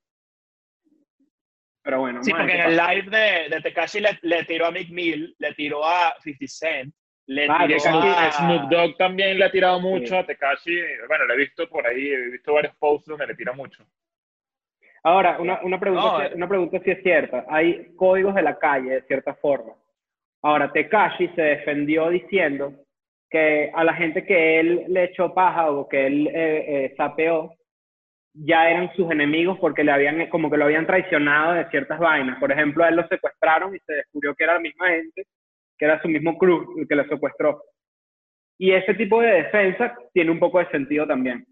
Pero 1.83 1.99
bueno, 1.99 2.23
Sí, 2.23 2.31
porque 2.31 2.53
en 2.53 2.61
el 2.61 2.75
live 2.77 3.09
de, 3.09 3.49
de 3.55 3.61
Tekashi 3.61 3.99
le, 3.99 4.17
le 4.23 4.43
tiró 4.45 4.65
a 4.65 4.71
Mick 4.71 4.89
Mill, 4.89 5.35
le 5.37 5.53
tiró 5.53 5.85
a 5.85 6.15
50 6.19 6.45
Cent, 6.47 6.93
le 7.27 7.45
Ah, 7.49 7.63
tiró 7.67 7.77
a... 7.77 8.31
Snoop 8.31 8.69
Dogg 8.71 8.97
también 8.97 9.37
le 9.37 9.45
ha 9.45 9.51
tirado 9.51 9.79
mucho 9.79 10.07
Sí. 10.07 10.15
a 10.15 10.25
Tekashi. 10.25 10.79
Bueno, 11.07 11.25
lo 11.25 11.33
he 11.35 11.37
visto 11.37 11.69
por 11.69 11.85
ahí, 11.85 12.07
he 12.09 12.29
visto 12.31 12.53
varios 12.53 12.75
posts 12.77 13.07
donde 13.07 13.27
le 13.27 13.35
tira 13.35 13.53
mucho. 13.53 13.85
Ahora, 15.03 15.37
una, 15.39 15.59
una, 15.61 15.79
pregunta, 15.79 16.03
No, 16.11 16.19
si- 16.19 16.25
eh. 16.25 16.31
una 16.35 16.47
pregunta 16.47 16.79
si 16.83 16.89
es 16.89 17.03
cierta. 17.03 17.45
Hay 17.49 17.93
códigos 17.95 18.33
de 18.33 18.41
la 18.41 18.57
calle, 18.57 18.89
de 18.89 19.01
cierta 19.03 19.35
forma. 19.35 19.73
Ahora, 20.41 20.71
Tekashi 20.71 21.27
se 21.35 21.41
defendió 21.43 22.09
diciendo 22.09 22.73
que 23.29 23.71
a 23.73 23.83
la 23.83 23.93
gente 23.93 24.25
que 24.25 24.59
él 24.59 24.85
le 24.87 25.05
echó 25.05 25.33
paja 25.33 25.71
o 25.71 25.87
que 25.87 26.05
él 26.05 26.27
eh, 26.27 26.65
eh, 26.67 26.93
sapeó, 26.95 27.53
ya 28.33 28.69
eran 28.69 28.93
sus 28.95 29.09
enemigos 29.11 29.57
porque 29.59 29.83
le 29.83 29.91
habían, 29.91 30.27
como 30.29 30.49
que 30.49 30.57
lo 30.57 30.65
habían 30.65 30.85
traicionado 30.85 31.53
de 31.53 31.69
ciertas 31.69 31.99
vainas. 31.99 32.39
Por 32.39 32.51
ejemplo, 32.51 32.83
a 32.83 32.89
él 32.89 32.95
lo 32.95 33.07
secuestraron 33.07 33.75
y 33.75 33.79
se 33.79 33.93
descubrió 33.93 34.35
que 34.35 34.43
era 34.43 34.55
la 34.55 34.59
misma 34.59 34.89
gente, 34.89 35.23
que 35.77 35.85
era 35.85 36.01
su 36.01 36.07
mismo 36.09 36.37
crew 36.37 36.79
el 36.79 36.87
que 36.87 36.95
lo 36.95 37.05
secuestró. 37.05 37.61
Y 38.57 38.71
ese 38.71 38.93
tipo 38.93 39.21
de 39.21 39.43
defensa 39.43 39.95
tiene 40.13 40.31
un 40.31 40.39
poco 40.39 40.59
de 40.59 40.67
sentido 40.69 41.07
también. 41.07 41.45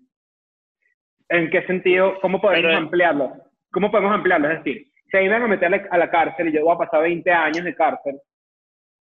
¿En 1.29 1.49
qué 1.49 1.65
sentido? 1.65 2.19
¿Cómo 2.21 2.39
podemos 2.39 2.65
Pero- 2.65 2.77
ampliarlo? 2.77 3.33
¿Cómo 3.71 3.89
podemos 3.89 4.13
ampliarlo? 4.13 4.51
Es 4.51 4.63
decir, 4.63 4.87
si 5.09 5.17
a 5.17 5.21
mí 5.21 5.27
me 5.27 5.33
van 5.33 5.43
a 5.43 5.47
meter 5.47 5.87
a 5.89 5.97
la 5.97 6.09
cárcel 6.09 6.49
y 6.49 6.51
yo 6.53 6.63
voy 6.63 6.75
a 6.75 6.77
pasar 6.77 7.01
20 7.01 7.31
años 7.31 7.63
de 7.63 7.75
cárcel, 7.75 8.19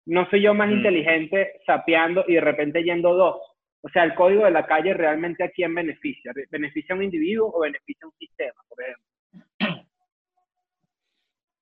no 0.05 0.29
soy 0.29 0.41
yo 0.41 0.53
más 0.53 0.69
Mm. 0.69 0.73
inteligente 0.73 1.59
sapeando 1.65 2.23
y 2.27 2.35
de 2.35 2.41
repente 2.41 2.83
yendo 2.83 3.13
dos. 3.15 3.37
O 3.81 3.89
sea, 3.89 4.03
el 4.03 4.15
código 4.15 4.45
de 4.45 4.51
la 4.51 4.65
calle 4.65 4.93
realmente 4.93 5.43
a 5.43 5.49
quién 5.49 5.73
beneficia. 5.75 6.31
¿Beneficia 6.49 6.93
a 6.93 6.97
un 6.97 7.03
individuo 7.03 7.51
o 7.53 7.61
beneficia 7.61 8.05
a 8.05 8.07
un 8.07 8.13
sistema, 8.17 8.59
por 8.67 8.81
ejemplo? 8.81 9.85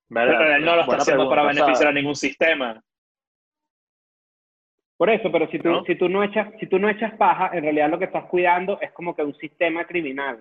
Pero 0.09 0.55
él 0.55 0.63
no 0.63 0.75
lo 0.75 0.81
está 0.81 0.85
Buena 0.85 1.01
haciendo 1.01 1.29
para 1.29 1.43
beneficiar 1.43 1.87
a 1.89 1.93
ningún 1.93 2.15
sistema. 2.15 2.81
Por 4.97 5.09
eso, 5.09 5.31
pero 5.31 5.49
si 5.49 5.59
tú, 5.59 5.69
¿No? 5.69 5.83
si, 5.85 5.95
tú 5.95 6.07
no 6.07 6.23
echas, 6.23 6.47
si 6.59 6.67
tú 6.67 6.79
no 6.79 6.87
echas 6.87 7.13
paja, 7.15 7.49
en 7.53 7.63
realidad 7.63 7.89
lo 7.89 7.99
que 7.99 8.05
estás 8.05 8.25
cuidando 8.25 8.79
es 8.79 8.91
como 8.91 9.15
que 9.15 9.23
un 9.23 9.35
sistema 9.35 9.85
criminal. 9.85 10.39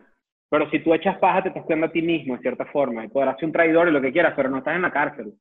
Pero 0.51 0.71
si 0.71 0.81
tú 0.81 0.93
echas 0.93 1.19
paja, 1.19 1.43
te 1.43 1.49
estás 1.49 1.65
cuidando 1.65 1.87
a 1.87 1.93
ti 1.93 2.03
mismo, 2.03 2.37
de 2.37 2.43
cierta 2.43 2.67
forma. 2.67 3.05
Y 3.05 3.09
podrás 3.09 3.37
ser 3.39 3.47
un 3.47 3.53
traidor 3.53 3.89
y 3.89 3.93
lo 3.93 4.03
que 4.03 4.13
quieras, 4.13 4.35
pero 4.37 4.51
no 4.51 4.59
estás 4.59 4.77
en 4.77 4.83
la 4.83 4.93
cárcel. 4.93 5.33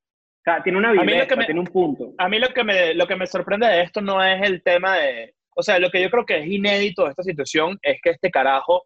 Tiene 0.63 0.77
una 0.79 0.89
viveza, 0.91 1.35
me- 1.35 1.45
tiene 1.45 1.59
un 1.59 1.67
punto. 1.67 2.13
A 2.17 2.27
mí 2.27 2.39
lo 2.39 2.49
que, 2.49 2.63
me, 2.63 2.93
lo 2.95 3.05
que 3.07 3.15
me 3.15 3.27
sorprende 3.27 3.67
de 3.67 3.81
esto 3.83 4.01
no 4.01 4.23
es 4.23 4.41
el 4.41 4.63
tema 4.63 4.97
de... 4.97 5.35
O 5.55 5.61
sea, 5.61 5.77
lo 5.79 5.89
que 5.91 6.01
yo 6.01 6.09
creo 6.09 6.25
que 6.25 6.39
es 6.39 6.47
inédito 6.47 7.03
de 7.03 7.11
esta 7.11 7.23
situación 7.23 7.77
es 7.81 7.99
que 8.01 8.11
este 8.11 8.31
carajo 8.31 8.83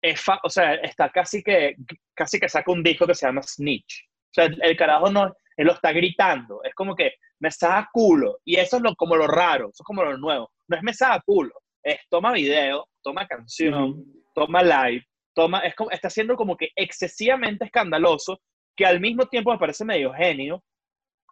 es 0.00 0.20
fa- 0.20 0.40
o 0.44 0.50
sea, 0.50 0.74
está 0.74 1.08
casi 1.10 1.42
que, 1.42 1.74
casi 2.14 2.38
que 2.38 2.48
saca 2.48 2.70
un 2.70 2.82
disco 2.82 3.06
que 3.06 3.14
se 3.14 3.26
llama 3.26 3.42
Snitch. 3.42 4.04
O 4.30 4.34
sea, 4.34 4.44
el, 4.44 4.58
el 4.62 4.76
carajo 4.76 5.10
no, 5.10 5.34
él 5.56 5.66
lo 5.66 5.72
está 5.72 5.90
gritando. 5.92 6.62
Es 6.64 6.74
como 6.74 6.94
que 6.94 7.14
me 7.40 7.50
saca 7.50 7.88
culo. 7.92 8.38
Y 8.44 8.56
eso 8.56 8.76
es 8.76 8.82
lo, 8.82 8.94
como 8.94 9.16
lo 9.16 9.26
raro, 9.26 9.70
eso 9.70 9.82
es 9.82 9.86
como 9.86 10.04
lo 10.04 10.16
nuevo. 10.18 10.52
No 10.68 10.76
es 10.76 10.82
me 10.82 10.92
saca 10.94 11.20
culo, 11.26 11.54
es 11.82 11.98
toma 12.08 12.32
video, 12.32 12.86
toma 13.02 13.26
canción, 13.26 14.04
toma 14.34 14.62
live, 14.62 15.04
toma, 15.34 15.60
es 15.60 15.74
como, 15.74 15.90
está 15.90 16.08
siendo 16.10 16.36
como 16.36 16.56
que 16.56 16.70
excesivamente 16.76 17.64
escandaloso, 17.64 18.40
que 18.76 18.86
al 18.86 19.00
mismo 19.00 19.26
tiempo 19.26 19.50
me 19.52 19.58
parece 19.58 19.84
medio 19.84 20.12
genio, 20.12 20.62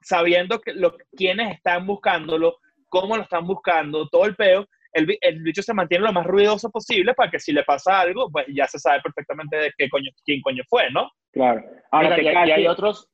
sabiendo 0.01 0.61
que 0.61 0.73
lo, 0.75 0.95
quiénes 1.17 1.55
están 1.57 1.87
buscándolo, 1.87 2.57
cómo 2.89 3.17
lo 3.17 3.23
están 3.23 3.47
buscando, 3.47 4.09
todo 4.09 4.25
el 4.27 4.35
peo, 4.37 4.67
el, 4.93 5.17
el 5.21 5.43
bicho 5.43 5.63
se 5.63 5.73
mantiene 5.75 6.05
lo 6.05 6.13
más 6.13 6.27
ruidoso 6.27 6.69
posible 6.71 7.15
para 7.15 7.31
que 7.31 7.39
si 7.39 7.53
le 7.53 7.63
pasa 7.63 8.01
algo, 8.01 8.29
pues 8.31 8.47
ya 8.49 8.67
se 8.67 8.79
sabe 8.79 9.01
perfectamente 9.01 9.57
de 9.57 9.73
qué 9.79 9.89
coño, 9.89 10.11
quién 10.25 10.41
coño 10.43 10.63
fue, 10.69 10.91
¿no? 10.91 11.09
Claro. 11.33 11.63
Ahora, 11.93 12.17
Mira, 12.17 12.45
y, 12.47 12.49
y 12.49 12.53
hay 12.53 12.67
otros 12.67 13.07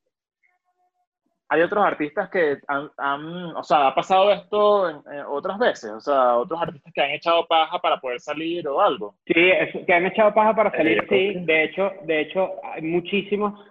hay 1.48 1.60
otros 1.62 1.84
artistas 1.84 2.28
que 2.28 2.56
han, 2.66 2.90
han- 2.96 3.54
o 3.54 3.62
sea, 3.62 3.86
ha 3.88 3.94
pasado 3.94 4.32
esto 4.32 4.90
en- 4.90 4.96
en 5.12 5.20
otras 5.28 5.58
veces, 5.58 5.92
o 5.92 6.00
sea, 6.00 6.36
otros 6.38 6.60
artistas 6.60 6.92
que 6.92 7.00
han 7.00 7.10
echado 7.12 7.46
paja 7.46 7.78
para 7.78 7.98
poder 8.00 8.18
salir 8.20 8.66
o 8.66 8.80
algo. 8.80 9.14
Sí, 9.26 9.34
es- 9.36 9.86
que 9.86 9.92
han 9.94 10.06
echado 10.06 10.34
paja 10.34 10.56
para 10.56 10.70
Eh, 10.70 10.76
salir, 10.76 11.06
creo 11.06 11.20
sí. 11.34 11.38
De 11.44 11.64
hecho, 11.64 11.92
de 12.02 12.20
hecho, 12.22 12.50
hay 12.64 12.82
muchísimos. 12.82 13.64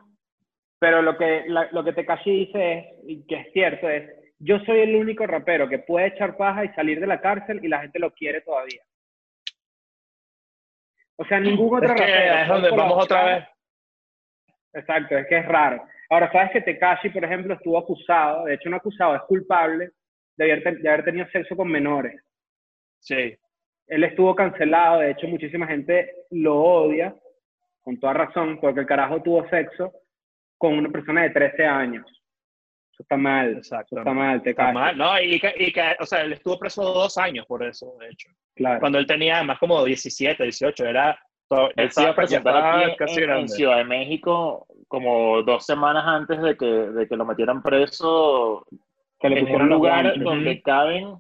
Pero 0.86 1.02
lo 1.02 1.18
que, 1.18 1.46
la- 1.48 1.68
lo 1.72 1.84
que 1.84 1.94
Tekashi 1.94 2.46
dice 2.46 2.74
es, 2.78 2.86
y 3.08 3.26
que 3.26 3.38
es 3.38 3.52
cierto, 3.54 3.90
es, 3.90 4.08
yo 4.38 4.60
soy 4.60 4.82
el 4.82 4.96
único 4.96 5.26
rapero 5.26 5.68
que 5.68 5.80
puede 5.80 6.08
echar 6.08 6.38
paja 6.38 6.64
y 6.64 6.70
salir 6.76 7.00
de 7.00 7.08
la 7.08 7.20
cárcel 7.22 7.60
y 7.64 7.68
la 7.68 7.80
gente 7.82 7.98
lo 7.98 8.12
quiere 8.12 8.42
todavía. 8.42 8.84
O 11.18 11.26
sea, 11.26 11.40
ningún 11.40 11.76
otro 11.76 11.90
Es 11.96 12.02
que 12.02 12.06
rapero. 12.06 12.34
es 12.42 12.48
donde 12.48 12.70
vamos 12.70 13.04
otra 13.04 13.26
vez. 13.26 13.46
Exacto, 14.74 15.18
es 15.18 15.26
que 15.28 15.38
es 15.38 15.46
raro. 15.48 15.84
Ahora, 16.12 16.32
¿sabes 16.32 16.52
que 16.52 16.62
Tekashi, 16.62 17.10
por 17.10 17.24
ejemplo, 17.26 17.56
estuvo 17.56 17.80
acusado, 17.80 18.46
de 18.46 18.54
hecho 18.54 18.70
no 18.70 18.78
acusado, 18.78 19.16
es 19.16 19.22
culpable 19.24 19.90
de 20.38 20.52
haber, 20.52 20.78
de 20.78 20.88
haber 20.88 21.04
tenido 21.06 21.26
sexo 21.32 21.56
con 21.56 21.68
menores? 21.68 22.22
Sí. 23.00 23.36
él 23.88 24.04
estuvo 24.04 24.36
cancelado, 24.36 25.00
de 25.00 25.12
hecho 25.12 25.28
muchísima 25.28 25.66
gente 25.66 26.12
lo 26.30 26.62
odia, 26.62 27.16
con 27.82 28.00
toda 28.00 28.14
razón, 28.14 28.60
porque 28.60 28.82
el 28.82 28.86
carajo 28.86 29.24
tuvo 29.24 29.48
sexo 29.50 29.92
con 30.68 30.78
una 30.80 30.90
persona 30.90 31.24
de 31.24 31.30
13 31.32 31.66
años. 31.66 32.06
Eso 32.92 33.04
está 33.04 33.18
mal. 33.18 33.58
Exacto. 33.58 33.96
Eso 33.96 34.00
está 34.00 34.14
mal, 34.14 34.42
te 34.42 34.50
Está 34.52 34.72
mal, 34.72 34.98
¿no? 34.98 35.20
Y 35.22 35.40
que, 35.40 35.54
y 35.58 35.72
que, 35.74 35.96
o 36.00 36.06
sea, 36.06 36.22
él 36.22 36.34
estuvo 36.34 36.58
preso 36.58 36.82
dos 36.84 37.18
años 37.18 37.46
por 37.46 37.64
eso, 37.64 37.96
de 38.00 38.10
hecho. 38.10 38.30
Claro. 38.56 38.80
Cuando 38.80 39.00
él 39.00 39.06
tenía 39.06 39.44
más 39.44 39.60
como 39.60 39.84
17, 39.84 40.42
18, 40.44 40.86
era... 40.86 41.20
todo- 41.50 41.70
Él 41.76 41.92
se 41.92 42.02
iba 42.02 42.12
a 42.12 42.16
presentar 42.16 42.56
estaba 42.56 42.80
aquí 42.86 42.96
casi 42.98 43.22
en, 43.22 43.30
en. 43.32 43.50
Ciudad 43.50 43.78
de 43.78 43.84
México 43.84 44.66
como 44.88 45.42
dos 45.44 45.66
semanas 45.66 46.04
antes 46.06 46.42
de 46.42 46.56
que, 46.56 46.66
de 46.66 47.08
que 47.08 47.18
lo 47.18 47.26
metieran 47.26 47.62
preso 47.62 48.66
que 49.20 49.30
le 49.30 49.40
en 49.40 49.42
pusieron 49.46 49.64
un 49.68 49.74
lugar 49.74 50.04
guantes. 50.04 50.24
donde 50.24 50.62
caben 50.62 51.16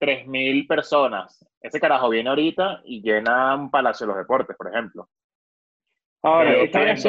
3.000 0.00 0.66
personas. 0.66 1.44
Ese 1.60 1.80
carajo 1.80 2.08
viene 2.08 2.28
ahorita 2.28 2.80
y 2.84 3.00
llena 3.02 3.54
un 3.54 3.70
Palacio 3.70 4.06
de 4.06 4.12
los 4.12 4.18
Deportes, 4.18 4.56
por 4.56 4.68
ejemplo. 4.68 5.08
Ahora, 6.26 6.64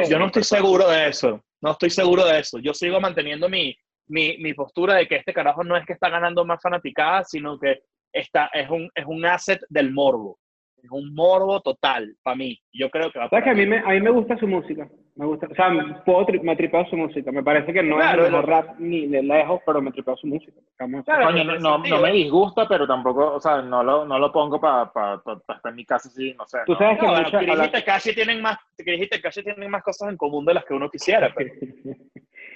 Yo 0.07 0.19
no 0.19 0.27
estoy 0.27 0.43
seguro 0.43 0.87
de 0.89 1.09
eso. 1.09 1.43
No 1.59 1.71
estoy 1.71 1.89
seguro 1.89 2.23
de 2.25 2.39
eso. 2.39 2.59
Yo 2.59 2.73
sigo 2.73 3.01
manteniendo 3.01 3.49
mi, 3.49 3.75
mi, 4.07 4.37
mi 4.37 4.53
postura 4.53 4.93
de 4.95 5.07
que 5.07 5.15
este 5.15 5.33
carajo 5.33 5.63
no 5.63 5.75
es 5.75 5.85
que 5.85 5.93
está 5.93 6.09
ganando 6.09 6.45
más 6.45 6.61
fanaticada, 6.61 7.23
sino 7.23 7.57
que 7.59 7.79
está, 8.13 8.51
es, 8.53 8.69
un, 8.69 8.89
es 8.93 9.05
un 9.07 9.25
asset 9.25 9.59
del 9.69 9.91
morbo. 9.91 10.37
Es 10.83 10.91
un 10.91 11.15
morbo 11.15 11.61
total 11.61 12.15
para 12.21 12.37
mí. 12.37 12.59
Yo 12.71 12.91
creo 12.91 13.11
que 13.11 13.17
va 13.17 13.27
¿Sabes 13.29 13.45
que 13.45 13.49
a 13.49 13.55
mí, 13.55 13.65
me, 13.65 13.79
a 13.79 13.89
mí 13.89 14.01
me 14.01 14.11
gusta 14.11 14.37
su 14.37 14.47
música? 14.47 14.87
Me 15.17 15.25
gusta, 15.25 15.47
o 15.49 15.55
sea, 15.55 15.69
puedo 16.05 16.27
tri- 16.27 16.41
me 16.43 16.55
tripeo 16.55 16.85
su 16.85 16.95
música. 16.95 17.31
Me 17.31 17.41
parece 17.41 17.73
que 17.73 17.81
no 17.81 17.95
Claro, 17.95 18.21
es 18.21 18.27
el 18.27 18.31
mejor 18.33 18.49
rap 18.49 18.79
ni 18.79 19.07
de 19.07 19.23
lejos, 19.23 19.61
pero 19.65 19.81
me 19.81 19.91
tripeo 19.91 20.15
su 20.15 20.27
música. 20.27 20.53
Claro, 20.77 21.25
Coño, 21.25 21.43
no, 21.43 21.59
no, 21.59 21.77
no 21.79 21.99
me 22.01 22.11
disgusta, 22.11 22.67
pero 22.67 22.85
tampoco, 22.85 23.33
o 23.33 23.39
sea, 23.39 23.61
no 23.63 23.83
lo, 23.83 24.05
no 24.05 24.19
lo 24.19 24.31
pongo 24.31 24.61
para 24.61 24.91
pa, 24.93 25.21
pa- 25.23 25.39
pa 25.39 25.55
estar 25.55 25.71
en 25.71 25.75
mi 25.75 25.85
casa 25.85 26.07
así, 26.09 26.35
no 26.37 26.45
sé. 26.45 26.59
Tú 26.67 26.73
no. 26.73 26.77
sabes 26.77 26.99
que 26.99 27.05
No, 27.07 27.11
bueno, 27.13 27.25
mucha- 27.25 27.37
Chris 27.39 27.49
habla- 27.49 27.71
Tekashi 27.71 28.13
tienen 28.13 28.41
más, 28.43 28.57
Chris 28.77 29.09
Tekashi 29.09 29.43
tienen 29.43 29.71
más 29.71 29.81
cosas 29.83 30.09
en 30.09 30.17
común 30.17 30.45
de 30.45 30.53
las 30.53 30.65
que 30.65 30.73
uno 30.75 30.87
quisiera. 30.89 31.33
Pero 31.35 31.51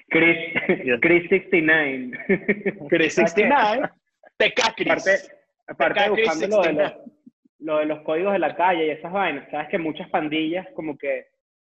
Chris. 0.10 0.38
Chris 1.02 1.30
69. 1.30 2.12
Chris 2.90 3.14
¿Sabes 3.16 3.34
qué? 3.34 3.42
69, 3.44 3.90
Teka 4.38 4.62
aparte, 4.68 4.84
Chris. 4.84 5.32
aparte 5.68 6.10
buscando 6.10 6.48
lo 6.58 6.62
de, 6.64 6.74
los, 6.74 6.92
69. 6.92 6.96
lo 7.60 7.78
de 7.78 7.86
los 7.86 8.02
códigos 8.02 8.34
de 8.34 8.40
la 8.40 8.56
calle 8.56 8.86
y 8.88 8.90
esas 8.92 9.12
vainas, 9.12 9.50
sabes 9.50 9.70
que 9.70 9.78
muchas 9.78 10.10
pandillas, 10.10 10.68
como 10.76 10.98
que 10.98 11.31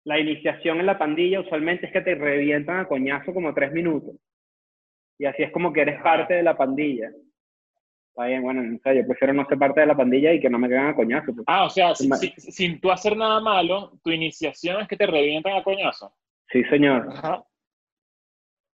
la 0.05 0.19
iniciación 0.21 0.81
en 0.81 0.87
la 0.87 0.99
pandilla 0.99 1.41
usualmente 1.41 1.87
es 1.87 1.93
que 1.93 2.01
te 2.03 2.15
revientan 2.15 2.79
a 2.81 2.89
coñazo 2.89 3.33
como 3.33 3.55
tres 3.55 3.73
minutos. 3.73 4.15
Y 5.19 5.25
así 5.27 5.43
es 5.43 5.53
como 5.53 5.73
que 5.73 5.81
eres 5.83 5.95
Ajá. 5.97 6.05
parte 6.05 6.35
de 6.35 6.43
la 6.43 6.57
pandilla. 6.57 7.11
Está 8.11 8.27
bien, 8.27 8.43
bueno, 8.43 8.77
o 8.77 8.81
sea, 8.81 8.95
yo 8.95 9.07
prefiero 9.07 9.33
no 9.33 9.47
ser 9.47 9.59
parte 9.59 9.81
de 9.81 9.87
la 9.87 9.97
pandilla 9.97 10.33
y 10.33 10.41
que 10.41 10.51
no 10.51 10.59
me 10.59 10.69
caigan 10.69 10.89
a 10.89 10.95
coñazo. 10.95 11.35
pues. 11.35 11.45
Ah, 11.49 11.65
o 11.65 11.71
sea, 11.71 11.95
si- 11.95 12.07
Ma- 12.09 12.17
si- 12.17 12.33
sin 12.37 12.81
tú 12.81 12.91
hacer 12.93 13.17
nada 13.17 13.41
malo, 13.41 13.99
tu 14.05 14.11
iniciación 14.11 14.83
es 14.83 14.89
que 14.89 14.97
te 14.97 15.07
revientan 15.07 15.57
a 15.57 15.63
coñazo. 15.65 16.15
Sí, 16.51 16.63
señor. 16.65 17.09
Ajá. 17.11 17.43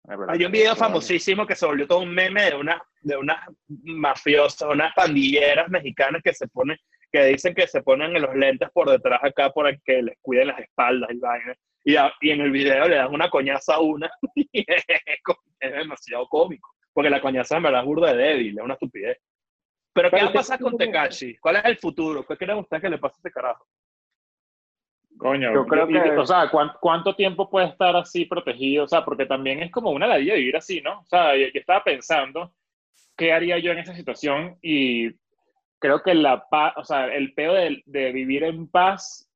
Verdad. 0.06 0.28
Hay 0.30 0.46
un 0.46 0.52
video 0.52 0.76
famosísimo 0.76 1.46
que 1.46 1.56
se 1.56 1.66
volvió 1.66 1.86
todo 1.86 2.00
un 2.00 2.14
meme 2.14 2.44
de 2.44 2.56
una 2.56 2.82
de 3.02 3.18
unas 3.18 3.38
mafiosas, 3.68 4.70
unas 4.70 4.94
pandilleras 4.94 5.70
mexicanas 5.70 6.22
que 6.24 6.34
se 6.34 6.48
ponen, 6.48 6.78
que 7.12 7.26
dicen 7.26 7.56
que 7.56 7.68
se 7.68 7.82
ponen 7.84 8.16
en 8.16 8.22
los 8.22 8.36
lentes 8.36 8.70
por 8.72 8.90
detrás 8.90 9.20
acá 9.24 9.52
para 9.52 9.76
que 9.78 10.02
les 10.04 10.18
cuiden 10.22 10.48
las 10.48 10.60
espaldas 10.60 11.10
y 11.12 11.20
vaina. 11.20 11.56
Y, 11.84 11.96
a- 11.96 12.14
y 12.22 12.32
en 12.32 12.42
el 12.42 12.52
video 12.52 12.88
le 12.88 12.98
dan 12.98 13.14
una 13.14 13.30
coñaza 13.30 13.76
a 13.76 13.80
una 13.80 14.10
y 14.36 14.64
es, 14.68 14.84
demasiado 15.60 16.28
cómico. 16.28 16.70
Porque 16.94 17.10
la 17.10 17.22
coñaza 17.22 17.58
en 17.58 17.64
verdad 17.64 17.82
es 17.82 17.86
burda 17.86 18.14
de 18.14 18.24
débil, 18.24 18.58
es 18.58 18.64
una 18.64 18.74
estupidez. 18.74 19.18
Pero 19.94 20.12
¿qué 20.12 20.18
va 20.24 20.30
a 20.30 20.34
pasar 20.34 20.60
con 20.60 20.78
Tekashi? 20.78 21.38
¿Cuál 21.38 21.56
es 21.58 21.66
el 21.66 21.78
futuro? 21.78 22.26
¿Qué 22.26 22.36
creen 22.38 22.58
ustedes 22.60 22.82
que 22.84 22.90
le 22.90 22.98
pasa 22.98 23.16
a 23.16 23.20
este 23.20 23.32
carajo? 23.32 23.66
Coño, 25.18 25.52
Yo 25.54 25.66
creo 25.66 25.90
y- 25.90 25.94
que- 25.94 26.12
o 26.18 26.26
sea, 26.26 26.50
¿cuán- 26.52 26.74
¿cuánto 26.80 27.16
tiempo 27.16 27.50
puede 27.50 27.68
estar 27.68 27.96
así 27.96 28.26
protegido? 28.26 28.84
O 28.84 28.88
sea, 28.88 29.04
porque 29.04 29.26
también 29.26 29.64
es 29.64 29.72
como 29.72 29.90
una 29.92 30.06
ladilla 30.06 30.36
vivir 30.36 30.56
así, 30.58 30.82
¿no? 30.82 31.00
O 31.00 31.06
sea, 31.06 31.36
yo, 31.36 31.48
yo 31.48 31.60
estaba 31.60 31.84
pensando, 31.84 32.54
¿qué 33.16 33.34
haría 33.34 33.58
yo 33.58 33.72
en 33.72 33.80
esa 33.80 33.96
situación? 33.96 34.58
Y 34.62 35.10
creo 35.80 36.02
que 36.02 36.14
la 36.14 36.48
paz, 36.50 36.74
o 36.78 36.84
sea, 36.84 37.08
el 37.14 37.34
peo 37.34 37.54
de, 37.54 37.82
de 37.86 38.12
vivir 38.12 38.44
en 38.44 38.68
paz 38.68 39.30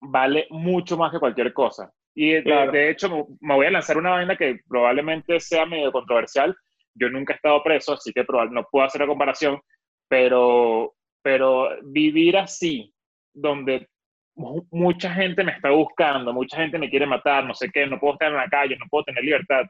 vale 0.00 0.46
mucho 0.50 0.96
más 0.96 1.12
que 1.12 1.18
cualquier 1.18 1.52
cosa. 1.52 1.92
Y 2.14 2.32
de, 2.32 2.42
Claro. 2.44 2.72
de 2.72 2.90
hecho, 2.90 3.08
me- 3.10 3.24
me 3.40 3.54
voy 3.54 3.66
a 3.66 3.70
lanzar 3.70 3.98
una 3.98 4.10
vaina 4.10 4.36
que 4.36 4.60
probablemente 4.68 5.38
sea 5.40 5.66
medio 5.66 5.92
controversial. 5.92 6.56
Yo 6.94 7.08
nunca 7.10 7.32
he 7.34 7.36
estado 7.36 7.62
preso, 7.62 7.92
así 7.94 8.12
que 8.12 8.24
probable- 8.24 8.54
no 8.54 8.66
puedo 8.70 8.86
hacer 8.86 9.00
la 9.02 9.06
comparación, 9.06 9.60
pero, 10.08 10.94
pero 11.22 11.68
vivir 11.84 12.36
así, 12.36 12.92
donde 13.34 13.88
mu- 14.34 14.66
mucha 14.70 15.12
gente 15.12 15.44
me 15.44 15.52
está 15.52 15.70
buscando, 15.70 16.32
mucha 16.32 16.56
gente 16.58 16.78
me 16.78 16.88
quiere 16.88 17.06
matar, 17.06 17.44
no 17.44 17.54
sé 17.54 17.70
qué, 17.72 17.86
no 17.86 17.98
puedo 18.00 18.14
estar 18.14 18.30
en 18.30 18.36
la 18.36 18.48
calle, 18.48 18.76
no 18.78 18.86
puedo 18.90 19.04
tener 19.04 19.24
libertad. 19.24 19.64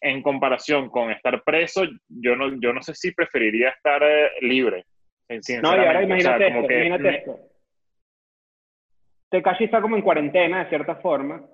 En 0.00 0.22
comparación 0.22 0.90
con 0.90 1.10
estar 1.10 1.42
preso, 1.44 1.84
yo 2.08 2.36
no, 2.36 2.60
yo 2.60 2.72
no 2.72 2.82
sé 2.82 2.94
si 2.94 3.12
preferiría 3.12 3.70
estar 3.70 4.02
eh, 4.02 4.30
libre. 4.42 4.84
No, 5.28 5.74
y 5.74 5.78
ahora. 5.78 5.90
O 5.90 5.92
sea, 5.92 6.02
imagínate 6.02 6.46
como 6.46 6.56
esto, 6.58 6.68
que 6.68 6.86
imagínate 6.86 7.16
esto. 7.18 7.38
Tekashi 9.30 9.64
está 9.64 9.80
como 9.80 9.96
en 9.96 10.02
cuarentena, 10.02 10.62
de 10.62 10.68
cierta 10.68 10.96
forma, 10.96 11.44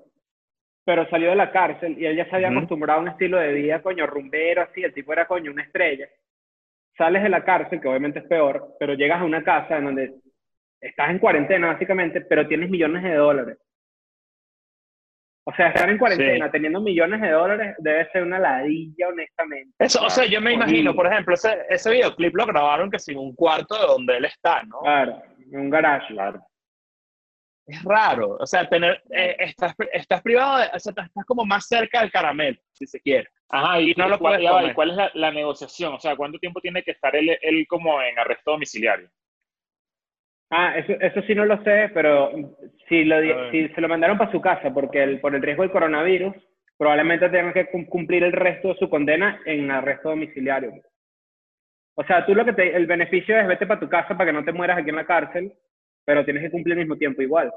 pero 0.84 1.08
salió 1.08 1.30
de 1.30 1.36
la 1.36 1.50
cárcel 1.50 1.96
y 1.98 2.04
él 2.04 2.16
ya 2.16 2.28
se 2.28 2.36
había 2.36 2.50
acostumbrado 2.50 3.00
a 3.00 3.02
un 3.02 3.08
estilo 3.08 3.38
de 3.38 3.52
vida, 3.52 3.80
coño, 3.80 4.06
rumbero, 4.06 4.62
así, 4.62 4.82
el 4.82 4.92
tipo 4.92 5.12
era, 5.12 5.26
coño, 5.26 5.50
una 5.50 5.62
estrella. 5.62 6.08
Sales 6.96 7.22
de 7.22 7.28
la 7.28 7.44
cárcel, 7.44 7.80
que 7.80 7.88
obviamente 7.88 8.18
es 8.18 8.26
peor, 8.26 8.76
pero 8.78 8.94
llegas 8.94 9.20
a 9.20 9.24
una 9.24 9.42
casa 9.42 9.78
en 9.78 9.84
donde 9.84 10.14
estás 10.80 11.10
en 11.10 11.18
cuarentena, 11.18 11.68
básicamente, 11.68 12.20
pero 12.22 12.46
tienes 12.46 12.68
millones 12.68 13.02
de 13.02 13.14
dólares. 13.14 13.58
O 15.50 15.54
sea, 15.56 15.68
estar 15.68 15.90
en 15.90 15.98
cuarentena 15.98 16.48
teniendo 16.48 16.80
millones 16.80 17.20
de 17.20 17.30
dólares 17.30 17.74
debe 17.78 18.08
ser 18.12 18.22
una 18.22 18.38
ladilla, 18.38 19.08
honestamente. 19.08 19.74
Eso, 19.80 20.00
o 20.04 20.08
sea, 20.08 20.24
yo 20.24 20.40
me 20.40 20.52
imagino, 20.52 20.94
por 20.94 21.08
ejemplo, 21.08 21.34
ese, 21.34 21.58
ese 21.68 21.90
videoclip 21.90 22.36
lo 22.36 22.46
grabaron 22.46 22.88
que 22.88 23.00
sin 23.00 23.18
un 23.18 23.34
cuarto 23.34 23.74
de 23.74 23.86
donde 23.86 24.16
él 24.16 24.24
está, 24.26 24.62
¿no? 24.62 24.78
Claro, 24.80 25.20
en 25.50 25.60
un 25.60 25.70
garage. 25.70 26.14
Claro. 26.14 26.40
Es 27.66 27.82
raro. 27.82 28.36
O 28.38 28.46
sea, 28.46 28.68
tener, 28.68 29.02
eh, 29.10 29.36
estás, 29.40 29.74
estás 29.92 30.22
privado, 30.22 30.58
de, 30.58 30.66
o 30.72 30.78
sea, 30.78 30.90
estás 30.90 31.24
como 31.26 31.44
más 31.44 31.66
cerca 31.66 32.00
del 32.00 32.12
caramelo, 32.12 32.58
si 32.72 32.86
se 32.86 33.00
quiere. 33.00 33.28
Ajá, 33.48 33.80
y, 33.80 33.90
Y 33.90 33.94
no 33.96 34.08
lo 34.08 34.18
cuál, 34.20 34.34
puedes 34.34 34.44
ya 34.44 34.52
va, 34.52 34.58
comer. 34.58 34.70
¿y 34.70 34.74
cuál 34.74 34.90
es 34.90 34.96
la, 34.96 35.10
la 35.14 35.30
negociación? 35.32 35.94
O 35.94 36.00
sea, 36.00 36.14
¿cuánto 36.14 36.38
tiempo 36.38 36.60
tiene 36.60 36.84
que 36.84 36.92
estar 36.92 37.14
él, 37.16 37.36
él 37.42 37.66
como 37.68 38.00
en 38.00 38.16
arresto 38.18 38.52
domiciliario? 38.52 39.10
Ah, 40.50 40.76
eso, 40.76 40.92
eso 41.00 41.22
sí 41.22 41.34
no 41.34 41.44
lo 41.44 41.62
sé, 41.62 41.90
pero 41.94 42.32
si, 42.88 43.04
lo, 43.04 43.50
si 43.52 43.68
se 43.68 43.80
lo 43.80 43.88
mandaron 43.88 44.18
para 44.18 44.32
su 44.32 44.40
casa 44.40 44.74
porque 44.74 45.02
el, 45.02 45.20
por 45.20 45.34
el 45.34 45.42
riesgo 45.42 45.62
del 45.62 45.70
coronavirus, 45.70 46.34
probablemente 46.76 47.28
tengan 47.28 47.52
que 47.52 47.66
cum- 47.66 47.86
cumplir 47.86 48.24
el 48.24 48.32
resto 48.32 48.68
de 48.68 48.74
su 48.74 48.90
condena 48.90 49.40
en 49.44 49.70
arresto 49.70 50.08
domiciliario. 50.08 50.72
O 51.94 52.02
sea, 52.04 52.26
tú 52.26 52.34
lo 52.34 52.44
que 52.44 52.52
te, 52.52 52.74
el 52.74 52.86
beneficio 52.86 53.38
es 53.38 53.46
vete 53.46 53.66
para 53.66 53.78
tu 53.80 53.88
casa 53.88 54.16
para 54.16 54.26
que 54.26 54.32
no 54.32 54.44
te 54.44 54.52
mueras 54.52 54.78
aquí 54.78 54.90
en 54.90 54.96
la 54.96 55.06
cárcel, 55.06 55.52
pero 56.04 56.24
tienes 56.24 56.42
que 56.42 56.50
cumplir 56.50 56.72
al 56.72 56.80
mismo 56.80 56.96
tiempo 56.96 57.22
igual. 57.22 57.52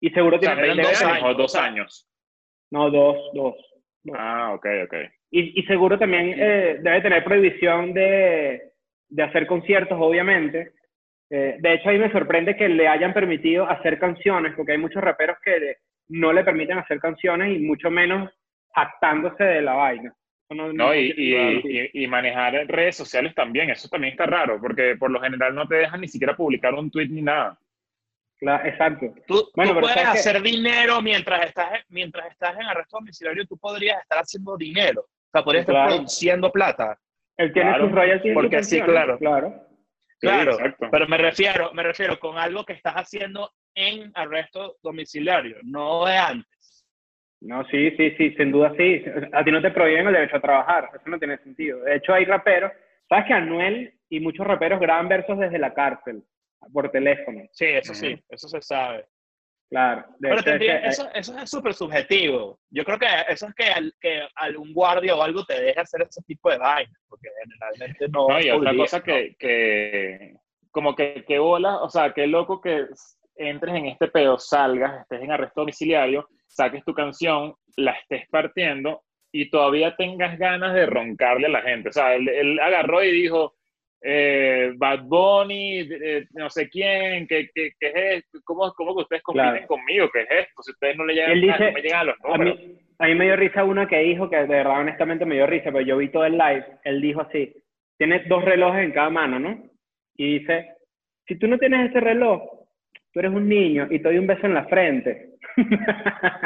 Y 0.00 0.10
seguro 0.10 0.36
O 0.36 0.40
sea, 0.40 0.54
tienes 0.54 0.64
¿eran 0.64 0.76
veinte 0.76 0.92
dos 0.92 1.02
años, 1.02 1.16
años 1.16 1.30
o 1.30 1.34
dos 1.34 1.44
o 1.46 1.48
sea. 1.48 1.64
años? 1.64 2.08
No, 2.70 2.90
dos, 2.90 3.16
dos. 3.32 3.54
Ah, 4.14 4.52
ok, 4.54 4.66
ok. 4.84 4.94
Y, 5.30 5.60
y 5.60 5.64
seguro 5.64 5.98
también 5.98 6.34
eh, 6.38 6.76
debe 6.80 7.00
tener 7.00 7.24
prohibición 7.24 7.92
de, 7.92 8.70
de 9.08 9.22
hacer 9.22 9.46
conciertos, 9.46 9.98
obviamente. 10.00 10.72
Eh, 11.30 11.56
de 11.58 11.74
hecho, 11.74 11.88
a 11.88 11.92
mí 11.92 11.98
me 11.98 12.12
sorprende 12.12 12.56
que 12.56 12.68
le 12.68 12.86
hayan 12.88 13.12
permitido 13.12 13.68
hacer 13.68 13.98
canciones, 13.98 14.54
porque 14.54 14.72
hay 14.72 14.78
muchos 14.78 15.02
raperos 15.02 15.38
que 15.44 15.58
le- 15.58 15.76
no 16.08 16.32
le 16.32 16.44
permiten 16.44 16.78
hacer 16.78 17.00
canciones 17.00 17.56
y 17.56 17.58
mucho 17.60 17.90
menos 17.90 18.30
jactándose 18.74 19.42
de 19.42 19.62
la 19.62 19.74
vaina. 19.74 20.14
No- 20.50 20.94
y, 20.94 21.12
tiene 21.12 21.50
y, 21.50 21.54
sentido. 21.62 21.84
y- 21.92 22.04
y 22.04 22.06
manejar 22.06 22.52
redes 22.68 22.96
sociales 22.96 23.34
también, 23.34 23.70
eso 23.70 23.88
también 23.88 24.12
está 24.12 24.26
raro, 24.26 24.60
porque 24.60 24.94
por 24.96 25.10
lo 25.10 25.20
general 25.20 25.52
no 25.54 25.66
te 25.66 25.74
dejan 25.76 26.00
ni 26.00 26.06
siquiera 26.06 26.36
publicar 26.36 26.72
un 26.74 26.88
tweet 26.90 27.08
ni 27.08 27.22
nada. 27.22 27.58
Cla- 28.40 28.64
exacto. 28.68 29.06
Tú, 29.26 29.48
Bueno, 29.56 29.72
tú 29.72 29.80
pero 29.80 29.92
puedes 29.92 30.06
hacer 30.08 30.40
dinero 30.42 31.02
mientras 31.02 31.46
estás, 31.46 31.70
mientras 31.88 32.30
estás 32.30 32.54
en 32.54 32.62
arresto 32.66 32.98
domiciliario, 32.98 33.44
tú 33.46 33.56
podrías 33.58 34.00
estar 34.02 34.18
haciendo 34.18 34.56
dinero. 34.56 35.00
O 35.00 35.30
sea, 35.32 35.42
podrías 35.42 35.64
Claro. 35.64 35.80
estar 35.80 35.96
produciendo 35.96 36.52
plata. 36.52 36.96
Él 37.38 37.52
tiene 37.52 37.70
Claro, 37.70 37.86
sus 37.86 37.94
royalties. 37.94 38.34
porque 38.34 38.62
sí, 38.62 38.78
canciones, 38.78 39.16
claro. 39.18 39.65
Claro. 40.20 40.56
Sí, 40.56 40.62
pero 40.90 41.06
me 41.06 41.18
refiero, 41.18 41.72
me 41.72 41.82
refiero 41.82 42.18
con 42.18 42.38
algo 42.38 42.64
que 42.64 42.72
estás 42.72 42.94
haciendo 42.94 43.50
en 43.74 44.10
arresto 44.14 44.76
domiciliario, 44.82 45.58
no 45.62 46.06
de 46.06 46.16
antes. 46.16 46.86
No, 47.40 47.64
sí, 47.66 47.90
sí, 47.96 48.12
sí, 48.16 48.34
sin 48.34 48.50
duda 48.50 48.72
sí. 48.76 49.04
A 49.32 49.44
ti 49.44 49.50
no 49.50 49.60
te 49.60 49.70
prohíben 49.70 50.06
el 50.06 50.14
derecho 50.14 50.36
a 50.36 50.40
trabajar, 50.40 50.90
eso 50.94 51.08
no 51.10 51.18
tiene 51.18 51.38
sentido. 51.38 51.80
De 51.80 51.96
hecho, 51.96 52.14
hay 52.14 52.24
raperos, 52.24 52.72
¿sabes 53.08 53.26
que 53.26 53.34
Anuel 53.34 53.92
y 54.08 54.20
muchos 54.20 54.46
raperos 54.46 54.80
graban 54.80 55.08
versos 55.08 55.38
desde 55.38 55.58
la 55.58 55.74
cárcel, 55.74 56.22
por 56.72 56.90
teléfono? 56.90 57.42
Sí, 57.52 57.66
eso 57.66 57.92
sí, 57.92 58.18
eso 58.30 58.48
se 58.48 58.62
sabe. 58.62 59.06
Claro. 59.68 60.04
De 60.18 60.28
Pero 60.28 60.34
hecho, 60.34 60.44
tendría- 60.44 60.76
ese- 60.78 60.88
eso, 61.02 61.10
eso 61.14 61.38
es 61.38 61.50
súper 61.50 61.74
subjetivo. 61.74 62.60
Yo 62.70 62.84
creo 62.84 62.98
que 62.98 63.06
eso 63.28 63.48
es 63.48 63.54
que, 63.54 63.64
al- 63.64 63.94
que 64.00 64.22
algún 64.36 64.72
guardia 64.72 65.16
o 65.16 65.22
algo 65.22 65.44
te 65.44 65.60
deje 65.60 65.80
hacer 65.80 66.02
ese 66.02 66.22
tipo 66.22 66.50
de 66.50 66.58
vainas, 66.58 67.00
porque 67.08 67.28
generalmente 67.42 68.08
no. 68.08 68.28
No, 68.28 68.40
y 68.40 68.50
otra 68.50 68.70
podría, 68.70 68.84
cosa 68.84 68.98
¿no? 68.98 69.04
que, 69.04 69.36
que 69.38 70.34
como 70.70 70.94
que, 70.94 71.24
que 71.26 71.38
bola, 71.38 71.76
o 71.82 71.88
sea, 71.90 72.12
qué 72.12 72.26
loco 72.26 72.60
que 72.60 72.86
entres 73.36 73.74
en 73.74 73.86
este 73.86 74.08
pedo, 74.08 74.38
salgas, 74.38 75.00
estés 75.02 75.22
en 75.22 75.32
arresto 75.32 75.60
domiciliario, 75.62 76.28
saques 76.46 76.84
tu 76.84 76.94
canción, 76.94 77.54
la 77.76 77.92
estés 77.92 78.28
partiendo 78.30 79.02
y 79.32 79.50
todavía 79.50 79.96
tengas 79.96 80.38
ganas 80.38 80.74
de 80.74 80.86
roncarle 80.86 81.46
a 81.46 81.50
la 81.50 81.62
gente. 81.62 81.88
O 81.88 81.92
sea, 81.92 82.14
él, 82.14 82.28
él 82.28 82.60
agarró 82.60 83.02
y 83.02 83.10
dijo, 83.10 83.54
eh, 84.02 84.72
Bad 84.76 85.02
Bunny, 85.04 85.80
eh, 85.90 86.26
no 86.34 86.50
sé 86.50 86.68
quién, 86.68 87.26
¿qué, 87.26 87.48
qué, 87.54 87.70
qué 87.80 87.86
es 87.88 87.96
esto? 88.24 88.38
¿Cómo, 88.44 88.72
¿Cómo 88.74 88.94
que 88.96 89.02
ustedes 89.02 89.22
compiten 89.22 89.50
Claro. 89.52 89.66
conmigo? 89.66 90.10
¿Qué 90.12 90.22
es 90.22 90.30
esto? 90.30 90.62
Si 90.62 90.70
ustedes 90.72 90.96
no 90.96 91.04
le 91.04 91.14
llegan, 91.14 91.40
dice- 91.40 91.64
no 91.66 91.72
me 91.72 91.82
llegan 91.82 92.00
a 92.00 92.04
los 92.04 92.16
A 92.24 92.36
números. 92.38 92.58
mí, 92.60 92.78
a 92.98 93.06
mí 93.06 93.14
me 93.14 93.24
dio 93.24 93.36
risa 93.36 93.64
una 93.64 93.88
que 93.88 93.98
dijo, 94.00 94.28
que 94.30 94.36
de 94.36 94.46
verdad 94.46 94.80
honestamente 94.80 95.24
me 95.26 95.34
dio 95.36 95.46
risa, 95.46 95.70
pero 95.72 95.80
yo 95.80 95.96
vi 95.98 96.08
todo 96.10 96.24
el 96.26 96.36
live, 96.38 96.64
él 96.84 97.00
dijo 97.00 97.20
así, 97.22 97.52
tienes 97.98 98.28
dos 98.28 98.44
relojes 98.44 98.84
en 98.84 98.92
cada 98.92 99.10
mano, 99.10 99.38
¿no? 99.38 99.62
Y 100.16 100.38
dice, 100.38 100.68
si 101.26 101.38
tú 101.38 101.46
no 101.48 101.58
tienes 101.58 101.90
ese 101.90 102.00
reloj, 102.00 102.42
tú 103.12 103.20
eres 103.20 103.32
un 103.32 103.48
niño 103.48 103.86
y 103.90 103.98
te 103.98 104.04
doy 104.08 104.18
un 104.18 104.26
beso 104.26 104.46
en 104.46 104.54
la 104.54 104.64
frente. 104.66 105.30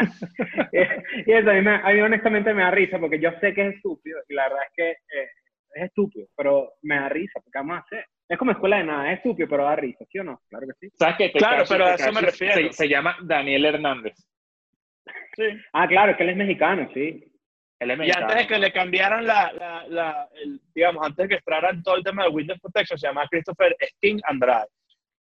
y 1.27 1.33
eso 1.33 1.51
a 1.51 1.55
mí, 1.55 1.63
me- 1.63 1.81
a 1.83 1.93
mí 1.93 2.01
honestamente 2.01 2.55
me 2.55 2.63
da 2.63 2.71
risa 2.71 2.99
porque 2.99 3.19
yo 3.19 3.31
sé 3.41 3.53
que 3.55 3.67
es 3.69 3.75
estúpido 3.77 4.19
y 4.29 4.35
la 4.35 4.45
verdad 4.45 4.63
es 4.69 4.73
que 4.77 4.91
eh, 4.91 5.29
es 5.75 5.85
estúpido, 5.85 6.27
pero 6.37 6.73
me 6.83 6.97
da 6.97 7.09
risa 7.09 7.41
porque 7.43 7.59
vamos 7.59 7.77
a 7.77 7.81
hacer. 7.81 8.05
Es 8.29 8.39
como 8.39 8.53
escuela 8.53 8.77
de 8.79 8.85
nada, 8.85 9.11
es 9.13 9.19
estúpido, 9.19 9.49
pero 9.49 9.65
da 9.65 9.77
risa, 9.77 10.05
¿sí 10.11 10.19
o 10.19 10.25
no? 10.25 10.41
Claro 10.49 10.67
que 10.67 10.73
sí. 10.89 10.95
¿Sabes 10.99 11.17
qué? 11.19 11.33
Claro, 11.33 11.65
pero 11.69 11.87
a 11.87 11.95
eso 11.95 12.13
me 12.13 12.21
refiero. 12.21 12.55
Se, 12.55 12.73
se 12.73 12.89
llama 12.89 13.17
Daniel 13.23 13.65
Hernández. 13.67 14.15
Sí. 15.37 15.45
Ah, 15.73 15.89
claro, 15.89 16.13
es 16.13 16.17
que 16.17 16.23
él 16.25 16.31
es 16.31 16.37
mexicano, 16.37 16.89
sí. 16.95 17.25
Él 17.81 17.91
es 17.91 17.97
Y 17.97 17.99
mexicano. 18.01 18.27
antes 18.27 18.39
de 18.39 18.47
que 18.55 18.59
le 18.61 18.73
cambiaran 18.73 19.27
la, 19.27 19.53
la, 19.53 19.87
la- 19.89 20.29
el- 20.43 20.61
digamos, 20.75 21.05
antes 21.07 21.25
de 21.25 21.29
que 21.29 21.35
extraran 21.37 21.83
todo 21.83 21.97
el 21.97 22.05
tema 22.05 22.25
de 22.25 22.29
Windows 22.31 22.61
Protection, 22.61 22.99
se 22.99 23.07
llama 23.07 23.27
Christopher 23.31 23.75
Sting 23.81 24.21
Andrade. 24.25 24.69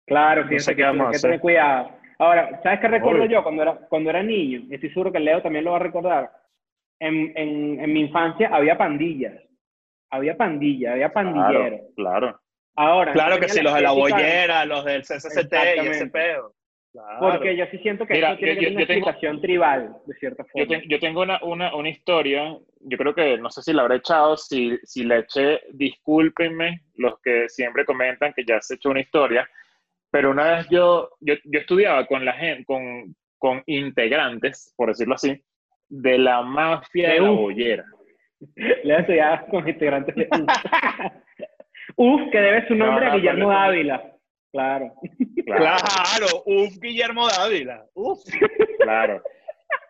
Claro, 0.05 0.45
No 0.45 0.59
sé 0.59 0.71
qué 0.71 0.77
que 0.77 0.83
vamos 0.83 1.01
a 1.01 1.05
hay 1.05 1.11
que 1.11 1.15
hacer. 1.17 1.29
tener 1.29 1.39
cuidado. 1.41 1.91
Ahora, 2.17 2.59
¿sabes 2.63 2.79
qué 2.81 2.87
recuerdo 2.89 3.21
Obvio. 3.23 3.31
yo 3.31 3.43
cuando 3.43 3.61
era, 3.61 3.75
cuando 3.87 4.09
era 4.09 4.21
niño? 4.23 4.61
Y 4.69 4.75
Estoy 4.75 4.89
seguro 4.89 5.11
que 5.11 5.19
Leo 5.19 5.41
también 5.41 5.63
lo 5.63 5.71
va 5.71 5.77
a 5.77 5.81
recordar. 5.81 6.31
En, 6.99 7.31
en, 7.37 7.79
en 7.79 7.93
mi 7.93 8.01
infancia 8.01 8.49
había 8.51 8.77
pandillas. 8.77 9.33
Había 10.11 10.35
pandillas, 10.37 10.93
había 10.93 11.11
pandilleros. 11.13 11.79
Claro, 11.95 12.19
claro. 12.27 12.39
Ahora, 12.75 13.11
Claro 13.13 13.35
no 13.35 13.41
que 13.41 13.49
sí, 13.49 13.61
los 13.61 13.73
de 13.75 13.81
la 13.81 13.91
bollera, 13.91 14.65
los 14.65 14.85
del 14.85 15.01
CCCT 15.03 15.53
y 15.83 15.87
ese 15.87 16.07
pedo. 16.07 16.53
Claro. 16.91 17.19
Porque 17.19 17.55
yo 17.55 17.65
sí 17.69 17.77
siento 17.79 18.05
que 18.07 18.15
Mira, 18.15 18.29
eso 18.29 18.37
tiene 18.39 18.53
yo- 18.55 18.59
que 18.61 18.65
yo- 18.65 18.71
una 18.71 18.79
yo 18.81 18.87
tengo- 18.87 18.99
explicación 19.09 19.41
tribal, 19.41 19.95
de 20.07 20.13
cierta 20.15 20.43
Yo, 20.55 20.65
forma. 20.65 20.81
te- 20.81 20.87
yo 20.87 20.99
tengo 20.99 21.21
una, 21.21 21.39
una, 21.43 21.75
una 21.75 21.89
historia, 21.89 22.57
yo 22.79 22.97
creo 22.97 23.13
que 23.13 23.37
no 23.37 23.51
sé 23.51 23.61
si 23.61 23.73
la 23.73 23.83
habré 23.83 23.97
echado, 23.97 24.35
si, 24.37 24.77
si 24.83 25.03
la 25.03 25.17
eché, 25.19 25.61
discúlpenme 25.73 26.81
los 26.95 27.19
que 27.21 27.47
siempre 27.49 27.85
comentan 27.85 28.33
que 28.33 28.43
ya 28.43 28.59
se 28.61 28.75
echó 28.75 28.89
una 28.89 29.01
historia, 29.01 29.47
pero 30.09 30.31
una 30.31 30.55
vez 30.55 30.67
yo, 30.69 31.09
yo, 31.19 31.35
yo 31.43 31.59
estudiaba 31.59 32.07
con 32.07 32.25
la 32.25 32.33
gente, 32.33 32.65
con, 32.65 33.15
con 33.37 33.61
integrantes, 33.67 34.73
por 34.75 34.87
decirlo 34.89 35.13
así, 35.15 35.39
de 35.89 36.17
la 36.17 36.41
mafia 36.41 37.11
de 37.13 37.19
la 37.19 37.31
Uh. 37.31 37.35
bollera. 37.35 37.85
Leo 38.83 38.99
estudiaba 38.99 39.45
con 39.47 39.67
integrantes 39.67 40.15
de 40.15 40.27
UF. 40.31 40.47
UF, 41.95 42.31
que 42.31 42.37
debe 42.39 42.67
su 42.67 42.75
No, 42.75 42.85
nombre 42.85 43.05
no, 43.07 43.11
a 43.11 43.15
Guillermo 43.15 43.49
Dávila. 43.49 44.15
Claro. 44.51 44.93
Claro, 45.45 45.77
Claro, 45.77 46.43
uf, 46.45 46.77
Guillermo 46.79 47.27
Dávila. 47.27 47.85
Uf. 47.93 48.19
claro. 48.79 49.21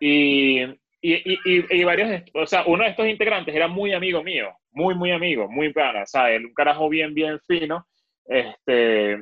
Y, 0.00 0.60
y, 0.62 0.74
y, 1.02 1.38
y- 1.44 1.64
y 1.80 1.84
varios, 1.84 2.22
o 2.34 2.46
sea, 2.46 2.64
uno 2.66 2.84
de 2.84 2.90
estos 2.90 3.06
integrantes 3.06 3.54
era 3.54 3.68
muy 3.68 3.92
amigo 3.94 4.22
mío, 4.22 4.50
muy, 4.72 4.94
muy 4.94 5.12
amigo, 5.12 5.48
muy 5.48 5.72
pana, 5.72 6.02
o 6.02 6.06
sea, 6.06 6.30
él 6.30 6.46
un 6.46 6.54
carajo 6.54 6.88
bien, 6.90 7.14
bien 7.14 7.38
fino, 7.46 7.86
este, 8.26 9.18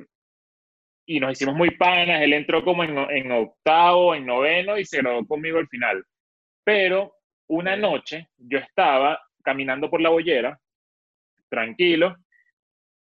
y 1.07 1.21
nos 1.21 1.33
hicimos 1.33 1.55
muy 1.55 1.71
panas, 1.71 2.21
él 2.23 2.33
entró 2.33 2.65
como 2.65 2.83
en, 2.85 2.99
en 2.99 3.31
octavo, 3.33 4.15
en 4.15 4.27
noveno 4.27 4.77
y 4.79 4.85
se 4.85 4.99
graduó 4.99 5.27
conmigo 5.27 5.59
al 5.59 5.69
final. 5.69 6.05
Pero 6.65 7.15
una 7.49 7.77
noche 7.77 8.29
yo 8.37 8.59
estaba 8.59 9.21
caminando 9.43 9.91
por 9.91 10.01
la 10.01 10.11
bollera, 10.11 10.61
tranquilo, 11.49 12.17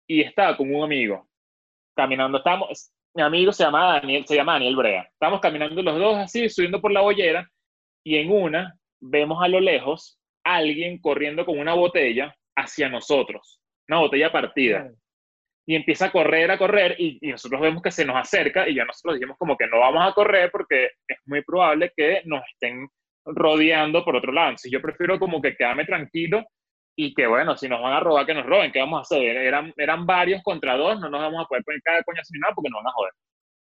y 0.07 0.23
estaba 0.23 0.57
con 0.57 0.75
un 0.75 0.85
amigo, 0.85 1.29
caminando, 1.97 2.39
estábamos, 2.39 2.93
mi 3.15 3.23
amigo 3.23 3.53
se 3.53 3.65
llama 3.65 4.01
Daniel, 4.01 4.27
se 4.27 4.37
llama 4.37 4.55
Daniel 4.55 4.77
Brea, 4.77 5.03
estábamos 5.03 5.41
caminando 5.41 5.83
los 5.83 5.99
dos 5.99 6.17
así, 6.19 6.49
subiendo 6.49 6.81
por 6.81 6.93
la 6.93 7.01
bollera, 7.01 7.49
y 8.05 8.17
en 8.17 8.31
una 8.31 8.75
vemos 9.01 9.43
a 9.43 9.49
lo 9.49 9.61
lejos 9.61 10.21
alguien 10.45 11.01
corriendo 11.01 11.45
con 11.45 11.59
una 11.59 11.75
botella 11.75 12.35
hacia 12.57 12.89
nosotros, 12.89 13.61
una 13.89 14.01
botella 14.01 14.31
partida. 14.33 14.91
Y 15.67 15.75
empieza 15.75 16.07
a 16.07 16.13
correr, 16.13 16.51
a 16.51 16.57
correr, 16.57 16.97
y, 16.99 17.19
y 17.21 17.31
nosotros 17.31 17.61
vemos 17.61 17.83
que 17.83 17.91
se 17.91 18.07
nos 18.07 18.17
acerca, 18.17 18.67
y 18.67 18.75
ya 18.75 18.87
nosotros 18.87 19.17
dijimos 19.17 19.37
como 19.39 19.57
que 19.57 19.67
no 19.67 19.81
vamos 19.81 20.03
a 20.07 20.15
correr 20.15 20.51
porque 20.51 20.93
es 21.07 21.19
muy 21.27 21.43
probable 21.43 21.93
que 21.95 22.23
nos 22.25 22.43
estén 22.53 22.89
rodeando 23.25 24.05
por 24.05 24.17
otro 24.17 24.33
lado. 24.33 24.51
Entonces 24.51 24.73
yo 24.73 24.83
prefiero 24.83 25.19
como 25.19 25.41
que 25.41 25.57
quedarme 25.57 25.85
tranquilo 25.85 26.45
y 26.97 27.15
que 27.15 27.27
bueno, 27.27 27.57
si 27.57 27.69
nos 27.69 27.81
van 27.81 27.93
a 27.93 28.01
robar, 28.01 28.27
que 28.27 28.35
nos 28.35 28.47
roben, 28.47 28.73
¿qué 28.73 28.81
vamos 28.81 28.99
a 28.99 29.03
hacer? 29.03 29.23
Eran, 29.23 29.73
eran 29.77 30.07
varios 30.07 30.43
contra 30.43 30.77
dos, 30.77 30.99
no 31.01 31.09
nos 31.09 31.21
vamos 31.21 31.45
a 31.45 31.49
poder 31.49 31.63
poner 31.65 31.81
cada 31.83 32.03
coñazo 32.03 32.31
ni 32.33 32.41
nada 32.41 32.55
porque 32.55 32.71
nos 32.71 32.83
van 32.83 32.89
a 32.89 32.95
joder. 32.95 33.13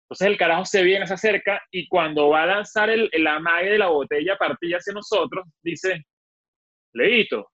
Entonces 0.04 0.26
el 0.26 0.38
carajo 0.38 0.64
se 0.64 0.82
viene, 0.82 1.06
se 1.06 1.14
acerca, 1.14 1.62
y 1.70 1.86
cuando 1.86 2.30
va 2.30 2.44
a 2.44 2.46
lanzar 2.46 2.88
el, 2.88 3.10
el 3.12 3.26
amague 3.26 3.70
de 3.70 3.78
la 3.78 3.88
botella 3.88 4.36
partida 4.36 4.78
hacia 4.78 4.94
nosotros, 4.94 5.46
dice, 5.62 6.02
Leito. 6.94 7.50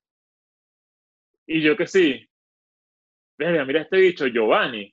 Y 1.46 1.60
yo 1.60 1.76
que 1.76 1.86
sí, 1.86 2.26
verga, 3.36 3.64
mira 3.64 3.82
este 3.82 3.96
bicho, 3.98 4.26
Giovanni. 4.26 4.92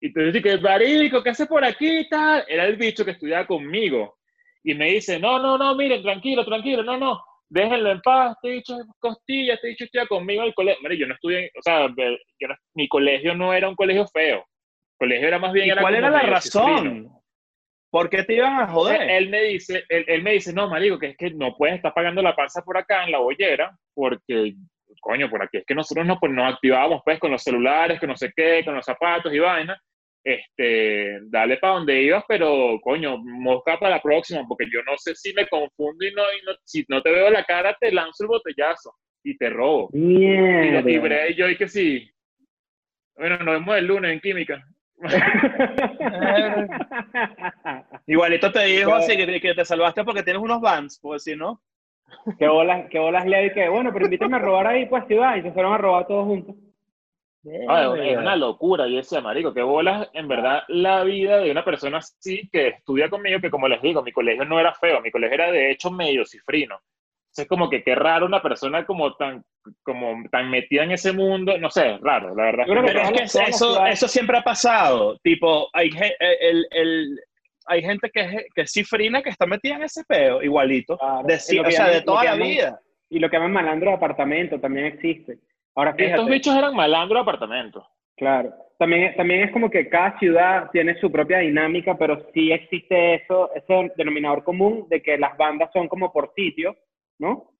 Y 0.00 0.08
dices 0.08 0.42
que 0.42 0.58
marico, 0.58 1.22
¿qué 1.22 1.30
hace 1.30 1.46
por 1.46 1.64
aquí 1.64 2.08
tal? 2.08 2.44
Era 2.48 2.66
el 2.66 2.76
bicho 2.76 3.04
que 3.04 3.12
estudiaba 3.12 3.46
conmigo. 3.46 4.18
Y 4.64 4.74
me 4.74 4.86
dice, 4.92 5.18
no, 5.18 5.38
no, 5.38 5.58
no, 5.58 5.74
miren, 5.74 6.02
tranquilo, 6.02 6.44
tranquilo, 6.44 6.82
no, 6.82 6.96
no, 6.96 7.20
déjenlo 7.48 7.90
en 7.90 8.00
paz, 8.00 8.36
este 8.36 8.50
bicho 8.54 8.74
es 8.78 8.86
costilla, 8.98 9.54
este 9.54 9.68
bicho 9.68 9.84
estudia 9.84 10.06
conmigo 10.06 10.42
el 10.42 10.54
colegio. 10.54 10.80
Mire, 10.82 10.98
yo 10.98 11.06
no 11.06 11.14
estudié, 11.14 11.50
o 11.58 11.62
sea, 11.62 11.88
yo 11.88 12.48
no- 12.48 12.56
mi 12.74 12.88
colegio 12.88 13.34
no 13.34 13.52
era 13.52 13.68
un 13.68 13.74
colegio 13.74 14.06
feo. 14.06 14.38
El 14.38 15.08
colegio 15.08 15.28
era 15.28 15.38
más 15.38 15.52
bien... 15.52 15.68
¿Y 15.68 15.80
cuál 15.80 15.94
era 15.96 16.10
la 16.10 16.20
razón? 16.22 16.76
cifrino. 16.84 17.22
¿Por 17.90 18.08
qué 18.08 18.22
te 18.22 18.36
iban 18.36 18.58
a 18.58 18.68
joder? 18.68 19.02
Él, 19.02 19.10
él 19.10 19.28
me 19.28 19.42
dice, 19.42 19.84
él, 19.88 20.04
él 20.08 20.22
me 20.22 20.32
dice, 20.32 20.52
no, 20.54 20.68
marico, 20.70 20.98
que 20.98 21.08
es 21.08 21.16
que 21.16 21.30
no 21.30 21.54
puedes 21.56 21.76
estar 21.76 21.92
pagando 21.92 22.22
la 22.22 22.34
panza 22.34 22.62
por 22.62 22.78
acá 22.78 23.04
en 23.04 23.12
la 23.12 23.18
bollera, 23.18 23.76
porque, 23.94 24.54
coño, 25.00 25.28
por 25.28 25.42
aquí 25.42 25.58
es 25.58 25.66
que 25.66 25.74
nosotros 25.74 26.06
nos, 26.06 26.18
pues, 26.18 26.32
nos 26.32 26.54
activábamos 26.54 27.02
pues 27.04 27.18
con 27.18 27.32
los 27.32 27.42
celulares, 27.42 28.00
con 28.00 28.08
no 28.08 28.16
sé 28.16 28.32
qué, 28.34 28.62
con 28.64 28.74
los 28.76 28.86
zapatos 28.86 29.30
y 29.34 29.38
vaina. 29.40 29.78
Este, 30.24 31.18
dale 31.30 31.56
para 31.56 31.74
donde 31.74 32.00
ibas, 32.00 32.22
pero 32.28 32.78
coño, 32.80 33.18
mosca 33.18 33.76
para 33.78 33.96
la 33.96 34.02
próxima, 34.02 34.44
porque 34.46 34.66
yo 34.72 34.80
no 34.84 34.96
sé 34.96 35.14
si 35.16 35.34
me 35.34 35.48
confundo 35.48 36.06
y 36.06 36.12
no, 36.14 36.22
y 36.22 36.46
no- 36.46 36.52
si 36.64 36.84
no 36.88 37.02
te 37.02 37.10
veo 37.10 37.28
la 37.30 37.44
cara, 37.44 37.76
te 37.80 37.90
lanzo 37.90 38.22
el 38.24 38.28
botellazo 38.28 38.94
y 39.24 39.36
te 39.36 39.50
robo. 39.50 39.90
Y, 39.92 39.98
Mierda. 39.98 41.28
y 41.28 41.32
y 41.32 41.34
yo, 41.34 41.48
y 41.48 41.56
que 41.56 41.68
sí. 41.68 42.08
Bueno, 43.16 43.36
nos 43.38 43.54
vemos 43.54 43.76
el 43.76 43.86
lunes 43.86 44.12
en 44.12 44.20
química. 44.20 44.62
Igualito 48.06 48.52
te 48.52 48.64
dijo 48.66 48.94
así 48.94 49.16
que, 49.16 49.40
que 49.40 49.54
te 49.54 49.64
salvaste 49.64 50.04
porque 50.04 50.22
tienes 50.22 50.42
unos 50.42 50.60
vans, 50.60 50.98
pues 51.02 51.24
si 51.24 51.34
no. 51.34 51.60
qué 52.38 52.46
bolas, 52.46 52.86
qué 52.90 52.98
bolas 52.98 53.26
Leo 53.26 53.46
y 53.46 53.52
que, 53.52 53.68
bueno, 53.68 53.90
pero 53.92 54.04
invítame 54.04 54.36
a 54.36 54.40
robar 54.40 54.66
ahí, 54.68 54.86
pues 54.86 55.04
va, 55.04 55.38
y 55.38 55.42
se 55.42 55.52
fueron 55.52 55.72
a 55.72 55.78
robar 55.78 56.06
todos 56.06 56.26
juntos. 56.26 56.54
Ah, 57.68 57.92
es 57.96 58.16
una 58.18 58.36
locura. 58.36 58.86
Yo 58.86 58.96
decía, 58.96 59.20
marico, 59.20 59.52
qué 59.52 59.62
bolas, 59.62 60.08
en 60.12 60.28
verdad, 60.28 60.62
la 60.68 61.02
vida 61.04 61.38
de 61.38 61.50
una 61.50 61.64
persona 61.64 61.98
así 61.98 62.48
que 62.52 62.68
estudia 62.68 63.08
conmigo, 63.10 63.40
que 63.40 63.50
como 63.50 63.66
les 63.68 63.82
digo, 63.82 64.02
mi 64.02 64.12
colegio 64.12 64.44
no 64.44 64.60
era 64.60 64.72
feo, 64.74 65.00
mi 65.00 65.10
colegio 65.10 65.34
era 65.34 65.50
de 65.50 65.70
hecho 65.70 65.90
medio 65.90 66.24
cifrino. 66.24 66.78
Entonces, 67.24 67.48
como 67.48 67.70
que 67.70 67.82
qué 67.82 67.94
raro 67.94 68.26
una 68.26 68.42
persona 68.42 68.84
como 68.84 69.14
tan, 69.16 69.42
como 69.82 70.22
tan 70.30 70.50
metida 70.50 70.84
en 70.84 70.92
ese 70.92 71.12
mundo, 71.12 71.56
no 71.58 71.70
sé, 71.70 71.96
raro, 72.02 72.34
la 72.34 72.44
verdad. 72.44 72.64
Pero 72.86 72.98
es 73.00 73.08
que 73.12 73.22
eso, 73.48 73.66
eso 73.86 74.06
siempre 74.08 74.36
ha 74.38 74.42
pasado. 74.42 75.18
Tipo, 75.22 75.68
hay, 75.72 75.90
ge- 75.90 76.14
el, 76.20 76.66
el- 76.70 77.20
hay 77.66 77.80
gente 77.82 78.10
que 78.12 78.20
es, 78.20 78.46
que 78.54 78.60
es 78.62 78.70
cifrina 78.72 79.22
que 79.22 79.30
está 79.30 79.46
metida 79.46 79.76
en 79.76 79.84
ese 79.84 80.04
peo, 80.04 80.42
igualito. 80.42 80.98
Claro. 80.98 81.26
De, 81.26 81.34
o 81.60 81.70
sea, 81.70 81.86
de 81.88 82.02
toda 82.02 82.24
la 82.24 82.34
vida. 82.48 82.80
Y 83.08 83.18
lo 83.18 83.30
que 83.30 83.36
llaman 83.36 83.52
malandro 83.52 83.90
de 83.90 83.96
apartamento 83.96 84.60
también 84.60 84.86
existe. 84.86 85.38
Ahora 85.74 85.94
fíjate, 85.94 86.14
Estos 86.14 86.28
bichos 86.28 86.56
eran 86.56 86.74
malandros 86.74 87.18
de 87.18 87.22
apartamento. 87.22 87.86
claro. 88.16 88.52
También, 88.78 89.14
también 89.14 89.42
es 89.42 89.52
como 89.52 89.70
que 89.70 89.88
cada 89.88 90.18
ciudad 90.18 90.68
tiene 90.72 90.98
su 90.98 91.12
propia 91.12 91.38
dinámica, 91.38 91.96
pero 91.96 92.26
sí 92.34 92.50
existe 92.50 93.14
eso, 93.14 93.54
ese 93.54 93.92
denominador 93.96 94.42
común 94.42 94.86
de 94.88 95.00
que 95.00 95.16
las 95.16 95.36
bandas 95.36 95.70
son 95.72 95.86
como 95.86 96.12
por 96.12 96.32
sitio, 96.34 96.74
¿no? 97.20 97.52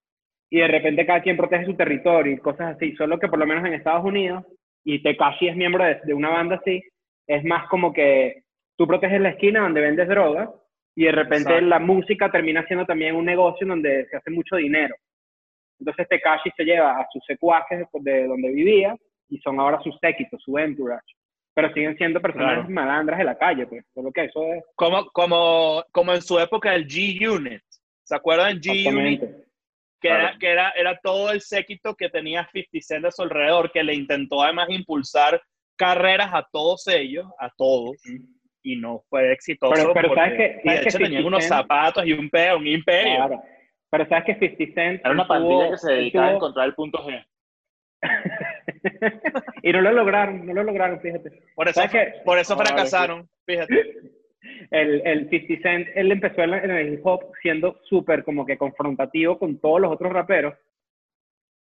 Y 0.50 0.58
de 0.58 0.66
repente 0.66 1.06
cada 1.06 1.22
quien 1.22 1.36
protege 1.36 1.64
su 1.64 1.74
territorio 1.74 2.32
y 2.32 2.38
cosas 2.38 2.74
así. 2.74 2.96
Solo 2.96 3.20
que 3.20 3.28
por 3.28 3.38
lo 3.38 3.46
menos 3.46 3.64
en 3.64 3.74
Estados 3.74 4.04
Unidos, 4.04 4.44
y 4.84 5.00
Tekashi 5.00 5.46
es 5.46 5.56
miembro 5.56 5.84
de, 5.84 6.00
de 6.02 6.12
una 6.12 6.30
banda 6.30 6.56
así, 6.56 6.82
es 7.28 7.44
más 7.44 7.68
como 7.68 7.92
que 7.92 8.42
tú 8.76 8.88
proteges 8.88 9.20
la 9.20 9.28
esquina 9.28 9.60
donde 9.60 9.80
vendes 9.80 10.08
drogas 10.08 10.50
y 10.96 11.04
de 11.04 11.12
repente 11.12 11.50
Exacto. 11.50 11.66
la 11.66 11.78
música 11.78 12.32
termina 12.32 12.64
siendo 12.66 12.84
también 12.84 13.14
un 13.14 13.24
negocio 13.24 13.64
en 13.64 13.68
donde 13.68 14.06
se 14.06 14.16
hace 14.16 14.30
mucho 14.32 14.56
dinero. 14.56 14.94
Entonces 15.82 16.06
Tekashi 16.08 16.50
se 16.56 16.64
lleva 16.64 16.92
a 17.00 17.06
sus 17.12 17.24
secuaces 17.26 17.86
de 17.92 18.26
donde 18.28 18.50
vivía 18.52 18.94
y 19.28 19.38
son 19.38 19.58
ahora 19.58 19.80
sus 19.82 19.96
séquitos, 20.00 20.40
su 20.42 20.56
entourage. 20.58 21.02
Pero 21.54 21.72
siguen 21.74 21.96
siendo 21.96 22.20
personas 22.20 22.54
Claro. 22.66 22.70
malandras 22.70 23.18
de 23.18 23.24
la 23.24 23.36
calle, 23.36 23.66
pues. 23.66 23.84
Solo 23.92 24.12
que 24.12 24.24
eso 24.24 24.44
es 24.54 24.64
Como, 24.76 25.06
como, 25.10 25.82
como 25.90 26.12
en 26.14 26.22
su 26.22 26.38
época 26.38 26.72
el 26.74 26.86
G-Unit. 26.86 27.60
¿Se 28.04 28.14
acuerdan 28.14 28.58
G-Unit? 28.60 29.20
que, 29.20 30.08
Claro. 30.08 30.28
era, 30.28 30.38
que 30.38 30.48
era, 30.50 30.70
era 30.70 30.98
todo 31.02 31.30
el 31.30 31.40
séquito 31.40 31.94
que 31.94 32.08
tenía 32.08 32.48
50 32.52 32.78
Cent 32.80 33.04
a 33.06 33.10
su 33.10 33.22
alrededor, 33.22 33.70
que 33.70 33.82
le 33.84 33.94
intentó 33.94 34.42
además 34.42 34.68
impulsar 34.70 35.40
carreras 35.76 36.30
a 36.32 36.46
todos 36.52 36.86
ellos, 36.88 37.26
a 37.38 37.50
todos, 37.56 37.96
y 38.62 38.76
no 38.76 39.02
fue 39.08 39.32
exitoso. 39.32 39.72
Pero- 39.74 39.92
pero 39.94 40.08
porque- 40.08 40.20
¿sabes 40.20 40.40
y 40.40 40.68
de 40.68 40.74
¿Sabes 40.76 40.80
hecho 40.86 40.98
tenían 40.98 41.22
50 41.22 41.26
unos 41.28 41.44
zapatos 41.44 42.06
y 42.06 42.12
un, 42.12 42.30
un 42.58 42.66
imperio. 42.66 43.16
Claro. 43.16 43.42
Pero 43.92 44.06
sabes 44.08 44.24
que 44.24 44.34
50 44.56 44.74
Cent. 44.74 45.00
Era 45.04 45.12
una 45.12 45.28
pandilla 45.28 45.64
tuvo- 45.66 45.70
que 45.72 45.76
se 45.76 45.92
dedicaba 45.92 46.28
a 46.28 46.32
encontrar 46.32 46.66
el 46.66 46.74
punto 46.74 46.98
G. 47.06 47.26
y 49.62 49.72
no 49.72 49.80
lo 49.82 49.92
lograron, 49.92 50.46
no 50.46 50.54
lo 50.54 50.64
lograron, 50.64 50.98
fíjate. 51.00 51.30
Por 51.54 51.68
eso, 51.68 51.82
por 52.24 52.38
eso 52.38 52.54
Ah, 52.54 52.64
fracasaron, 52.64 53.28
fíjate. 53.46 53.96
El, 54.70 55.06
el 55.06 55.30
50 55.30 55.62
Cent, 55.62 55.88
él 55.94 56.10
empezó 56.10 56.42
en, 56.42 56.52
el 56.54 56.94
hip 56.94 57.06
hop 57.06 57.30
siendo 57.42 57.78
súper 57.84 58.24
como 58.24 58.44
que 58.44 58.58
confrontativo 58.58 59.38
con 59.38 59.58
todos 59.60 59.80
los 59.80 59.92
otros 59.92 60.12
raperos. 60.12 60.54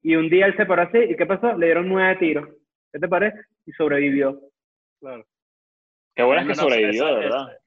Y 0.01 0.15
un 0.15 0.27
día 0.29 0.47
él 0.47 0.57
se 0.57 0.65
paró 0.65 0.81
así, 0.81 0.97
¿y 0.97 1.15
qué 1.15 1.25
pasó? 1.25 1.53
Le 1.53 1.67
dieron 1.67 1.87
nueve 1.87 2.15
tiros. 2.17 2.49
¿Qué 2.91 2.99
te 2.99 3.07
parece? 3.07 3.37
Y 3.65 3.71
sobrevivió. 3.73 4.41
Qué 6.15 6.23
bueno 6.23 6.41
es 6.41 6.47
que 6.47 6.53
no, 6.61 6.69
sobrevivió, 6.69 7.05
de 7.05 7.15
verdad. 7.15 7.57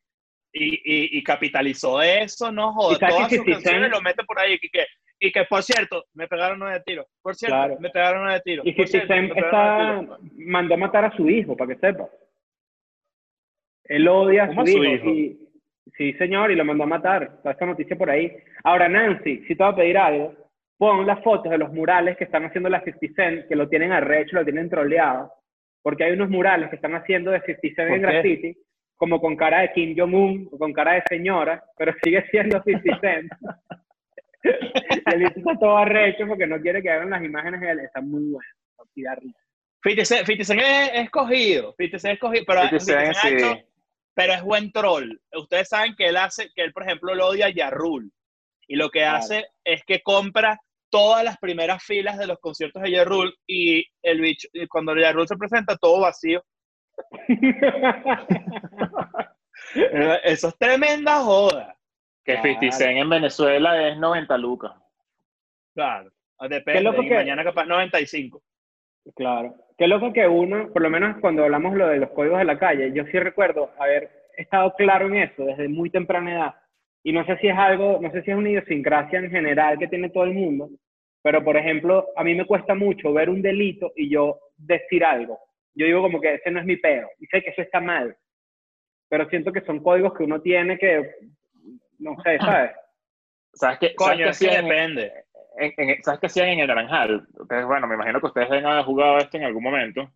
Y, 0.59 0.75
y, 0.85 1.19
y 1.19 1.23
capitalizó 1.23 2.03
eso, 2.03 2.51
no 2.51 2.73
jodas. 2.73 2.97
¿Y 2.97 3.01
sabes 3.01 3.15
Todas 3.15 3.29
que 3.29 3.37
sus 3.37 3.45
50 3.45 3.63
canciones 3.65 3.91
lo 3.91 4.01
mete 4.03 4.25
por 4.25 4.39
ahí. 4.41 4.59
Y 4.61 4.69
que, 4.69 4.85
y 5.21 5.33
que, 5.33 5.45
por 5.45 5.63
cierto, 5.63 6.05
me 6.15 6.27
pegaron 6.29 6.59
nueve 6.59 6.83
tiros. 6.85 7.07
Por 7.23 7.35
cierto, 7.37 7.57
Claro. 7.57 7.77
me 7.81 7.91
pegaron 7.91 8.23
nueve 8.25 8.41
tiros. 8.45 8.67
Y 8.67 8.73
Por 8.73 8.87
50 8.89 8.91
cierto, 9.07 9.15
Cent 9.15 9.29
me 9.29 9.43
pegaron 9.43 10.07
nueve 10.07 10.21
está, 10.23 10.51
mandó 10.51 10.75
a 10.75 10.77
matar 10.79 11.05
a 11.05 11.17
su 11.17 11.29
hijo, 11.29 11.57
para 11.57 11.75
que 11.75 11.81
sepa. 11.81 12.09
Él 13.85 14.07
odia 14.09 14.45
a 14.45 14.47
su, 14.49 14.51
¿Cómo 14.55 14.63
a 14.63 14.67
su 14.67 14.85
hijo. 14.85 14.85
hijo? 14.95 15.11
Y, 15.11 15.49
sí, 15.97 16.13
señor, 16.15 16.51
y 16.51 16.57
lo 16.57 16.65
mandó 16.65 16.85
a 16.85 16.89
matar. 16.89 17.23
Está 17.37 17.53
esta 17.53 17.67
noticia 17.67 17.97
por 17.97 18.11
ahí. 18.11 18.37
Ahora, 18.65 18.89
Nancy, 18.89 19.39
si 19.47 19.55
te 19.57 19.63
voy 19.65 19.73
a 19.73 19.77
pedir 19.77 19.99
algo, 19.99 20.35
pon 20.77 21.07
las 21.07 21.23
fotos 21.23 21.51
de 21.51 21.59
los 21.59 21.73
murales 21.73 22.17
que 22.17 22.25
están 22.25 22.45
haciendo 22.45 22.69
la 22.69 22.83
50 22.83 23.15
Cent, 23.17 23.49
que 23.49 23.57
lo 23.57 23.69
tienen 23.69 23.93
arrecho, 23.93 24.37
lo 24.37 24.45
tienen 24.45 24.69
troleado. 24.69 25.33
Porque 25.83 26.05
hay 26.05 26.13
unos 26.13 26.29
murales 26.29 26.69
que 26.71 26.77
están 26.77 26.95
haciendo 26.95 27.31
de 27.31 27.41
50 27.41 27.75
Cent 27.75 27.95
en 27.95 28.03
graffiti, 28.03 28.59
como 28.99 29.19
con 29.21 29.35
cara 29.37 29.61
de 29.61 29.73
Kim 29.73 29.95
Jong-un 29.97 30.49
o 30.53 30.59
con 30.59 30.73
cara 30.75 30.93
de 30.95 31.03
señora, 31.09 31.65
pero 31.79 31.95
sigue 32.03 32.23
siendo 32.31 32.63
50 32.63 33.01
Cent. 33.01 33.33
y 34.45 35.15
el 35.15 35.19
bicho 35.21 35.39
está 35.39 35.55
todo 35.59 35.77
arrecho 35.79 36.27
porque 36.27 36.47
no 36.47 36.61
quiere 36.61 36.83
que 36.83 36.91
hagan 36.91 37.11
las 37.11 37.23
imágenes 37.25 37.61
de 37.61 37.71
él. 37.71 37.81
Está 37.81 38.01
muy 38.01 38.23
risa. 39.21 39.39
50 39.85 40.05
Cent, 40.05 40.27
50 40.27 40.45
Cent 40.45 40.61
es, 40.61 40.91
es 40.95 41.05
escogido. 41.05 41.75
50 41.79 41.99
Cent 41.99 42.13
es 42.13 42.15
escogido. 42.17 42.45
Pero 42.47 42.61
50 42.63 42.81
50 42.81 42.85
Cent, 42.85 43.15
Cent 43.15 43.17
ha 43.17 43.29
sí. 43.29 43.35
hecho- 43.55 43.65
pero 44.15 44.33
es 44.33 44.43
buen 44.43 44.73
troll. 44.73 45.13
Ustedes 45.33 45.69
saben 45.69 45.95
que 45.97 46.07
él 46.09 46.17
hace, 46.17 46.51
que 46.55 46.63
él, 46.65 46.73
por 46.73 46.83
ejemplo, 46.83 47.15
lo 47.15 47.29
odia 47.29 47.47
a 47.47 47.51
Yarrul. 47.51 48.11
Y 48.67 48.75
lo 48.75 48.91
que 48.91 48.99
Claro. 48.99 49.19
hace 49.19 49.47
es 49.65 49.83
que 49.87 50.01
compra 50.03 50.59
todas 50.91 51.23
las 51.23 51.39
primeras 51.39 51.85
filas 51.85 52.19
de 52.19 52.27
los 52.27 52.39
conciertos 52.41 52.83
de 52.83 52.91
Yarrul 52.91 53.33
y 53.47 53.85
el 54.03 54.21
bicho, 54.21 54.49
y 54.53 54.67
cuando 54.67 54.97
Yarrul 54.97 55.29
se 55.29 55.37
presenta, 55.37 55.77
todo 55.77 56.01
vacío. 56.01 56.43
Eso 60.25 60.49
es 60.49 60.59
tremenda 60.59 61.17
joda. 61.17 61.77
Que 62.25 62.35
Claro. 62.35 62.49
50 62.49 62.77
Cent 62.77 62.99
en 62.99 63.09
Venezuela 63.11 63.89
es 63.89 63.97
90 63.99 64.37
lucas. 64.39 64.73
Claro. 65.75 66.11
Qué 66.41 66.49
Depende. 66.49 66.83
loco 66.83 67.03
y 67.03 67.09
que- 67.09 67.15
mañana 67.15 67.43
capaz 67.45 67.65
95. 67.65 68.43
Claro. 69.17 69.55
Qué 69.77 69.87
loco 69.89 70.13
que 70.13 70.27
uno, 70.29 70.71
por 70.73 70.83
lo 70.83 70.91
menos 70.91 71.17
cuando 71.21 71.45
hablamos 71.45 71.75
lo 71.75 71.89
de 71.89 71.99
los 71.99 72.11
códigos 72.11 72.39
de 72.39 72.45
la 72.45 72.59
calle, 72.59 72.93
yo 72.93 73.05
sí 73.07 73.19
recuerdo 73.19 73.71
haber 73.79 74.11
estado 74.37 74.75
claro 74.75 75.07
en 75.07 75.17
eso 75.17 75.45
desde 75.45 75.69
muy 75.69 75.91
temprana 75.91 76.33
edad. 76.35 76.55
Y 77.03 77.13
no 77.13 77.25
sé 77.25 77.39
si 77.39 77.49
es 77.49 77.57
algo, 77.57 77.99
no 78.03 78.11
sé 78.11 78.23
si 78.23 78.31
es 78.31 78.37
una 78.37 78.51
idiosincrasia 78.51 79.19
en 79.21 79.31
general 79.31 79.79
que 79.79 79.89
tiene 79.89 80.11
todo 80.11 80.25
el 80.25 80.35
mundo, 80.35 80.69
pero 81.23 81.43
por 81.43 81.57
ejemplo, 81.57 82.09
a 82.17 82.23
mí 82.25 82.35
me 82.35 82.45
cuesta 82.45 82.75
mucho 82.75 83.13
ver 83.13 83.31
un 83.31 83.41
delito 83.41 83.93
y 83.97 84.11
yo 84.11 84.39
decir 84.57 85.05
algo. 85.05 85.39
Yo 85.79 85.87
digo 85.87 86.03
como 86.03 86.21
que 86.21 86.35
ese 86.35 86.51
no 86.51 86.59
es 86.61 86.67
mi 86.67 86.77
pedo, 86.77 87.09
y 87.21 87.27
sé 87.27 87.41
que 87.43 87.51
eso 87.51 87.63
está 87.63 87.81
mal, 87.81 88.17
pero 89.09 89.29
siento 89.31 89.53
que 89.53 89.61
son 89.63 89.83
códigos 89.83 90.13
que 90.15 90.25
uno 90.25 90.41
tiene 90.41 90.77
que, 90.79 91.09
no 92.01 92.17
sé, 92.23 92.39
¿sabes? 92.67 92.73
¿Sabes 93.55 93.79
qué, 93.79 93.95
Coño, 93.95 94.25
¿sabes 94.33 94.39
que 94.41 94.55
en- 94.55 94.65
depende. 94.69 95.13
en- 95.59 95.75
en- 95.91 96.03
¿Sabes 96.03 96.21
qué 96.21 96.27
hacían 96.27 96.49
en 96.49 96.61
el 96.61 96.67
Naranjal? 96.69 97.27
Ustedes, 97.39 97.65
bueno, 97.65 97.87
me 97.87 97.95
imagino 97.95 98.21
que 98.21 98.27
ustedes 98.27 98.51
haber 98.51 98.85
jugado 98.85 99.19
esto 99.19 99.37
en 99.37 99.45
algún 99.45 99.63
momento. 99.63 100.11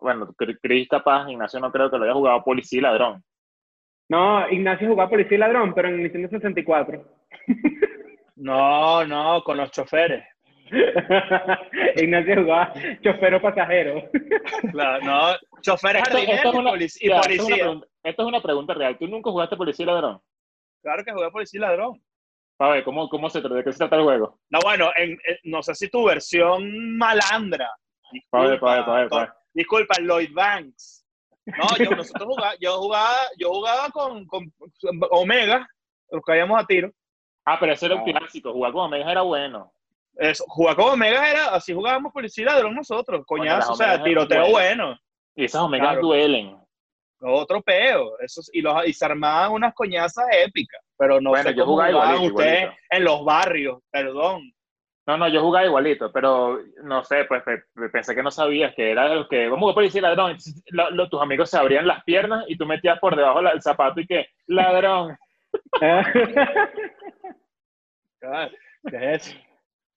Bueno, 0.00 0.26
Cri- 0.36 0.58
Cris 0.60 0.88
capaz, 0.88 1.30
Ignacio 1.30 1.60
no 1.60 1.72
creo 1.72 1.90
que 1.90 1.96
lo 1.96 2.04
haya 2.04 2.12
jugado 2.12 2.44
policía 2.44 2.78
y 2.80 2.82
ladrón. 2.82 3.24
No, 4.08 4.48
Ignacio 4.50 4.88
jugaba 4.88 5.08
policía 5.10 5.36
y 5.36 5.40
ladrón, 5.40 5.72
pero 5.74 5.88
en 5.88 6.02
Nintendo 6.02 6.28
64. 6.28 7.04
No, 8.36 9.04
no, 9.06 9.42
con 9.44 9.56
los 9.56 9.70
choferes. 9.70 10.24
Ignacio 11.96 12.42
jugaba 12.42 12.72
chofer 13.02 13.34
o 13.34 13.42
pasajero. 13.42 14.02
Claro, 14.72 15.04
no, 15.04 15.60
choferes 15.60 16.02
Esto, 16.02 16.18
es 16.18 16.24
y 16.24 16.26
una, 16.26 16.30
y 16.30 16.32
ya, 16.32 16.36
esto 16.36 16.48
es 16.48 16.54
una 16.54 17.20
policía. 17.22 17.56
pregunta, 17.56 17.86
esto 18.02 18.22
es 18.22 18.28
una 18.28 18.40
pregunta 18.42 18.74
real. 18.74 18.98
¿Tú 18.98 19.06
nunca 19.08 19.30
jugaste 19.30 19.56
policía 19.56 19.84
y 19.84 19.86
ladrón? 19.86 20.20
Claro 20.82 21.04
que 21.04 21.12
jugué 21.12 21.30
policía 21.30 21.58
y 21.58 21.60
ladrón. 21.62 22.02
A 22.58 22.68
ver, 22.68 22.84
¿cómo, 22.84 23.08
cómo 23.08 23.28
se 23.30 23.40
trata? 23.40 23.56
¿De 23.56 23.64
qué 23.64 23.72
se 23.72 23.78
trata 23.78 23.96
el 23.96 24.02
juego? 24.04 24.38
No, 24.50 24.60
bueno, 24.62 24.90
en- 24.96 25.10
en- 25.26 25.38
no 25.44 25.62
sé 25.62 25.74
si 25.74 25.88
tu 25.90 26.04
versión 26.04 26.96
malandra. 26.96 27.68
Pa' 28.30 28.40
ver, 28.42 28.50
Disculpa, 28.52 28.60
pa' 28.60 28.76
ver, 28.76 28.84
pa' 28.84 28.94
ver, 29.00 29.08
pa' 29.08 29.20
ver. 29.20 29.28
disculpa, 29.54 29.94
Lloyd 30.00 30.30
Banks. 30.32 31.04
No, 31.46 31.84
yo, 31.84 31.90
nosotros 31.90 32.24
jugaba, 32.26 32.54
yo 32.60 32.78
jugaba, 32.78 33.16
yo 33.38 33.48
jugaba 33.50 33.90
con, 33.90 34.24
con 34.26 34.52
Omega, 35.10 35.66
los 36.10 36.22
caíamos 36.22 36.62
a 36.62 36.66
tiro. 36.66 36.90
Ah, 37.44 37.58
pero 37.60 37.72
ese 37.72 37.86
era 37.86 37.96
un 37.96 38.02
Ah. 38.08 38.18
clásico. 38.18 38.52
Jugar 38.52 38.72
con 38.72 38.84
Omega 38.86 39.10
era 39.10 39.22
bueno. 39.22 39.72
Eso, 40.16 40.44
jugar 40.46 40.76
con 40.76 40.90
Omega 40.90 41.28
era, 41.30 41.46
así 41.54 41.72
jugábamos 41.74 42.12
policía 42.12 42.42
y 42.42 42.46
ladrón 42.46 42.74
nosotros, 42.74 43.24
coñazo, 43.26 43.72
o 43.72 43.76
sea, 43.76 43.94
eran 43.94 44.04
tiroteo 44.04 44.48
bueno. 44.50 44.96
Y 45.34 45.44
esas 45.46 45.62
Omegas 45.62 45.88
Claro. 45.92 46.02
duelen. 46.06 46.56
Otro 47.20 47.60
peo. 47.62 48.18
Eso, 48.20 48.40
y, 48.52 48.60
los, 48.60 48.86
y 48.86 48.92
se 48.92 49.04
armaban 49.04 49.52
unas 49.52 49.74
coñazas 49.74 50.24
épicas. 50.32 50.80
Pero 50.96 51.20
no 51.20 51.30
Bueno, 51.30 51.48
sé 51.50 51.54
yo 51.56 51.64
cómo 51.64 51.74
jugaba 51.76 51.90
jugaban 51.92 52.14
igualito, 52.14 52.34
ustedes 52.36 52.60
igualito. 52.62 52.82
en 52.90 53.04
los 53.04 53.24
barrios, 53.24 53.78
perdón. 53.90 54.52
No, 55.06 55.16
no, 55.18 55.28
yo 55.28 55.40
jugaba 55.42 55.66
igualito, 55.66 56.10
pero 56.12 56.60
no 56.84 57.04
sé, 57.04 57.24
pues 57.24 57.42
pe- 57.42 57.64
pe- 57.74 57.88
pensé 57.90 58.14
que 58.14 58.22
no 58.22 58.30
sabías 58.30 58.74
que 58.74 58.90
era 58.90 59.08
los 59.14 59.28
que, 59.28 59.44
vamos 59.48 59.58
a 59.58 59.60
jugar 59.62 59.74
policía 59.74 59.98
y 59.98 60.02
ladrón. 60.02 60.30
Entonces, 60.30 60.62
lo- 60.68 60.90
lo- 60.92 61.08
tus 61.10 61.20
amigos 61.20 61.50
se 61.50 61.58
abrían 61.58 61.86
las 61.86 62.02
piernas 62.04 62.44
y 62.48 62.56
tú 62.56 62.64
metías 62.66 62.98
por 63.00 63.16
debajo 63.16 63.42
la- 63.42 63.50
el 63.50 63.60
zapato 63.62 64.00
y 64.00 64.06
que, 64.06 64.28
ladrón. 64.46 65.16
¿Qué 68.20 68.96
es 68.96 69.28
eso? 69.28 69.36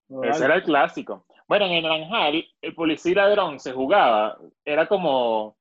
No, 0.09 0.23
Ese 0.23 0.31
vale. 0.31 0.45
era 0.45 0.55
el 0.55 0.63
clásico. 0.63 1.25
Bueno, 1.47 1.65
en 1.65 1.71
el 1.73 1.83
Naranjal, 1.83 2.45
el 2.61 2.75
policía 2.75 3.11
y 3.11 3.15
ladrón 3.15 3.59
se 3.59 3.71
jugaba, 3.71 4.37
era 4.65 4.87
como, 4.87 5.57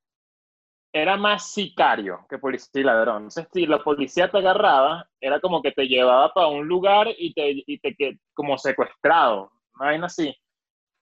era 0.91 1.15
más 1.17 1.51
sicario 1.51 2.25
que 2.29 2.37
policía 2.37 2.81
y 2.81 2.83
ladrón. 2.83 3.17
Entonces, 3.17 3.47
si 3.53 3.65
la 3.65 3.79
policía 3.79 4.29
te 4.29 4.37
agarraba, 4.37 5.07
era 5.19 5.39
como 5.39 5.61
que 5.61 5.71
te 5.71 5.87
llevaba 5.87 6.33
para 6.33 6.47
un 6.47 6.67
lugar 6.67 7.07
y 7.17 7.33
te, 7.33 7.63
y 7.65 7.79
te 7.79 7.95
que 7.95 8.17
como 8.33 8.57
secuestrado, 8.57 9.51
una 9.75 9.85
vaina 9.85 10.05
así. 10.07 10.35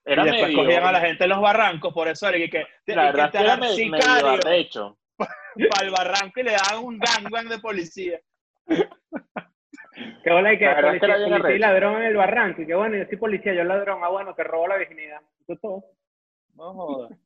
Era 0.04 0.22
y 0.22 0.26
después 0.26 0.48
medio, 0.48 0.58
cogían 0.58 0.84
a 0.84 0.92
la 0.92 1.00
gente 1.00 1.24
en 1.24 1.30
los 1.30 1.40
barrancos, 1.40 1.92
por 1.92 2.06
eso 2.06 2.28
era 2.28 2.38
que, 2.38 2.48
que, 2.48 2.94
la 2.94 3.04
verdad 3.06 3.32
que 3.32 3.38
era 3.38 3.56
medio 3.56 3.74
sicario 3.74 4.96
para 5.70 5.84
el 5.84 5.90
barranco 5.90 6.40
y 6.40 6.42
le 6.44 6.52
daban 6.52 6.84
un 6.84 6.98
gangbang 6.98 7.48
de 7.48 7.58
policía. 7.58 8.20
Que 10.22 10.30
hola 10.30 10.52
y 10.52 10.58
que 10.58 10.64
La 10.64 10.72
es 10.72 10.76
que 10.76 10.82
policía, 10.82 11.28
y 11.28 11.32
arrecho. 11.32 11.58
ladrón 11.58 11.96
en 11.96 12.02
el 12.02 12.16
barranco. 12.16 12.62
Y 12.62 12.66
que 12.66 12.74
bueno, 12.74 12.96
yo 12.96 13.04
soy 13.06 13.16
policía, 13.16 13.54
yo 13.54 13.64
ladrón. 13.64 14.00
Ah, 14.02 14.08
bueno, 14.08 14.34
te 14.34 14.44
robo 14.44 14.68
la 14.68 14.76
virginidad. 14.76 15.20
Eso 15.40 15.52
es 15.52 15.60
todo. 15.60 15.84
No 16.54 16.72
jodas. 16.74 17.18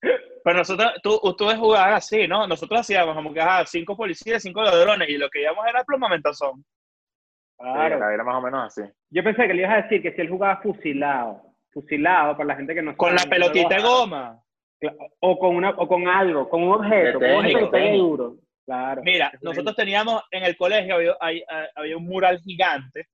Pero 0.00 0.56
nosotros, 0.56 0.92
tú, 1.02 1.18
ustedes 1.22 1.56
jugaban 1.56 1.94
así, 1.94 2.28
¿no? 2.28 2.46
Nosotros 2.46 2.80
hacíamos 2.80 3.14
como 3.14 3.34
que, 3.34 3.42
cinco 3.66 3.96
policías, 3.96 4.42
cinco 4.42 4.62
ladrones, 4.62 5.08
y 5.08 5.18
lo 5.18 5.28
que 5.28 5.42
íbamos 5.42 5.66
era 5.66 5.84
plomamentazón. 5.84 6.64
Claro. 7.58 7.96
Era, 7.96 8.14
era 8.14 8.24
más 8.24 8.36
o 8.36 8.40
menos 8.40 8.66
así. 8.66 8.82
Yo 9.10 9.24
pensé 9.24 9.46
que 9.48 9.54
le 9.54 9.62
ibas 9.62 9.72
a 9.72 9.82
decir 9.82 10.00
que 10.00 10.12
si 10.12 10.20
él 10.20 10.28
jugaba 10.28 10.60
fusilado. 10.62 11.42
Fusilado, 11.72 12.36
para 12.36 12.46
la 12.46 12.56
gente 12.56 12.74
que 12.74 12.82
no 12.82 12.96
Con 12.96 13.14
la 13.14 13.24
pelotita 13.24 13.74
de 13.76 13.82
goma. 13.82 14.40
O 15.18 15.38
con, 15.38 15.56
una, 15.56 15.70
o 15.70 15.88
con 15.88 16.06
algo, 16.06 16.48
con 16.48 16.62
un 16.62 16.74
objeto, 16.74 17.18
con 17.18 17.30
un 17.30 17.36
objeto 17.38 17.70
que 17.72 17.92
duro. 17.94 18.36
Claro. 18.68 19.00
Mira, 19.02 19.32
nosotros 19.40 19.74
teníamos 19.74 20.22
en 20.30 20.44
el 20.44 20.54
colegio, 20.54 20.96
había, 20.96 21.16
hay- 21.20 21.42
había 21.74 21.96
un 21.96 22.04
mural 22.04 22.38
gigante, 22.40 23.06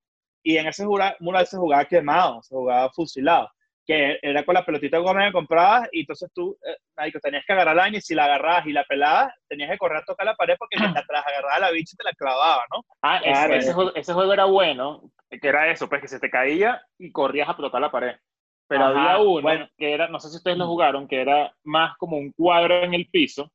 y 0.42 0.56
en 0.56 0.66
ese 0.66 0.84
mural 0.84 1.46
se 1.46 1.56
jugaba 1.56 1.84
quemado, 1.84 2.42
se 2.42 2.56
jugaba 2.56 2.90
fusilado, 2.90 3.48
que 3.86 4.18
era 4.20 4.44
con 4.44 4.54
la 4.54 4.66
pelotita 4.66 4.96
de 4.96 5.04
goma 5.04 5.26
que 5.26 5.32
comprabas, 5.32 5.88
y 5.92 6.00
entonces 6.00 6.28
tú, 6.34 6.58
eh, 6.66 7.12
tenías 7.22 7.44
que 7.46 7.52
agarrar 7.52 7.76
la 7.76 7.88
y 7.88 8.00
si 8.00 8.16
la 8.16 8.24
agarrabas 8.24 8.66
y 8.66 8.72
la 8.72 8.82
pelabas, 8.82 9.32
tenías 9.48 9.70
que 9.70 9.78
correr 9.78 9.98
a 9.98 10.04
tocar 10.04 10.26
la 10.26 10.34
pared 10.34 10.56
porque 10.58 10.76
mientras 10.76 11.04
atrás 11.08 11.24
agarraba 11.24 11.60
la 11.60 11.70
bicha 11.70 11.92
y 11.94 11.98
te 11.98 12.02
la 12.04 12.12
clavaba, 12.14 12.64
¿no? 12.72 12.82
Ah, 13.02 13.18
ese- 13.18 13.30
Claro. 13.30 13.54
ese, 13.54 13.72
juego, 13.74 13.94
ese 13.94 14.12
juego 14.12 14.32
era 14.32 14.44
bueno, 14.46 15.02
que 15.30 15.48
era 15.48 15.70
eso, 15.70 15.88
pues 15.88 16.00
que 16.02 16.08
se 16.08 16.18
te 16.18 16.30
caía 16.30 16.82
y 16.98 17.12
corrías 17.12 17.48
a 17.48 17.54
tocar 17.56 17.80
la 17.80 17.92
pared. 17.92 18.16
Pero 18.66 18.86
Ajá, 18.86 19.12
había 19.12 19.18
uno 19.22 19.42
bueno. 19.42 19.68
que 19.78 19.92
era, 19.92 20.08
no 20.08 20.18
sé 20.18 20.30
si 20.30 20.36
ustedes 20.38 20.58
lo 20.58 20.66
jugaron, 20.66 21.06
que 21.06 21.20
era 21.20 21.54
más 21.62 21.96
como 21.96 22.16
un 22.16 22.32
cuadro 22.32 22.82
en 22.82 22.94
el 22.94 23.08
piso 23.08 23.52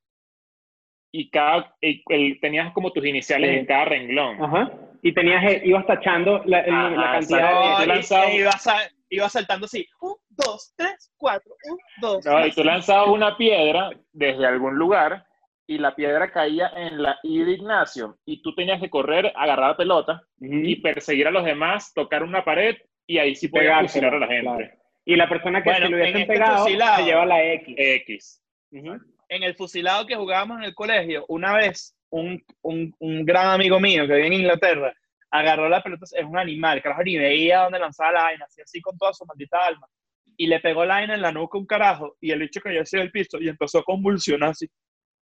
y 1.12 1.30
cada, 1.30 1.76
y 1.82 2.03
el- 2.10 2.39
tenías 2.39 2.72
como 2.74 2.91
tus 2.91 3.05
iniciales 3.05 3.51
Sí. 3.51 3.57
en 3.60 3.66
cada 3.66 3.86
renglón. 3.86 4.43
Ajá. 4.43 4.72
Y 5.01 5.14
tenías, 5.14 5.43
eh, 5.45 5.62
ibas 5.66 5.86
tachando 5.88 6.41
la, 6.45 6.60
el- 6.62 6.74
Ajá, 6.74 6.89
la 6.91 7.12
cantidad 7.14 7.78
tú 7.78 7.84
y- 7.84 7.88
lanzabas- 7.88 8.28
e 8.30 8.36
iba, 8.38 8.51
sa- 8.51 8.89
iba 9.10 9.30
saltando 9.30 9.66
así. 9.66 9.88
Un, 10.01 10.16
dos, 10.30 10.74
tres, 10.78 11.12
cuatro. 11.18 11.53
Un, 11.70 11.78
dos. 12.01 12.26
No, 12.26 12.39
y 12.39 12.43
tres. 12.43 12.55
tú 12.55 12.64
lanzabas 12.64 13.07
una 13.10 13.36
piedra 13.38 13.89
desde 14.12 14.45
algún 14.45 14.76
lugar 14.76 15.26
y 15.68 15.78
la 15.78 15.95
piedra 15.95 16.32
caía 16.32 16.72
en 16.76 17.01
la 17.01 17.18
I 17.24 17.43
de 17.43 17.51
Ignacio 17.53 18.18
y 18.26 18.41
tú 18.41 18.53
tenías 18.55 18.80
que 18.82 18.89
correr, 18.89 19.32
agarrar 19.36 19.70
la 19.72 19.78
pelota 19.78 20.22
de... 20.38 20.47
Ujú. 20.49 20.57
y 20.68 20.76
perseguir 20.78 21.28
a 21.28 21.32
los 21.32 21.45
demás, 21.45 21.93
tocar 21.93 22.24
una 22.24 22.43
pared 22.43 22.76
y 23.07 23.18
ahí 23.20 23.36
sí 23.36 23.47
podías 23.47 23.82
fusilar 23.82 24.14
a 24.16 24.20
la 24.20 24.28
gente. 24.28 24.41
claro. 24.43 24.68
Y 25.05 25.16
la 25.16 25.28
persona 25.30 25.64
que 25.64 25.70
Bueno, 25.72 25.86
se 25.88 25.91
lo 25.91 25.97
en 25.97 26.01
hubiesen 26.03 26.22
este 26.22 26.34
pegado 26.34 26.57
fusilado- 26.66 26.97
se 26.97 27.03
lleva 27.03 27.26
la 27.26 27.43
X. 27.53 27.76
X. 27.78 28.43
Ujú. 28.72 28.97
En 29.30 29.43
el 29.43 29.55
fusilado 29.55 30.05
que 30.05 30.15
jugábamos 30.15 30.57
en 30.57 30.63
el 30.65 30.75
colegio, 30.75 31.25
una 31.30 31.53
vez 31.53 31.95
un, 32.09 32.43
un, 32.61 32.93
un 32.99 33.25
gran 33.25 33.47
amigo 33.51 33.80
mío 33.80 34.07
que 34.07 34.15
vive 34.15 34.27
en 34.27 34.34
Inglaterra 34.34 34.93
agarró 35.32 35.69
la 35.69 35.84
pelota, 35.84 36.05
es 36.11 36.25
un 36.25 36.38
animal, 36.39 36.82
carajo, 36.82 37.03
ni 37.03 37.15
veía 37.17 37.59
dónde 37.61 37.77
lanzaba 37.80 38.11
la 38.13 38.23
vaina, 38.23 38.45
así, 38.45 38.61
así 38.61 38.82
con 38.82 38.97
toda 38.97 39.13
su 39.13 39.25
maldita 39.27 39.63
alma. 39.63 39.88
Y 40.36 40.47
le 40.47 40.59
pegó 40.59 40.84
la 40.86 40.95
vaina 40.95 41.13
en 41.13 41.21
la 41.21 41.32
nuca 41.32 41.57
un 41.59 41.67
carajo 41.67 42.15
y 42.19 42.32
el 42.32 42.39
bicho 42.39 42.59
cayó 42.61 42.82
hacia 42.82 43.01
el 43.01 43.11
piso 43.11 43.38
y 43.39 43.47
empezó 43.47 43.80
a 43.80 43.84
convulsionar 43.84 44.49
así. 44.51 44.67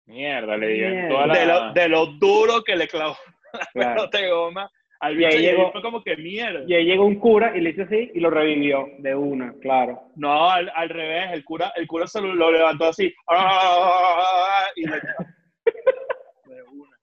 Mierda, 0.05 0.55
le 0.55 0.67
dio 0.69 0.87
en 0.87 0.93
Mierda. 0.93 1.09
toda 1.09 1.27
la... 1.27 1.33
De, 1.39 1.45
lo, 1.45 1.73
de 1.73 1.89
lo 1.89 2.05
duro 2.05 2.63
que 2.63 2.75
le 2.77 2.87
clavó 2.87 3.17
la 3.53 3.65
Claro. 3.73 3.95
pelota 3.95 4.17
de 4.19 4.29
goma 4.29 4.71
al 4.99 5.19
Y 5.19 5.25
ahí 5.25 5.37
llegó- 5.39 5.71
fue 5.71 5.81
como 5.81 6.03
que 6.03 6.15
mierda. 6.17 6.63
Y 6.67 6.73
ahí 6.73 6.85
llegó 6.85 7.05
un 7.05 7.19
cura 7.19 7.55
y 7.55 7.61
le 7.61 7.69
hizo 7.71 7.83
así 7.83 8.11
y 8.13 8.19
lo 8.19 8.29
revivió 8.29 8.87
de 8.99 9.13
una, 9.15 9.53
claro. 9.61 10.01
No, 10.15 10.49
al, 10.49 10.71
al 10.75 10.89
revés, 10.89 11.31
el 11.33 11.43
cura, 11.43 11.71
el 11.75 11.87
cura 11.87 12.07
se 12.07 12.21
lo, 12.21 12.33
lo 12.33 12.51
levantó 12.51 12.85
así. 12.85 13.13
Y 14.75 14.85
le 14.87 14.95
de 14.95 16.63
una. 16.71 16.97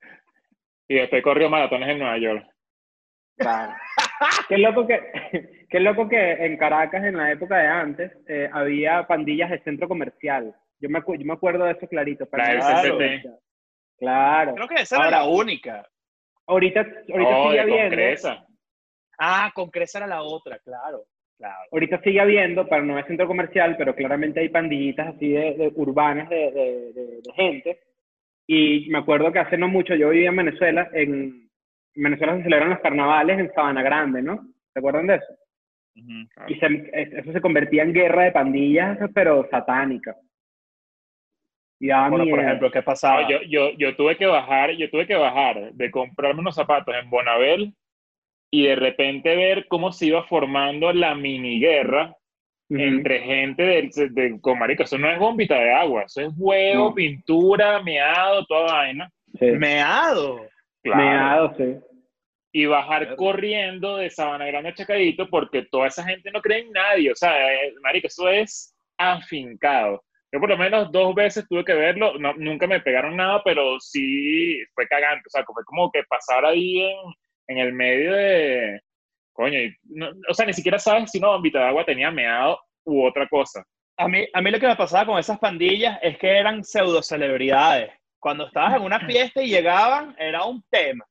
Y 0.89 0.95
después 0.97 1.23
corrió 1.23 1.49
maratones 1.49 1.89
en 1.89 1.99
Nueva 1.99 2.19
York. 2.19 2.47
Claro. 3.37 3.73
qué 4.49 4.59
loco 4.59 4.87
que, 4.87 5.67
qué 5.69 5.81
loco 5.81 6.09
que 6.09 6.33
en 6.45 6.57
Caracas, 6.57 7.03
en 7.05 7.17
la 7.17 7.33
época 7.33 7.57
de 7.59 7.67
antes, 7.67 8.13
eh, 8.29 8.49
había 8.53 9.07
pandillas 9.07 9.51
de 9.51 9.59
centro 9.61 9.89
comercial. 9.89 10.55
Yo 10.81 10.89
me, 10.89 11.01
yo 11.01 11.25
me 11.25 11.33
acuerdo 11.33 11.65
de 11.65 11.73
eso 11.73 11.89
clarito. 11.89 12.29
Comercial. 12.29 13.39
Claro. 13.99 14.55
Creo 14.55 14.69
que 14.69 14.83
esa 14.83 14.97
era 14.99 15.11
la 15.11 15.25
única. 15.25 15.87
Ahorita, 16.47 16.81
ahorita 16.81 17.37
Oh, 17.39 17.49
sigue 17.49 17.61
habiendo. 17.61 17.89
Concresa. 17.97 18.47
Ah, 19.19 19.51
con 19.55 19.71
Cresa 19.71 19.99
era 19.99 20.07
la 20.07 20.23
otra, 20.23 20.59
claro. 20.59 21.05
Claro. 21.39 21.57
Ahorita 21.73 22.01
sigue 22.03 22.21
habiendo, 22.21 22.69
pero 22.69 22.85
no 22.85 22.99
es 22.99 23.07
centro 23.07 23.27
comercial, 23.27 23.75
pero 23.77 23.95
claramente 23.95 24.41
hay 24.41 24.49
pandillitas 24.51 25.15
así 25.17 25.31
de, 25.33 25.55
de 25.55 25.73
urbanas 25.75 26.29
de, 26.29 26.37
de- 26.53 26.93
de- 26.93 27.21
de 27.23 27.33
gente. 27.35 27.81
Y 28.47 28.89
me 28.91 28.99
acuerdo 28.99 29.33
que 29.33 29.41
hace 29.41 29.57
no 29.59 29.67
mucho, 29.69 29.95
yo 29.95 30.11
vivía 30.11 30.29
en 30.31 30.37
Venezuela, 30.37 30.89
en 30.93 31.43
en 31.97 32.03
Venezuela 32.03 32.37
se 32.37 32.43
celebran 32.43 32.71
los 32.71 32.81
carnavales 32.81 33.39
en 33.39 33.53
Sabana 33.53 33.81
Grande, 33.83 34.21
¿no? 34.21 34.49
¿Se 34.73 34.81
acuerdan 34.81 35.07
de 35.07 35.15
eso? 35.15 35.35
Y 36.49 36.55
se- 36.57 36.91
eso 37.21 37.33
se 37.33 37.41
convertía 37.41 37.85
en 37.85 37.93
guerra 37.93 38.25
de 38.25 38.33
pandillas, 38.33 38.99
pero 39.15 39.47
satánica. 39.49 40.17
Y 41.81 41.89
daba 41.89 42.09
Bueno, 42.11 42.27
por 42.31 42.41
ejemplo, 42.41 42.71
¿qué 42.71 42.83
pasaba? 42.83 43.23
No, 43.23 43.29
yo, 43.31 43.39
yo, 43.49 43.71
yo 43.77 43.97
tuve 43.97 44.17
que 44.17 44.27
bajar, 44.27 44.71
yo 44.73 44.89
tuve 44.91 45.07
que 45.07 45.17
bajar 45.17 45.73
de 45.73 45.91
comprarme 45.91 46.41
unos 46.41 46.55
zapatos 46.55 46.95
en 46.95 47.11
Bonabel 47.11 47.73
y 48.51 48.67
de 48.67 48.77
repente 48.77 49.35
ver 49.35 49.67
cómo 49.69 49.93
se 49.93 50.07
iba 50.07 50.23
formando 50.25 50.93
la 50.93 51.15
mini 51.15 51.59
guerra 51.61 52.15
Ujú. 52.71 52.81
entre 52.81 53.21
gente 53.21 53.63
del 53.63 53.91
de, 54.15 54.41
con 54.41 54.59
marico, 54.59 54.85
eso 54.85 54.97
no 54.97 55.11
es 55.11 55.19
bombita 55.19 55.59
de 55.59 55.73
agua, 55.73 56.05
eso 56.05 56.21
es 56.23 56.33
huevo, 56.37 56.89
No. 56.91 56.95
pintura, 56.95 57.83
meado, 57.83 58.45
toda 58.47 58.73
vaina. 58.73 59.11
Sí. 59.39 59.47
Meado. 59.47 60.47
Claro. 60.83 61.03
Meado, 61.05 61.55
sí. 61.57 61.77
Y 62.53 62.67
bajar 62.67 63.03
Claro. 63.03 63.17
corriendo 63.17 63.97
de 63.97 64.09
Sabana 64.11 64.47
Grande 64.47 64.69
a 64.71 64.75
Chacadito 64.75 65.29
porque 65.29 65.63
toda 65.71 65.89
esa 65.89 66.05
gente 66.05 66.31
no 66.31 66.41
cree 66.41 66.61
en 66.61 66.71
nadie. 66.71 67.11
O 67.11 67.17
sea, 67.17 67.53
eh, 67.53 67.75
marico, 67.83 68.07
eso 68.07 68.29
es 68.29 68.75
afincado. 68.97 70.03
Yo 70.35 70.41
por 70.41 70.49
lo 70.49 70.59
menos 70.59 70.91
dos 70.91 71.15
veces 71.15 71.47
tuve 71.49 71.65
que 71.65 71.75
verlo, 71.75 72.19
no, 72.19 72.35
nunca 72.35 72.67
me 72.67 72.81
pegaron 72.81 73.17
nada, 73.17 73.41
pero 73.45 73.79
sí 73.79 74.59
fue 74.75 74.89
cagante. 74.89 75.23
O 75.29 75.31
sea, 75.31 75.45
fue 75.45 75.63
como 75.65 75.93
que 75.93 76.03
pasar 76.09 76.45
ahí 76.45 76.81
en, 76.81 76.97
en 77.47 77.59
el 77.59 77.73
medio 77.73 78.13
de... 78.15 78.81
Coño, 79.33 79.57
y 79.61 79.73
no- 79.85 80.11
o 80.29 80.35
sea, 80.35 80.45
ni 80.45 80.53
siquiera 80.53 80.81
sabes 80.81 81.09
si 81.13 81.21
bombita 81.21 81.61
de 81.61 81.67
agua 81.67 81.85
tenía 81.85 82.11
meado 82.11 82.59
u 82.85 83.07
otra 83.07 83.29
cosa. 83.29 83.65
A 83.97 84.09
mí, 84.09 84.27
a 84.33 84.41
mí 84.43 84.51
lo 84.51 84.59
que 84.59 84.67
me 84.67 84.75
pasaba 84.75 85.07
con 85.07 85.21
esas 85.21 85.39
pandillas 85.39 86.01
es 86.03 86.19
que 86.19 86.37
eran 86.37 86.65
pseudo 86.65 87.01
celebridades. 87.01 87.93
Cuando 88.19 88.49
estabas 88.49 88.75
en 88.75 88.83
una 88.83 88.99
fiesta 89.07 89.41
y 89.41 89.47
llegaban, 89.51 90.17
era 90.19 90.43
un 90.47 90.65
tema. 90.69 91.05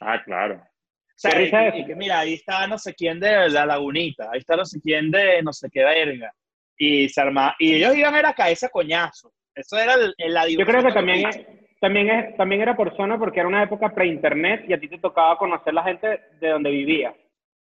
Ah, 0.00 0.22
claro. 0.24 0.54
O 0.54 1.14
sea, 1.14 1.42
y, 1.42 1.80
y 1.80 1.84
que 1.84 1.94
mira, 1.94 2.20
ahí 2.20 2.32
está 2.34 2.66
no 2.66 2.78
sé 2.78 2.94
quién 2.94 3.20
de 3.20 3.50
la 3.50 3.66
lagunita, 3.66 4.30
ahí 4.32 4.38
está 4.38 4.56
no 4.56 4.64
sé 4.64 4.80
quién 4.80 5.10
de 5.10 5.42
no 5.42 5.52
sé 5.52 5.68
qué 5.70 5.84
verga. 5.84 6.32
Y 6.76 7.08
se 7.08 7.20
arma, 7.20 7.54
y 7.58 7.74
ellos 7.74 7.94
iban 7.96 8.14
era 8.14 8.30
a 8.30 8.34
caerse 8.34 8.66
a 8.66 8.70
coñazo. 8.70 9.32
Eso 9.54 9.76
era 9.78 9.94
el, 9.94 10.14
el- 10.18 10.32
la 10.34 10.48
Yo 10.48 10.64
creo 10.64 10.82
que 10.82 10.92
también, 10.92 11.26
es, 11.28 11.40
también, 11.80 12.08
es, 12.10 12.36
también 12.36 12.62
era 12.62 12.74
por 12.74 12.96
zona 12.96 13.18
porque 13.18 13.40
era 13.40 13.48
una 13.48 13.62
época 13.62 13.90
pre-internet 13.94 14.64
y 14.68 14.72
a 14.72 14.80
ti 14.80 14.88
te 14.88 14.98
tocaba 14.98 15.36
conocer 15.38 15.74
la 15.74 15.84
gente 15.84 16.20
de 16.40 16.48
donde 16.48 16.70
vivías. 16.70 17.14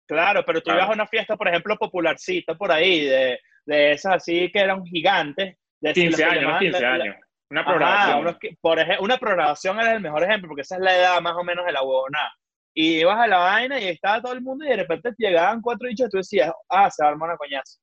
Claro, 0.07 0.43
pero 0.45 0.59
tú 0.59 0.65
Claro. 0.65 0.79
ibas 0.79 0.89
a 0.89 0.93
una 0.93 1.07
fiesta, 1.07 1.35
por 1.35 1.47
ejemplo, 1.47 1.75
popularcita 1.77 2.55
por 2.55 2.71
ahí, 2.71 3.05
de, 3.05 3.39
de 3.65 3.91
esas 3.93 4.15
así 4.15 4.51
que 4.51 4.59
eran 4.59 4.85
gigantes. 4.85 5.57
De 5.79 5.93
15 5.93 6.09
las 6.09 6.17
que 6.17 6.23
años, 6.25 6.41
llamaban 6.41 6.59
15 6.59 6.79
la- 6.81 6.97
la- 6.97 7.03
años. 7.03 7.15
Una 7.49 7.61
Ajá, 7.61 7.69
programación. 7.69 8.19
unos 8.19 8.39
que- 8.39 8.57
por 8.59 8.79
ejemplo, 8.79 9.05
una 9.05 9.17
programación 9.17 9.79
era 9.79 9.93
el 9.93 10.01
mejor 10.01 10.23
ejemplo, 10.23 10.49
porque 10.49 10.61
esa 10.63 10.75
es 10.75 10.81
la 10.81 10.97
edad 10.97 11.21
más 11.21 11.33
o 11.35 11.43
menos 11.43 11.65
de 11.65 11.71
la 11.71 11.81
huevona. 11.83 12.33
Y 12.73 12.99
ibas 12.99 13.17
a 13.17 13.27
la 13.27 13.37
vaina 13.37 13.79
y 13.79 13.87
estaba 13.87 14.21
todo 14.21 14.33
el 14.33 14.41
mundo 14.41 14.65
y 14.65 14.69
de 14.69 14.75
repente 14.77 15.11
llegaban 15.17 15.61
cuatro 15.61 15.87
bichos 15.87 16.07
y 16.07 16.09
tú 16.09 16.17
decías, 16.17 16.51
ah, 16.69 16.89
se 16.91 17.03
va 17.03 17.09
a 17.09 17.11
armar 17.13 17.29
una 17.29 17.37
coñazo. 17.37 17.79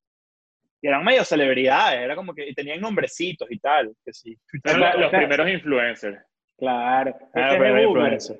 Y 0.85 0.87
eran 0.87 1.03
medio 1.03 1.24
celebridades, 1.24 1.99
era 2.03 2.14
como 2.14 2.35
que 2.35 2.47
y 2.47 2.53
tenían 2.53 2.78
nombrecitos 2.78 3.51
y 3.51 3.59
tal, 3.59 3.95
que 4.05 4.12
sí. 4.12 4.37
La- 4.64 4.95
los 4.97 5.11
primeros 5.11 5.49
influencers. 5.49 6.18
Claro. 6.59 7.14
Ah, 7.35 7.41
Ese 7.41 7.47
es 7.47 7.53
de 7.53 7.59
pero 7.59 7.72
boomer. 7.72 7.85
influencer. 8.12 8.37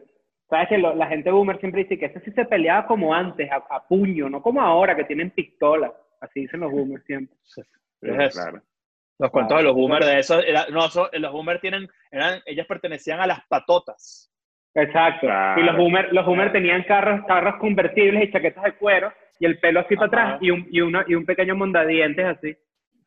Sabes 0.51 0.69
que 0.69 0.77
lo- 0.77 0.95
la 0.95 1.07
gente 1.07 1.31
boomer 1.31 1.59
siempre 1.59 1.85
dice 1.85 1.99
que 1.99 2.05
ese 2.05 2.21
sí 2.21 2.33
se 2.33 2.45
peleaba 2.45 2.87
como 2.87 3.15
antes, 3.15 3.51
a, 3.51 3.65
a 3.75 3.89
puño, 3.89 4.29
no 4.29 4.43
como 4.43 4.61
ahora 4.61 4.95
que 4.95 5.05
tienen 5.05 5.31
pistola. 5.31 5.91
Así 6.21 6.41
dicen 6.43 6.61
los 6.61 6.71
boomers 6.71 7.03
siempre. 7.07 7.35
Sí, 7.45 7.63
Es 8.03 8.19
eso. 8.19 8.43
claro. 8.43 8.63
Los 9.19 9.31
cuentos 9.31 9.49
Claro. 9.55 9.63
de 9.63 9.65
los 9.69 9.75
boomers 9.77 10.07
de 10.07 10.19
eso, 10.19 10.41
era- 10.43 10.67
no, 10.71 10.85
eso- 10.85 11.09
los 11.15 11.33
boomers 11.33 11.63
tienen, 11.63 11.89
eran, 12.11 12.43
ellas 12.45 12.67
pertenecían 12.67 13.21
a 13.21 13.27
las 13.27 13.39
patotas. 13.49 14.31
Exacto. 14.75 15.21
Claro. 15.29 15.61
Y 15.63 15.65
los 15.65 15.77
boomer, 15.79 16.13
los 16.13 16.27
boomer 16.27 16.53
tenían 16.53 16.83
carros, 16.83 17.25
carros 17.27 17.55
convertibles 17.59 18.25
y 18.25 18.31
chaquetas 18.33 18.65
de 18.65 18.73
cuero 18.75 19.11
y 19.41 19.47
el 19.47 19.59
pelo 19.59 19.81
así 19.81 19.97
para 19.97 20.07
Ajá. 20.07 20.27
atrás 20.29 20.43
y 20.43 20.51
un, 20.51 20.67
y, 20.71 20.81
una, 20.81 21.05
y 21.09 21.15
un 21.15 21.25
pequeño 21.27 21.55
mondadientes 21.57 22.25
así. 22.25 22.57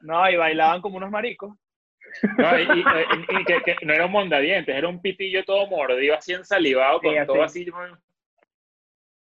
No, 0.01 0.30
y 0.30 0.36
bailaban 0.36 0.82
como 0.82 0.97
unos 0.97 1.09
maricos. 1.09 1.53
No, 2.38 2.59
y, 2.59 2.63
y- 2.63 2.80
y- 2.80 3.41
y 3.41 3.43
que, 3.45 3.61
que 3.63 3.86
no 3.86 3.93
era 3.93 4.05
un 4.05 4.11
mondadientes, 4.11 4.75
era 4.75 4.88
un 4.88 5.01
pitillo 5.01 5.43
todo 5.43 5.67
mordido, 5.67 6.15
así 6.15 6.34
ensalivado, 6.34 6.99
con 7.01 7.11
Sí, 7.11 7.17
así. 7.17 7.28
todo 7.28 7.43
así. 7.43 7.67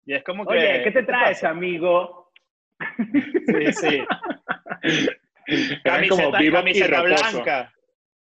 Y 0.05 0.15
es 0.15 0.23
como 0.25 0.47
que... 0.47 0.55
Oye, 0.57 0.83
¿qué 0.85 0.91
te 0.93 1.03
traes, 1.03 1.39
pasa? 1.41 1.51
amigo? 1.51 2.31
Sí, 3.47 3.73
sí. 3.73 4.05
Eran 5.85 6.09
como 6.09 6.31
Camiseta, 6.31 6.39
vivo 6.39 6.57
y 6.57 6.61
camiseta 6.61 7.03
blanca. 7.03 7.73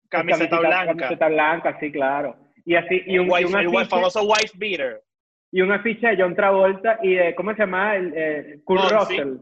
Camiseta 0.10 0.60
blanca. 0.60 0.86
Camiseta 0.96 1.28
blanca, 1.30 1.78
sí, 1.80 1.92
claro. 1.92 2.38
Y 2.66 2.76
así, 2.76 3.04
y 3.06 3.18
un, 3.20 3.28
y 3.28 3.30
Wife- 3.30 3.68
un 3.68 3.76
el 3.82 3.86
famoso 3.88 4.24
wife 4.24 4.52
beater. 4.56 5.02
Y 5.52 5.62
un 5.62 5.72
afiche 5.72 6.08
de 6.08 6.22
John 6.22 6.36
Travolta 6.36 7.00
y 7.04 7.14
de, 7.16 7.36
¿cómo 7.36 7.52
se 7.54 7.60
llama? 7.60 7.96
El, 7.96 8.14
eh, 8.16 8.60
Kurt. 8.64 8.90
Russell. 8.92 9.38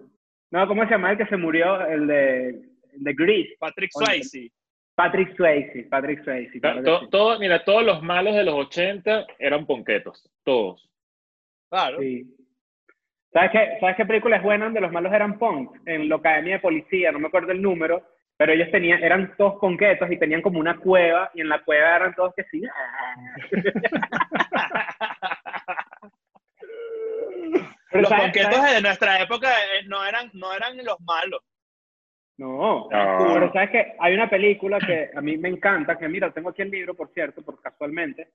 No, 0.52 0.68
¿cómo 0.68 0.84
se 0.86 0.90
llama 0.92 1.12
el 1.12 1.18
que 1.18 1.28
se 1.28 1.38
murió? 1.38 1.86
El 1.86 2.08
de, 2.08 2.50
el 2.50 3.04
de 3.04 3.14
Grease. 3.14 3.56
Patrick 3.60 3.92
Swayze. 3.92 4.52
Patrick 4.96 5.34
Swayze, 5.38 5.84
Patrick 5.90 6.24
Swayze. 6.26 6.60
claro 6.60 7.00
sí. 7.00 7.08
todo- 7.10 7.40
mira, 7.40 7.64
todos 7.64 7.86
los 7.86 8.02
malos 8.04 8.36
de 8.36 8.44
los 8.44 8.56
80 8.56 9.28
eran 9.38 9.66
ponquetos, 9.66 10.30
todos. 10.44 10.90
Claro. 11.70 12.00
Sí. 12.00 12.26
¿Sabes 13.32 13.52
qué, 13.52 13.78
¿Sabes 13.80 13.96
qué 13.96 14.06
película 14.06 14.38
es 14.38 14.44
buena 14.44 14.66
donde 14.66 14.82
los 14.82 14.92
malos 14.92 15.14
eran 15.14 15.38
punks? 15.40 15.80
En 15.86 16.10
la 16.10 16.16
Academia 16.16 16.56
de 16.56 16.60
Policía, 16.60 17.12
no 17.12 17.20
me 17.20 17.28
acuerdo 17.28 17.52
el 17.52 17.62
número, 17.62 18.04
pero 18.36 18.52
ellos 18.52 18.72
tenían, 18.72 19.02
eran 19.04 19.36
todos 19.38 19.60
ponquetos 19.62 20.12
y 20.12 20.18
tenían 20.18 20.42
como 20.42 20.60
una 20.60 20.78
cueva, 20.78 21.30
y 21.34 21.42
en 21.42 21.50
la 21.50 21.64
cueva 21.64 21.96
eran 21.96 22.16
todos 22.16 22.34
que 22.36 22.44
sí. 22.46 22.62
Pero 28.44 28.50
los 28.50 28.58
¿sabes- 28.58 28.58
ponquetos 28.58 28.58
sabes? 28.62 28.76
de 28.76 28.82
nuestra 28.82 29.22
época 29.22 29.50
eh, 29.50 29.84
no 29.88 30.06
eran, 30.06 30.30
no 30.34 30.54
eran 30.54 30.78
los 30.86 31.00
malos. 31.02 31.42
No, 32.38 32.88
No. 32.90 33.34
pero 33.34 33.52
sabes 33.52 33.70
que 33.72 33.94
hay 34.00 34.14
una 34.14 34.30
película 34.30 34.80
que 34.80 35.10
a 35.14 35.22
mí 35.22 35.38
me 35.38 35.50
encanta, 35.50 35.98
que 35.98 36.08
mira, 36.08 36.32
tengo 36.32 36.50
aquí 36.50 36.62
el 36.62 36.72
libro, 36.72 36.96
por 36.96 37.12
cierto, 37.14 37.42
por 37.42 37.62
casualmente, 37.62 38.30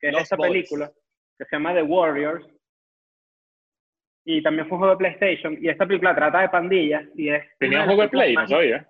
que 0.00 0.08
es 0.08 0.12
Los 0.12 0.22
esta 0.22 0.36
Boys. 0.36 0.50
película, 0.52 0.90
que 1.38 1.44
se 1.44 1.56
llama 1.56 1.74
The 1.74 1.82
Warriors, 1.82 2.46
y 4.24 4.42
también 4.42 4.68
fue 4.68 4.76
un 4.76 4.80
juego 4.80 4.94
de 4.94 4.98
PlayStation, 4.98 5.58
y 5.60 5.68
esta 5.68 5.86
película 5.86 6.14
trata 6.14 6.40
de 6.40 6.48
pandillas, 6.48 7.04
y 7.14 7.28
es... 7.28 7.44
Tenía 7.58 7.80
un 7.80 7.86
juego 7.86 8.02
de 8.02 8.08
Play, 8.08 8.34
no 8.34 8.46
sabía. 8.48 8.88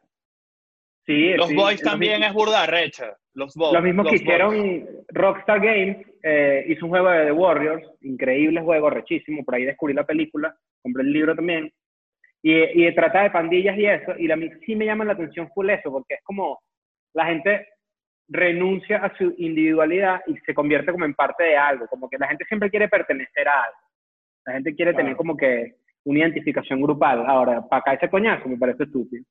Sí, 1.07 1.35
Los 1.35 1.49
sí, 1.49 1.57
Boys 1.57 1.83
también 1.83 2.23
es 2.23 2.33
burda 2.33 2.65
recha. 2.67 3.17
Los 3.35 3.55
Boys. 3.57 3.73
Los 3.73 3.83
mismos 3.83 4.07
que 4.09 4.15
hicieron. 4.17 4.87
Rockstar 5.09 5.59
Games 5.61 6.07
eh, 6.23 6.65
hizo 6.69 6.87
un 6.87 6.91
juego 6.91 7.11
de 7.11 7.25
The 7.27 7.33
Warriors, 7.33 7.85
increíble 8.03 8.61
juego, 8.61 8.91
rechísimo, 8.91 9.45
por 9.45 9.55
ahí 9.55 9.65
descubrí 9.65 9.95
la 9.95 10.05
película, 10.07 10.55
compré 10.83 11.03
el 11.03 11.13
libro 11.13 11.35
también, 11.35 11.73
y, 12.43 12.87
y 12.87 12.95
trata 12.95 13.23
de 13.23 13.31
pandillas 13.31 13.77
y 13.79 13.87
eso, 13.87 14.15
y 14.19 14.31
a 14.31 14.37
mí 14.37 14.51
sí 14.67 14.75
me 14.77 14.85
llama 14.87 15.05
la 15.05 15.13
atención 15.13 15.49
full 15.55 15.71
eso, 15.71 15.91
porque 15.91 16.15
es 16.15 16.21
como 16.25 16.61
la 17.15 17.27
gente 17.27 17.67
renuncia 18.29 18.99
a 18.99 19.17
su 19.17 19.35
individualidad 19.37 20.23
y 20.27 20.37
se 20.39 20.55
convierte 20.55 20.93
como 20.93 21.05
en 21.05 21.15
parte 21.15 21.45
de 21.45 21.57
algo, 21.57 21.87
como 21.89 22.09
que 22.09 22.19
la 22.19 22.29
gente 22.29 22.45
siempre 22.47 22.71
quiere 22.71 22.89
pertenecer 22.89 23.47
a 23.49 23.65
algo, 23.65 23.79
la 24.47 24.53
gente 24.55 24.75
quiere 24.75 24.93
tener 24.93 25.13
Claro. 25.13 25.17
como 25.19 25.37
que 25.37 25.75
una 26.05 26.21
identificación 26.21 26.81
grupal, 26.81 27.25
ahora, 27.27 27.63
para 27.69 27.81
acá 27.81 27.93
ese 27.95 28.11
coñazo 28.11 28.49
me 28.49 28.57
parece 28.57 28.85
estúpido. 28.85 29.25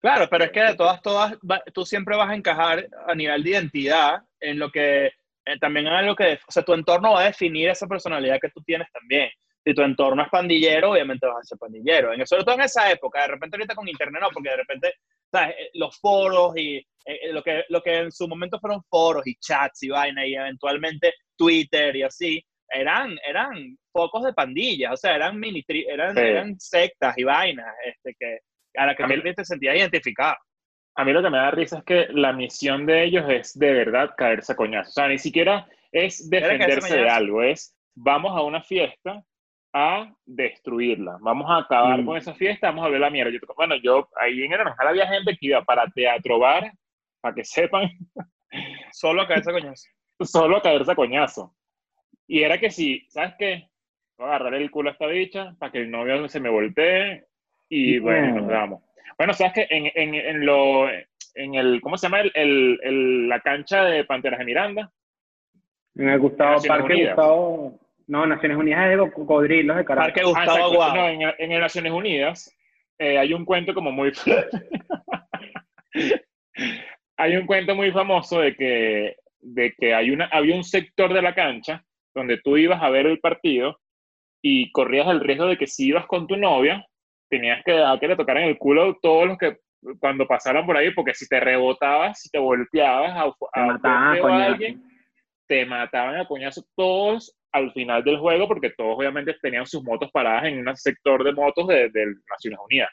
Claro, 0.00 0.26
pero 0.28 0.44
es 0.44 0.50
que 0.50 0.60
de 0.60 0.74
todas, 0.74 1.00
todas, 1.00 1.38
tú 1.72 1.84
siempre 1.84 2.16
vas 2.16 2.28
a 2.28 2.34
encajar 2.34 2.86
a 3.06 3.14
nivel 3.14 3.42
de 3.44 3.50
identidad 3.50 4.22
en 4.40 4.58
lo 4.58 4.70
que, 4.70 5.12
eh, 5.46 5.58
también 5.58 5.86
en 5.86 5.92
algo 5.92 6.14
que, 6.16 6.38
o 6.46 6.52
sea, 6.52 6.62
tu 6.62 6.72
entorno 6.74 7.12
va 7.12 7.22
a 7.22 7.26
definir 7.26 7.68
esa 7.68 7.86
personalidad 7.86 8.38
que 8.40 8.50
tú 8.50 8.62
tienes 8.62 8.88
también. 8.92 9.30
Si 9.64 9.74
tu 9.74 9.82
entorno 9.82 10.22
es 10.22 10.28
pandillero, 10.28 10.90
obviamente 10.90 11.26
vas 11.26 11.38
a 11.38 11.42
ser 11.44 11.58
pandillero. 11.58 12.12
En, 12.12 12.26
sobre 12.26 12.42
todo 12.44 12.56
en 12.56 12.62
esa 12.62 12.90
época, 12.90 13.22
de 13.22 13.28
repente 13.28 13.56
ahorita 13.56 13.74
con 13.76 13.88
internet 13.88 14.20
no, 14.20 14.28
porque 14.32 14.50
de 14.50 14.56
repente, 14.56 14.94
¿sabes? 15.30 15.54
Eh, 15.58 15.70
Los 15.74 15.96
foros 16.00 16.56
y 16.56 16.76
eh, 16.78 16.84
eh, 17.04 17.32
lo, 17.32 17.42
que, 17.42 17.64
lo 17.68 17.80
que 17.80 17.96
en 17.98 18.10
su 18.12 18.26
momento 18.26 18.58
fueron 18.58 18.82
foros 18.90 19.24
y 19.26 19.36
chats 19.36 19.82
y 19.84 19.88
vaina 19.88 20.26
y 20.26 20.34
eventualmente 20.34 21.14
Twitter 21.36 21.94
y 21.96 22.02
así, 22.02 22.44
eran, 22.68 23.16
eran 23.26 23.76
focos 23.92 24.24
de 24.24 24.32
pandillas, 24.32 24.92
o 24.92 24.96
sea, 24.96 25.14
eran 25.14 25.38
mini, 25.38 25.62
tri- 25.62 25.84
eran, 25.88 26.14
Sí. 26.14 26.20
eran 26.22 26.58
sectas 26.58 27.16
y 27.18 27.24
vainas, 27.24 27.66
este, 27.84 28.14
que, 28.18 28.38
a 28.76 28.86
la 28.86 28.94
que 28.96 29.02
A 29.02 29.06
mí- 29.06 29.34
te 29.34 29.44
sentías 29.44 29.76
identificado. 29.76 30.36
A 30.94 31.04
mí 31.04 31.12
lo 31.12 31.22
que 31.22 31.30
me 31.30 31.38
da 31.38 31.50
risa 31.50 31.78
es 31.78 31.84
que 31.84 32.06
la 32.10 32.32
misión 32.32 32.84
de 32.86 33.04
ellos 33.04 33.24
es 33.28 33.58
de 33.58 33.72
verdad 33.72 34.10
caerse 34.16 34.52
a 34.52 34.56
coñazos. 34.56 34.90
O 34.92 34.94
sea, 34.94 35.08
ni 35.08 35.18
siquiera 35.18 35.66
es 35.90 36.28
caerse 36.30 36.46
a 36.46 36.48
defenderse 36.58 36.96
de 36.96 37.08
algo, 37.08 37.42
es 37.42 37.76
vamos 37.94 38.36
a 38.36 38.42
una 38.42 38.62
fiesta 38.62 39.22
a 39.74 40.12
destruirla. 40.26 41.16
Vamos 41.22 41.50
a 41.50 41.58
acabar 41.58 42.02
Mm. 42.02 42.06
con 42.06 42.16
esa 42.18 42.34
fiesta, 42.34 42.66
vamos 42.68 42.84
a 42.84 42.90
ver 42.90 43.00
la 43.00 43.08
mierda. 43.10 43.30
Yo, 43.32 43.38
bueno, 43.56 43.74
yo 43.76 44.08
ahí 44.20 44.42
en 44.42 44.52
el 44.52 44.58
Naranjal 44.58 44.88
había 44.88 45.06
gente 45.08 45.32
que 45.32 45.46
iba 45.46 45.62
para 45.64 45.86
teatro 45.90 46.38
bar, 46.38 46.70
para 47.22 47.34
que 47.34 47.44
sepan, 47.44 47.90
Solo 48.92 49.26
cabeza 49.26 49.50
coñazo. 49.50 49.88
solo 50.20 50.58
a 50.58 50.62
caerse 50.62 50.92
a 50.92 50.94
coñazo. 50.94 51.54
Y 52.26 52.42
era 52.42 52.58
que 52.58 52.70
si, 52.70 53.06
¿sabes 53.08 53.34
qué? 53.38 53.68
Voy 54.18 54.26
a 54.26 54.36
agarrar 54.36 54.54
el 54.54 54.70
culo 54.70 54.90
a 54.90 54.92
esta 54.92 55.06
bicha 55.06 55.54
para 55.58 55.72
que 55.72 55.78
el 55.78 55.90
novio 55.90 56.28
se 56.28 56.38
me 56.38 56.50
voltee 56.50 57.24
y 57.70 57.98
bueno, 57.98 58.26
nos 58.26 58.46
Mierda. 58.46 58.82
Bueno, 59.18 59.32
¿sabes 59.34 59.52
qué? 59.54 59.66
En, 59.70 59.90
en, 59.94 60.14
en 60.14 60.46
lo, 60.46 60.88
en 61.34 61.54
el, 61.54 61.80
¿cómo 61.80 61.96
se 61.96 62.06
llama? 62.06 62.20
El, 62.20 62.32
el, 62.34 62.80
el- 62.82 63.28
la 63.28 63.40
cancha 63.40 63.84
de 63.84 64.04
Panteras 64.04 64.38
de 64.38 64.44
Miranda. 64.44 64.92
En 65.94 66.08
el 66.08 66.18
Gustavo 66.18 66.52
Naciones 66.52 66.78
Parque, 66.80 66.94
Unidas. 66.94 67.16
Gustavo, 67.16 67.80
no, 68.06 68.26
Naciones 68.26 68.56
Unidas 68.58 68.84
es 68.90 68.98
de 68.98 69.10
cocodrilos 69.12 69.76
de 69.76 69.84
Caracas. 69.84 70.06
Parque 70.12 70.20
Ah, 70.20 70.24
Gustavo 70.24 70.50
exacto. 70.56 70.72
Aguado. 70.72 70.94
No, 70.94 71.08
en, 71.08 71.22
en 71.38 71.52
el 71.52 71.60
Naciones 71.60 71.92
Unidas 71.92 72.58
eh, 72.98 73.18
hay 73.18 73.32
un 73.34 73.44
cuento 73.44 73.74
como 73.74 73.92
muy... 73.92 74.12
hay 77.16 77.36
un 77.36 77.46
cuento 77.46 77.74
muy 77.74 77.90
famoso 77.92 78.40
de 78.40 78.54
que, 78.56 79.16
de 79.40 79.72
que 79.78 79.94
hay 79.94 80.10
una, 80.10 80.26
había 80.26 80.56
un 80.56 80.64
sector 80.64 81.12
de 81.12 81.22
la 81.22 81.34
cancha 81.34 81.84
donde 82.14 82.38
tú 82.38 82.56
ibas 82.56 82.82
a 82.82 82.90
ver 82.90 83.06
el 83.06 83.20
partido 83.20 83.78
y 84.42 84.70
corrías 84.72 85.06
el 85.08 85.20
riesgo 85.20 85.46
de 85.46 85.56
que 85.56 85.66
si 85.66 85.86
ibas 85.88 86.06
con 86.06 86.26
tu 86.26 86.36
novia, 86.36 86.84
tenías 87.32 87.62
que 87.64 87.72
dejar 87.72 87.98
que 87.98 88.08
le 88.08 88.16
tocaran 88.16 88.44
el 88.44 88.58
culo 88.58 88.98
todos 89.00 89.26
los 89.26 89.38
que 89.38 89.56
cuando 89.98 90.26
pasaran 90.26 90.66
por 90.66 90.76
ahí, 90.76 90.90
porque 90.92 91.14
si 91.14 91.26
te 91.26 91.40
rebotabas, 91.40 92.20
si 92.20 92.28
te 92.30 92.38
volteabas 92.38 93.10
a, 93.16 93.24
Te 93.54 93.60
a 93.60 93.64
mataban 93.66 94.18
coñazo. 94.20 94.52
alguien, 94.52 94.82
te 95.48 95.64
mataban 95.66 96.16
a 96.16 96.26
coñazo 96.26 96.62
todos 96.76 97.34
al 97.52 97.72
final 97.72 98.04
del 98.04 98.18
juego, 98.18 98.46
porque 98.46 98.70
todos 98.76 98.96
obviamente 98.98 99.34
tenían 99.42 99.66
sus 99.66 99.82
motos 99.82 100.10
paradas 100.12 100.44
en 100.44 100.66
un 100.66 100.76
sector 100.76 101.24
de 101.24 101.32
motos 101.32 101.66
de, 101.68 101.88
de 101.90 102.06
Naciones 102.30 102.58
Unidas. 102.64 102.90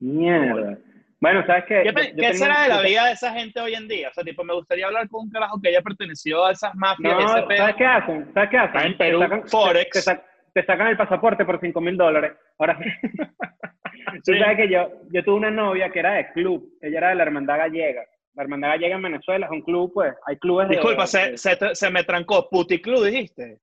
Mierda. 0.00 0.78
Bueno, 1.20 1.44
¿sabes 1.46 1.64
qué? 1.68 1.82
¿Qué, 1.82 1.88
Yo- 1.88 1.94
pe- 1.94 2.08
yo 2.10 2.16
qué 2.16 2.20
tengo- 2.22 2.34
será 2.34 2.62
de 2.62 2.68
la 2.68 2.82
te- 2.82 2.88
vida 2.88 3.06
de 3.06 3.12
esa 3.12 3.32
gente 3.32 3.60
hoy 3.60 3.74
en 3.74 3.86
día? 3.86 4.08
O 4.08 4.12
sea, 4.12 4.24
tipo, 4.24 4.42
me 4.42 4.54
gustaría 4.54 4.86
hablar 4.86 5.08
con 5.08 5.24
un 5.26 5.30
carajo 5.30 5.60
que 5.62 5.68
haya 5.68 5.80
pertenecido 5.82 6.44
a 6.46 6.50
esas 6.52 6.74
mafias. 6.74 7.14
No. 7.14 7.28
¿sabes 7.28 7.76
qué 7.76 7.84
hacen? 7.86 8.32
¿Sabes 8.34 8.50
qué 8.50 8.56
hacen? 8.58 8.76
Está 8.76 8.86
en 8.88 8.96
Perú, 8.98 9.18
te 9.20 9.24
sacan, 9.28 9.48
Forex. 9.48 10.04
Te, 10.04 10.20
te 10.54 10.64
sacan 10.64 10.88
el 10.88 10.96
pasaporte 10.96 11.44
por 11.44 11.60
5 11.60 11.80
mil 11.80 11.96
dólares. 11.96 12.32
Ahora 12.58 12.78
sí. 12.78 12.90
Tú 14.24 14.34
sabes 14.38 14.56
que 14.56 14.68
yo, 14.68 14.90
yo 15.12 15.22
tuve 15.24 15.36
una 15.36 15.50
novia 15.50 15.90
que 15.90 15.98
era 16.00 16.12
de 16.14 16.32
club. 16.32 16.68
Ella 16.80 16.98
era 16.98 17.08
de 17.10 17.14
la 17.16 17.22
Hermandad 17.24 17.58
Gallega. 17.58 18.02
La 18.34 18.42
Hermandad 18.42 18.70
Gallega 18.70 18.96
en 18.96 19.02
Venezuela 19.02 19.46
es 19.46 19.52
un 19.52 19.62
club, 19.62 19.92
pues. 19.94 20.14
Hay 20.26 20.36
clubes 20.38 20.68
de. 20.68 20.76
Disculpa, 20.76 21.06
se, 21.06 21.36
se, 21.36 21.56
se 21.74 21.90
me 21.90 22.02
trancó. 22.04 22.48
Puticlub, 22.50 23.04
dijiste. 23.04 23.58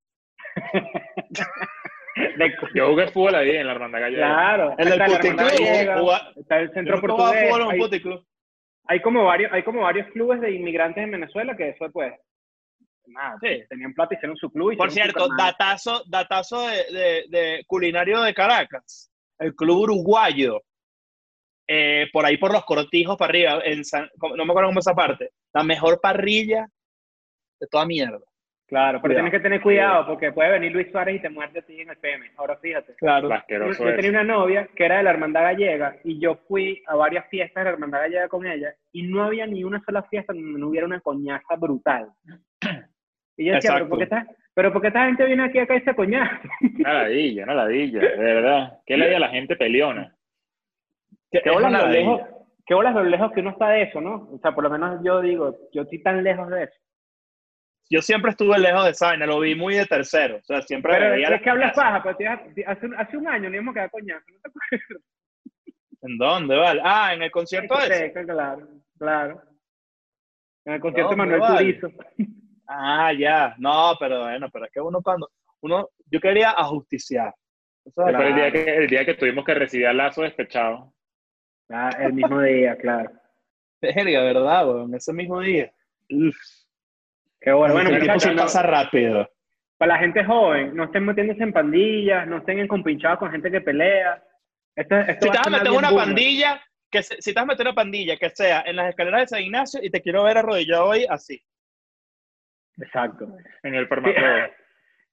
de- 2.37 2.53
Yo 2.75 2.89
jugué 2.89 3.07
fútbol 3.07 3.35
ahí 3.35 3.51
en 3.55 3.67
la 3.67 3.73
hermandad 3.73 3.99
gallega. 4.01 4.27
claro. 4.27 4.75
El 4.77 4.89
del 4.89 5.03
puticlub. 5.03 6.11
Está 6.37 6.59
el 6.59 6.71
centro 6.73 7.01
portugués. 7.01 7.43
fútbol 7.49 7.61
en 7.61 7.67
un 7.67 7.73
Hay, 7.73 7.79
puticlub. 7.79 8.25
hay 8.87 9.01
como 9.01 9.25
varios, 9.25 9.51
hay 9.53 9.63
como 9.63 9.81
varios 9.81 10.07
clubes 10.11 10.41
de 10.41 10.51
inmigrantes 10.51 11.03
en 11.03 11.11
Venezuela 11.11 11.55
que 11.55 11.69
eso, 11.69 11.89
pues. 11.91 12.13
Nada, 13.09 13.37
Sí. 13.41 13.63
tenían 13.69 13.93
plata, 13.93 14.15
hicieron 14.15 14.37
su 14.37 14.49
club. 14.51 14.77
Por 14.77 14.91
cierto, 14.91 15.27
datazo, 15.37 16.03
datazo 16.07 16.67
de, 16.67 16.75
de- 16.91 17.23
de 17.29 17.63
culinario 17.67 18.21
de 18.21 18.33
Caracas. 18.33 19.11
El 19.37 19.55
club 19.55 19.81
uruguayo. 19.83 20.61
eh, 21.71 22.07
por 22.11 22.25
ahí 22.25 22.35
por 22.37 22.51
los 22.51 22.65
cortijos 22.65 23.15
para 23.15 23.29
arriba. 23.29 23.61
En 23.63 23.85
San- 23.85 24.09
no 24.35 24.43
me 24.43 24.51
acuerdo 24.51 24.69
cómo 24.69 24.79
esa 24.79 24.95
parte. 24.95 25.29
La 25.53 25.63
mejor 25.63 25.99
parrilla 26.01 26.65
de 27.59 27.67
toda 27.67 27.85
mierda. 27.85 28.19
Claro, 28.67 28.99
pero 28.99 29.13
Cuidado. 29.13 29.15
tienes 29.25 29.31
que 29.31 29.39
tener 29.43 29.61
cuidado 29.61 30.05
porque 30.07 30.31
puede 30.31 30.49
venir 30.51 30.71
Luis 30.71 30.87
Suárez 30.91 31.17
y 31.17 31.21
te 31.21 31.29
muerde 31.29 31.59
a 31.59 31.61
ti 31.61 31.79
en 31.79 31.89
el 31.89 31.97
PM. 31.97 32.31
Ahora 32.37 32.57
fíjate. 32.57 32.95
Claro. 32.95 33.29
Yo, 33.47 33.71
yo 33.71 33.95
tenía 33.95 34.09
una 34.09 34.23
novia 34.23 34.67
que 34.75 34.83
era 34.85 34.97
de 34.97 35.03
la 35.03 35.09
Hermandad 35.11 35.41
Gallega 35.43 35.97
y 36.03 36.19
yo 36.19 36.37
fui 36.47 36.81
a 36.87 36.95
varias 36.95 37.27
fiestas 37.29 37.61
de 37.61 37.65
la 37.65 37.69
Hermandad 37.75 37.99
Gallega 38.01 38.27
con 38.29 38.47
ella 38.47 38.73
y 38.91 39.03
no 39.03 39.23
había 39.23 39.45
ni 39.45 39.63
una 39.63 39.79
sola 39.83 40.01
fiesta 40.03 40.33
donde 40.33 40.59
no 40.59 40.69
hubiera 40.69 40.87
una 40.87 41.01
coñaza 41.01 41.55
brutal. 41.55 42.09
Y 43.39 43.45
yo 43.45 43.53
decía, 43.55 43.69
Exacto. 43.71 43.85
¿pero 43.85 43.89
por, 43.89 43.97
qué 43.99 44.03
esta, 44.03 44.27
pero 44.53 44.73
¿por 44.73 44.81
qué 44.81 44.87
esta 44.89 45.05
gente 45.05 45.25
viene 45.25 45.43
aquí 45.45 45.59
a 45.59 45.65
caerse 45.67 45.89
a 45.91 45.95
coñazo? 45.95 46.47
Una 46.79 46.93
ladilla, 47.03 47.43
una 47.45 47.53
ladilla, 47.55 47.99
de 48.01 48.17
verdad. 48.17 48.79
¿Qué 48.85 48.97
le 48.97 49.15
a 49.15 49.19
la 49.19 49.29
gente 49.29 49.55
peleona? 49.55 50.13
¿Qué 51.31 51.39
es 51.45 51.53
bolas 51.53 51.71
lo 51.71 51.87
lejos, 51.87 52.21
qué 52.65 52.73
bolas 52.73 52.93
lo 52.95 53.03
lejos 53.03 53.31
que 53.31 53.39
uno 53.39 53.51
está 53.51 53.69
de 53.69 53.83
eso, 53.83 54.01
¿no? 54.01 54.27
O 54.33 54.39
sea, 54.41 54.51
por 54.53 54.63
lo 54.65 54.69
menos 54.69 54.99
yo 55.05 55.21
digo, 55.21 55.57
yo 55.71 55.83
estoy 55.83 56.03
tan 56.03 56.21
lejos 56.21 56.49
de 56.49 56.63
eso. 56.63 56.73
Yo 57.89 58.01
siempre 58.01 58.31
estuve 58.31 58.59
lejos 58.59 58.83
de 58.83 58.91
esa 58.91 59.15
lo 59.15 59.39
vi 59.39 59.55
muy 59.55 59.75
de 59.75 59.85
tercero. 59.85 60.37
O 60.37 60.43
sea, 60.43 60.61
siempre 60.63 60.91
Pero 60.93 61.11
veía 61.11 61.29
es 61.35 61.41
que 61.41 61.49
hablas 61.49 61.73
paja, 61.75 62.03
pero 62.03 62.17
te- 62.17 62.65
hace, 62.65 62.85
un- 62.85 62.95
hace 62.95 63.17
un 63.17 63.27
año 63.27 63.49
ni 63.49 63.57
hemos 63.57 63.73
quedado 63.73 63.89
coñazo, 63.91 64.25
¿no 64.31 64.39
te 64.41 64.49
acuerdas? 64.49 65.01
¿En 66.01 66.17
dónde, 66.17 66.55
vale? 66.57 66.81
Ah, 66.83 67.13
en 67.13 67.23
el 67.23 67.31
concierto 67.31 67.79
ese. 67.79 68.11
Claro, 68.11 68.67
claro. 68.97 69.41
En 70.65 70.73
el 70.73 70.79
concierto 70.81 71.11
de 71.11 71.15
Manuel 71.15 71.39
vale. 71.39 71.73
Turizo. 71.73 71.91
Ah, 72.71 73.11
ya. 73.13 73.55
No, 73.57 73.95
pero 73.99 74.21
bueno, 74.21 74.47
pero 74.51 74.65
es 74.65 74.71
que 74.71 74.79
uno 74.79 75.01
cuando... 75.01 75.29
Uno, 75.61 75.89
yo 76.05 76.19
quería 76.21 76.51
ajusticiar. 76.51 77.33
El 77.85 78.35
día, 78.35 78.51
que, 78.51 78.75
el 78.77 78.87
día 78.87 79.05
que 79.05 79.15
tuvimos 79.15 79.43
que 79.43 79.55
recibir 79.55 79.87
a 79.87 79.93
Lazo 79.93 80.21
despechado. 80.21 80.93
Ah, 81.69 81.89
el 81.99 82.13
mismo 82.13 82.39
día, 82.41 82.77
claro. 82.77 83.09
verga, 83.81 84.23
¿verdad, 84.23 84.67
weón? 84.69 84.93
Ese 84.93 85.11
mismo 85.11 85.39
día. 85.39 85.71
Uf. 86.11 86.35
Qué 87.41 87.51
bueno. 87.51 87.73
Bueno, 87.73 87.89
el 87.89 87.99
tiempo 88.01 88.19
se 88.19 88.31
pasa 88.33 88.61
rápido. 88.61 89.27
para 89.77 89.93
la 89.93 89.99
gente 89.99 90.23
joven, 90.23 90.75
no 90.75 90.83
estén 90.85 91.05
metiéndose 91.05 91.41
en 91.41 91.53
pandillas, 91.53 92.27
no 92.27 92.37
estén 92.37 92.67
compinchados 92.67 93.19
con 93.19 93.31
gente 93.31 93.49
que 93.49 93.61
pelea. 93.61 94.21
Esto, 94.75 94.95
esto 94.97 95.25
Si 95.25 95.31
te 95.31 95.37
vas 95.37 95.47
a 95.47 95.49
meter 95.49 95.71
una 95.71 95.91
pandilla, 95.91 96.61
que 96.91 97.01
se- 97.03 97.21
si 97.21 97.33
te 97.33 97.39
vas 97.39 97.43
a 97.43 97.53
meter 97.53 97.65
una 97.65 97.75
pandilla 97.75 98.17
que 98.17 98.29
sea 98.29 98.61
en 98.65 98.75
las 98.75 98.89
escaleras 98.89 99.21
de 99.21 99.27
San 99.27 99.41
Ignacio 99.41 99.79
y 99.83 99.89
te 99.89 100.01
quiero 100.01 100.23
ver 100.23 100.37
arrodillado 100.37 100.85
hoy 100.85 101.05
así. 101.09 101.41
Exacto. 102.81 103.27
En 103.63 103.75
el 103.75 103.87
farmacólogo. 103.87 104.27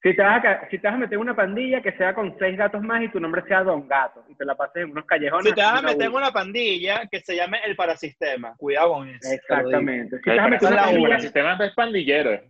Si 0.02 0.14
te, 0.14 0.22
vas 0.22 0.38
a, 0.38 0.42
ca- 0.42 0.68
si 0.70 0.78
te 0.78 0.86
vas 0.86 0.94
a 0.94 0.98
meter 0.98 1.18
una 1.18 1.34
pandilla 1.34 1.80
que 1.80 1.90
sea 1.92 2.14
con 2.14 2.36
seis 2.38 2.56
gatos 2.56 2.80
más 2.82 3.02
y 3.02 3.08
tu 3.08 3.18
nombre 3.18 3.42
sea 3.48 3.64
Don 3.64 3.88
Gato 3.88 4.24
y 4.28 4.36
te 4.36 4.44
la 4.44 4.54
pases 4.54 4.84
en 4.84 4.90
unos 4.92 5.04
callejones. 5.04 5.46
Si 5.48 5.54
te 5.54 5.62
vas 5.62 5.80
a 5.80 5.82
meter 5.82 6.06
en 6.06 6.14
una 6.14 6.30
pandilla 6.30 7.08
que 7.10 7.18
se 7.22 7.34
llame 7.34 7.58
el 7.64 7.74
parasistema. 7.74 8.54
Cuidado 8.56 8.92
con 8.92 9.08
eso. 9.08 9.32
Exactamente. 9.32 10.18
Si 10.18 10.22
te 10.22 10.30
El, 10.30 10.36
vas 10.36 10.46
a 10.46 10.50
meter 10.50 10.68
una 10.68 10.76
la 10.76 10.82
pandilla, 10.84 11.08
una. 11.08 11.18
sistema 11.20 11.58
es 11.60 11.74
pandillero. 11.74 12.40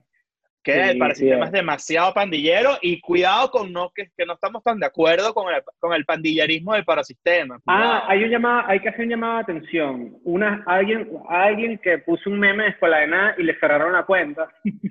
Que 0.66 0.72
Sí, 0.72 0.80
el 0.80 0.98
parasistema 0.98 1.44
sí. 1.44 1.46
es 1.46 1.52
demasiado 1.52 2.12
pandillero 2.12 2.70
y 2.82 3.00
cuidado 3.00 3.52
con 3.52 3.72
no 3.72 3.92
que, 3.94 4.10
que 4.16 4.26
no 4.26 4.32
estamos 4.32 4.64
tan 4.64 4.80
de 4.80 4.86
acuerdo 4.86 5.32
con 5.32 5.54
el, 5.54 5.62
con 5.78 5.92
el 5.92 6.04
pandillerismo 6.04 6.74
del 6.74 6.84
parasistema. 6.84 7.60
Ah, 7.68 8.02
hay 8.08 8.24
un 8.24 8.30
llamado, 8.30 8.64
hay 8.66 8.80
que 8.80 8.88
hacer 8.88 9.02
un 9.02 9.10
llamado 9.10 9.34
de 9.36 9.42
atención. 9.42 10.18
Una, 10.24 10.64
alguien, 10.66 11.08
alguien 11.28 11.78
que 11.78 11.98
puso 11.98 12.28
un 12.30 12.40
meme 12.40 12.64
de 12.64 12.70
escuela 12.70 12.98
de 12.98 13.06
nada 13.06 13.34
y 13.38 13.44
le 13.44 13.56
cerraron 13.60 13.92
la 13.92 14.02
cuenta. 14.02 14.48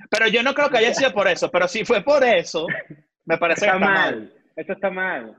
Pero 0.10 0.28
yo 0.30 0.42
no 0.44 0.54
creo 0.54 0.70
que 0.70 0.78
haya 0.78 0.94
sido 0.94 1.12
por 1.12 1.28
eso, 1.28 1.52
pero 1.52 1.68
si 1.68 1.84
fue 1.84 2.02
por 2.02 2.24
eso, 2.24 2.68
me 3.26 3.38
parece 3.38 3.66
que 3.66 3.72
está 3.74 3.78
está 3.78 3.86
mal. 3.86 4.16
mal. 4.16 4.34
Eso 4.56 4.72
está 4.72 4.90
mal. 4.90 5.36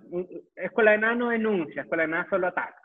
Escuela 0.55 0.91
de 0.91 0.99
nada 0.99 1.15
no 1.15 1.31
denuncia, 1.31 1.81
escuela 1.81 2.03
de 2.03 2.11
nada 2.11 2.27
solo 2.29 2.49
ataca. 2.49 2.77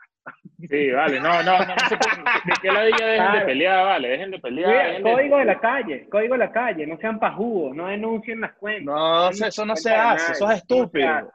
Sí, 0.68 0.90
vale, 0.92 1.18
no, 1.20 1.42
no, 1.42 1.58
no, 1.58 1.66
no 1.66 1.88
se 1.88 1.96
puede- 1.96 2.16
de 2.44 2.52
qué 2.62 2.70
ladilla 2.72 2.96
dejen 3.06 3.10
de 3.10 3.16
Claro. 3.32 3.46
pelear, 3.46 3.84
vale, 3.84 4.08
dejen 4.08 4.30
de 4.30 4.38
pelear. 4.38 4.68
Mira, 4.70 4.86
dejen 4.86 5.02
de- 5.02 5.12
código 5.12 5.36
de 5.38 5.44
la 5.44 5.60
calle, 5.60 6.08
código 6.08 6.34
de 6.34 6.38
la 6.38 6.52
calle, 6.52 6.86
no 6.86 6.96
sean 6.98 7.18
pajugos, 7.18 7.74
no 7.76 7.88
denuncien 7.88 8.40
las 8.40 8.52
cuentas. 8.54 8.84
No, 8.84 9.28
eso 9.30 9.64
no 9.66 9.74
se 9.76 9.92
hace, 9.92 10.32
eso 10.32 10.50
es 10.50 10.58
estúpido. 10.58 11.08
hace. 11.08 11.28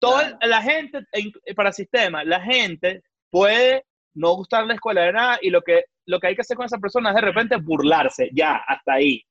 Toda 0.00 0.22
Claro. 0.22 0.38
la 0.48 0.62
gente, 0.62 0.98
en- 1.12 1.54
para 1.54 1.70
sistema, 1.72 2.24
la 2.24 2.40
gente 2.40 3.02
puede 3.30 3.84
no 4.14 4.34
gustar 4.34 4.66
la 4.66 4.74
escuela 4.74 5.02
de 5.02 5.12
nada 5.12 5.38
y 5.40 5.50
lo 5.50 5.62
que, 5.62 5.84
lo 6.06 6.18
que 6.18 6.26
hay 6.26 6.34
que 6.34 6.40
hacer 6.40 6.56
con 6.56 6.66
esa 6.66 6.78
persona 6.78 7.10
es 7.10 7.14
de 7.14 7.20
repente 7.20 7.56
burlarse, 7.56 8.28
ya, 8.32 8.56
hasta 8.66 8.94
ahí. 8.94 9.22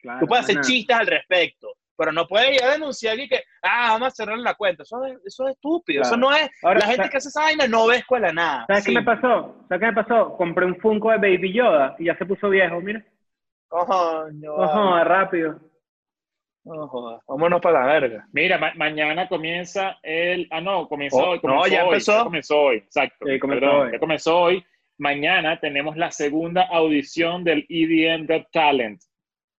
Claro, 0.00 0.20
Tú 0.20 0.26
puedes 0.26 0.44
hacer 0.44 0.56
nada. 0.56 0.66
chistes 0.66 0.96
al 0.96 1.06
respecto, 1.06 1.68
pero 1.96 2.12
no 2.12 2.26
puedes 2.26 2.52
ir 2.54 2.62
a 2.64 2.72
denunciar 2.72 3.18
y 3.18 3.28
que, 3.28 3.40
ah, 3.62 3.90
vamos 3.92 4.08
a 4.08 4.10
cerrar 4.10 4.38
la 4.38 4.54
cuenta. 4.54 4.82
Eso 4.82 5.04
es, 5.04 5.18
eso 5.24 5.46
es 5.48 5.54
estúpido, 5.54 6.02
eso 6.02 6.16
no 6.16 6.32
es... 6.32 6.48
Ahora, 6.62 6.80
la 6.80 6.86
gente 6.86 7.08
que 7.08 7.16
hace 7.16 7.28
esa 7.28 7.42
vaina 7.42 7.66
no 7.68 7.86
ve 7.86 7.96
escuela 7.96 8.32
nada. 8.32 8.64
¿Sabes 8.66 8.84
qué 8.84 8.90
Sí. 8.90 8.94
me 8.96 9.02
pasó? 9.02 9.56
¿Sabes 9.68 9.80
qué 9.80 9.86
me 9.92 10.02
pasó? 10.02 10.36
Compré 10.36 10.66
un 10.66 10.76
Funko 10.80 11.10
de 11.10 11.16
Baby 11.18 11.52
Yoda 11.52 11.94
y 11.98 12.06
ya 12.06 12.16
se 12.16 12.26
puso 12.26 12.48
viejo, 12.50 12.80
mira. 12.80 13.04
Coño, 13.68 14.54
Ojo, 14.54 15.04
rápido. 15.04 15.58
no 16.64 16.88
jodas. 16.88 17.20
Vámonos 17.26 17.60
para 17.60 17.80
la 17.80 17.92
verga. 17.92 18.28
Mira, 18.32 18.56
ma- 18.58 18.72
mañana 18.76 19.28
comienza 19.28 19.98
el. 20.02 20.46
Ah, 20.50 20.60
no, 20.60 20.88
comenzó 20.88 21.18
Oh, 21.18 21.30
hoy. 21.32 21.40
no, 21.42 21.66
ya 21.66 21.82
hoy, 21.84 21.88
empezó. 21.94 22.24
comenzó 22.24 22.60
hoy, 22.60 22.76
exacto. 22.78 23.26
Sí, 23.26 23.38
comenzó 23.38 23.60
Perdón, 23.66 23.86
hoy. 23.86 23.92
ya 23.92 23.98
comenzó 23.98 24.40
hoy. 24.40 24.64
Mañana 24.96 25.58
tenemos 25.58 25.96
la 25.96 26.10
segunda 26.12 26.62
audición 26.70 27.42
del 27.44 27.66
EDM 27.68 28.26
Got 28.26 28.50
Talent. 28.52 29.00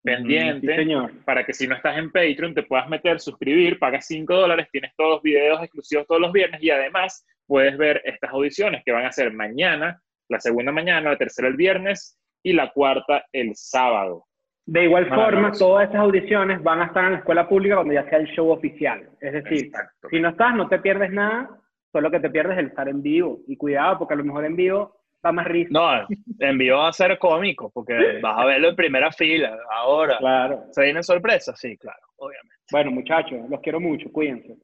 Pendiente. 0.05 0.67
Sí, 0.67 0.75
señor. 0.75 1.11
para 1.25 1.43
que 1.43 1.53
si 1.53 1.67
no 1.67 1.75
estás 1.75 1.97
en 1.97 2.11
Patreon 2.11 2.53
te 2.53 2.63
puedas 2.63 2.87
meter, 2.87 3.19
suscribir, 3.19 3.79
pagas 3.79 4.05
5 4.05 4.33
dólares, 4.33 4.67
tienes 4.71 4.91
todos 4.95 5.15
los 5.15 5.21
videos 5.23 5.61
exclusivos 5.61 6.05
todos 6.07 6.21
los 6.21 6.31
viernes 6.31 6.61
y 6.61 6.69
además 6.69 7.25
puedes 7.47 7.75
ver 7.77 8.01
estas 8.05 8.31
audiciones 8.31 8.83
que 8.85 8.91
van 8.91 9.05
a 9.05 9.11
ser 9.11 9.33
mañana, 9.33 9.99
la 10.29 10.39
segunda 10.39 10.71
mañana, 10.71 11.11
la 11.11 11.17
tercera 11.17 11.47
el 11.47 11.55
viernes 11.55 12.19
y 12.43 12.53
la 12.53 12.71
cuarta 12.71 13.25
el 13.31 13.55
sábado. 13.55 14.25
De 14.67 14.83
igual 14.83 15.07
forma, 15.09 15.51
todas 15.51 15.89
esas 15.89 16.01
audiciones 16.01 16.61
van 16.61 16.81
a 16.81 16.85
estar 16.85 17.05
en 17.05 17.11
la 17.13 17.17
escuela 17.19 17.47
pública 17.47 17.75
cuando 17.75 17.93
ya 17.93 18.09
sea 18.09 18.19
el 18.19 18.27
show 18.27 18.49
oficial. 18.49 19.09
Es 19.21 19.33
decir, 19.33 19.65
Exacto. 19.65 20.09
si 20.09 20.19
no 20.19 20.29
estás, 20.29 20.55
no 20.55 20.67
te 20.67 20.79
pierdes 20.79 21.11
nada, 21.11 21.49
solo 21.91 22.09
que 22.09 22.19
te 22.19 22.31
pierdes 22.31 22.57
el 22.57 22.67
estar 22.67 22.89
en 22.89 23.03
vivo. 23.03 23.41
Y 23.47 23.57
cuidado, 23.57 23.99
porque 23.99 24.15
a 24.15 24.17
lo 24.17 24.23
mejor 24.23 24.45
en 24.45 24.55
vivo 24.55 24.95
da 25.25 25.31
más 25.31 25.47
risa. 25.47 25.69
No, 25.71 26.07
envío 26.39 26.81
a 26.81 26.93
ser 26.93 27.17
cómico, 27.17 27.71
porque 27.71 27.93
vas 28.21 28.37
a 28.37 28.45
verlo 28.45 28.69
en 28.69 28.75
primera 28.75 29.11
fila. 29.11 29.57
Ahora, 29.71 30.17
Claro. 30.19 30.65
¿se 30.71 30.83
vienen 30.83 31.03
sorpresas? 31.03 31.59
Sí, 31.59 31.77
claro, 31.77 31.99
obviamente. 32.17 32.55
Bueno, 32.71 32.91
muchachos, 32.91 33.49
los 33.49 33.59
quiero 33.61 33.79
mucho, 33.79 34.11
cuídense. 34.11 34.55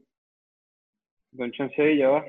Don 1.31 1.51
Chancey, 1.51 1.97
va. 1.99 2.23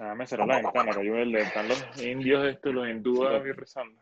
Ah, 0.00 0.14
me 0.14 0.26
cerró 0.26 0.46
la 0.46 0.56
ventana, 0.60 0.92
cayó 0.92 1.16
el 1.16 1.34
están 1.36 1.68
los 1.68 2.02
indios 2.02 2.44
estos, 2.46 2.74
los 2.74 2.88
hindúes 2.88 3.40
aquí 3.40 3.52
rezando. 3.52 4.00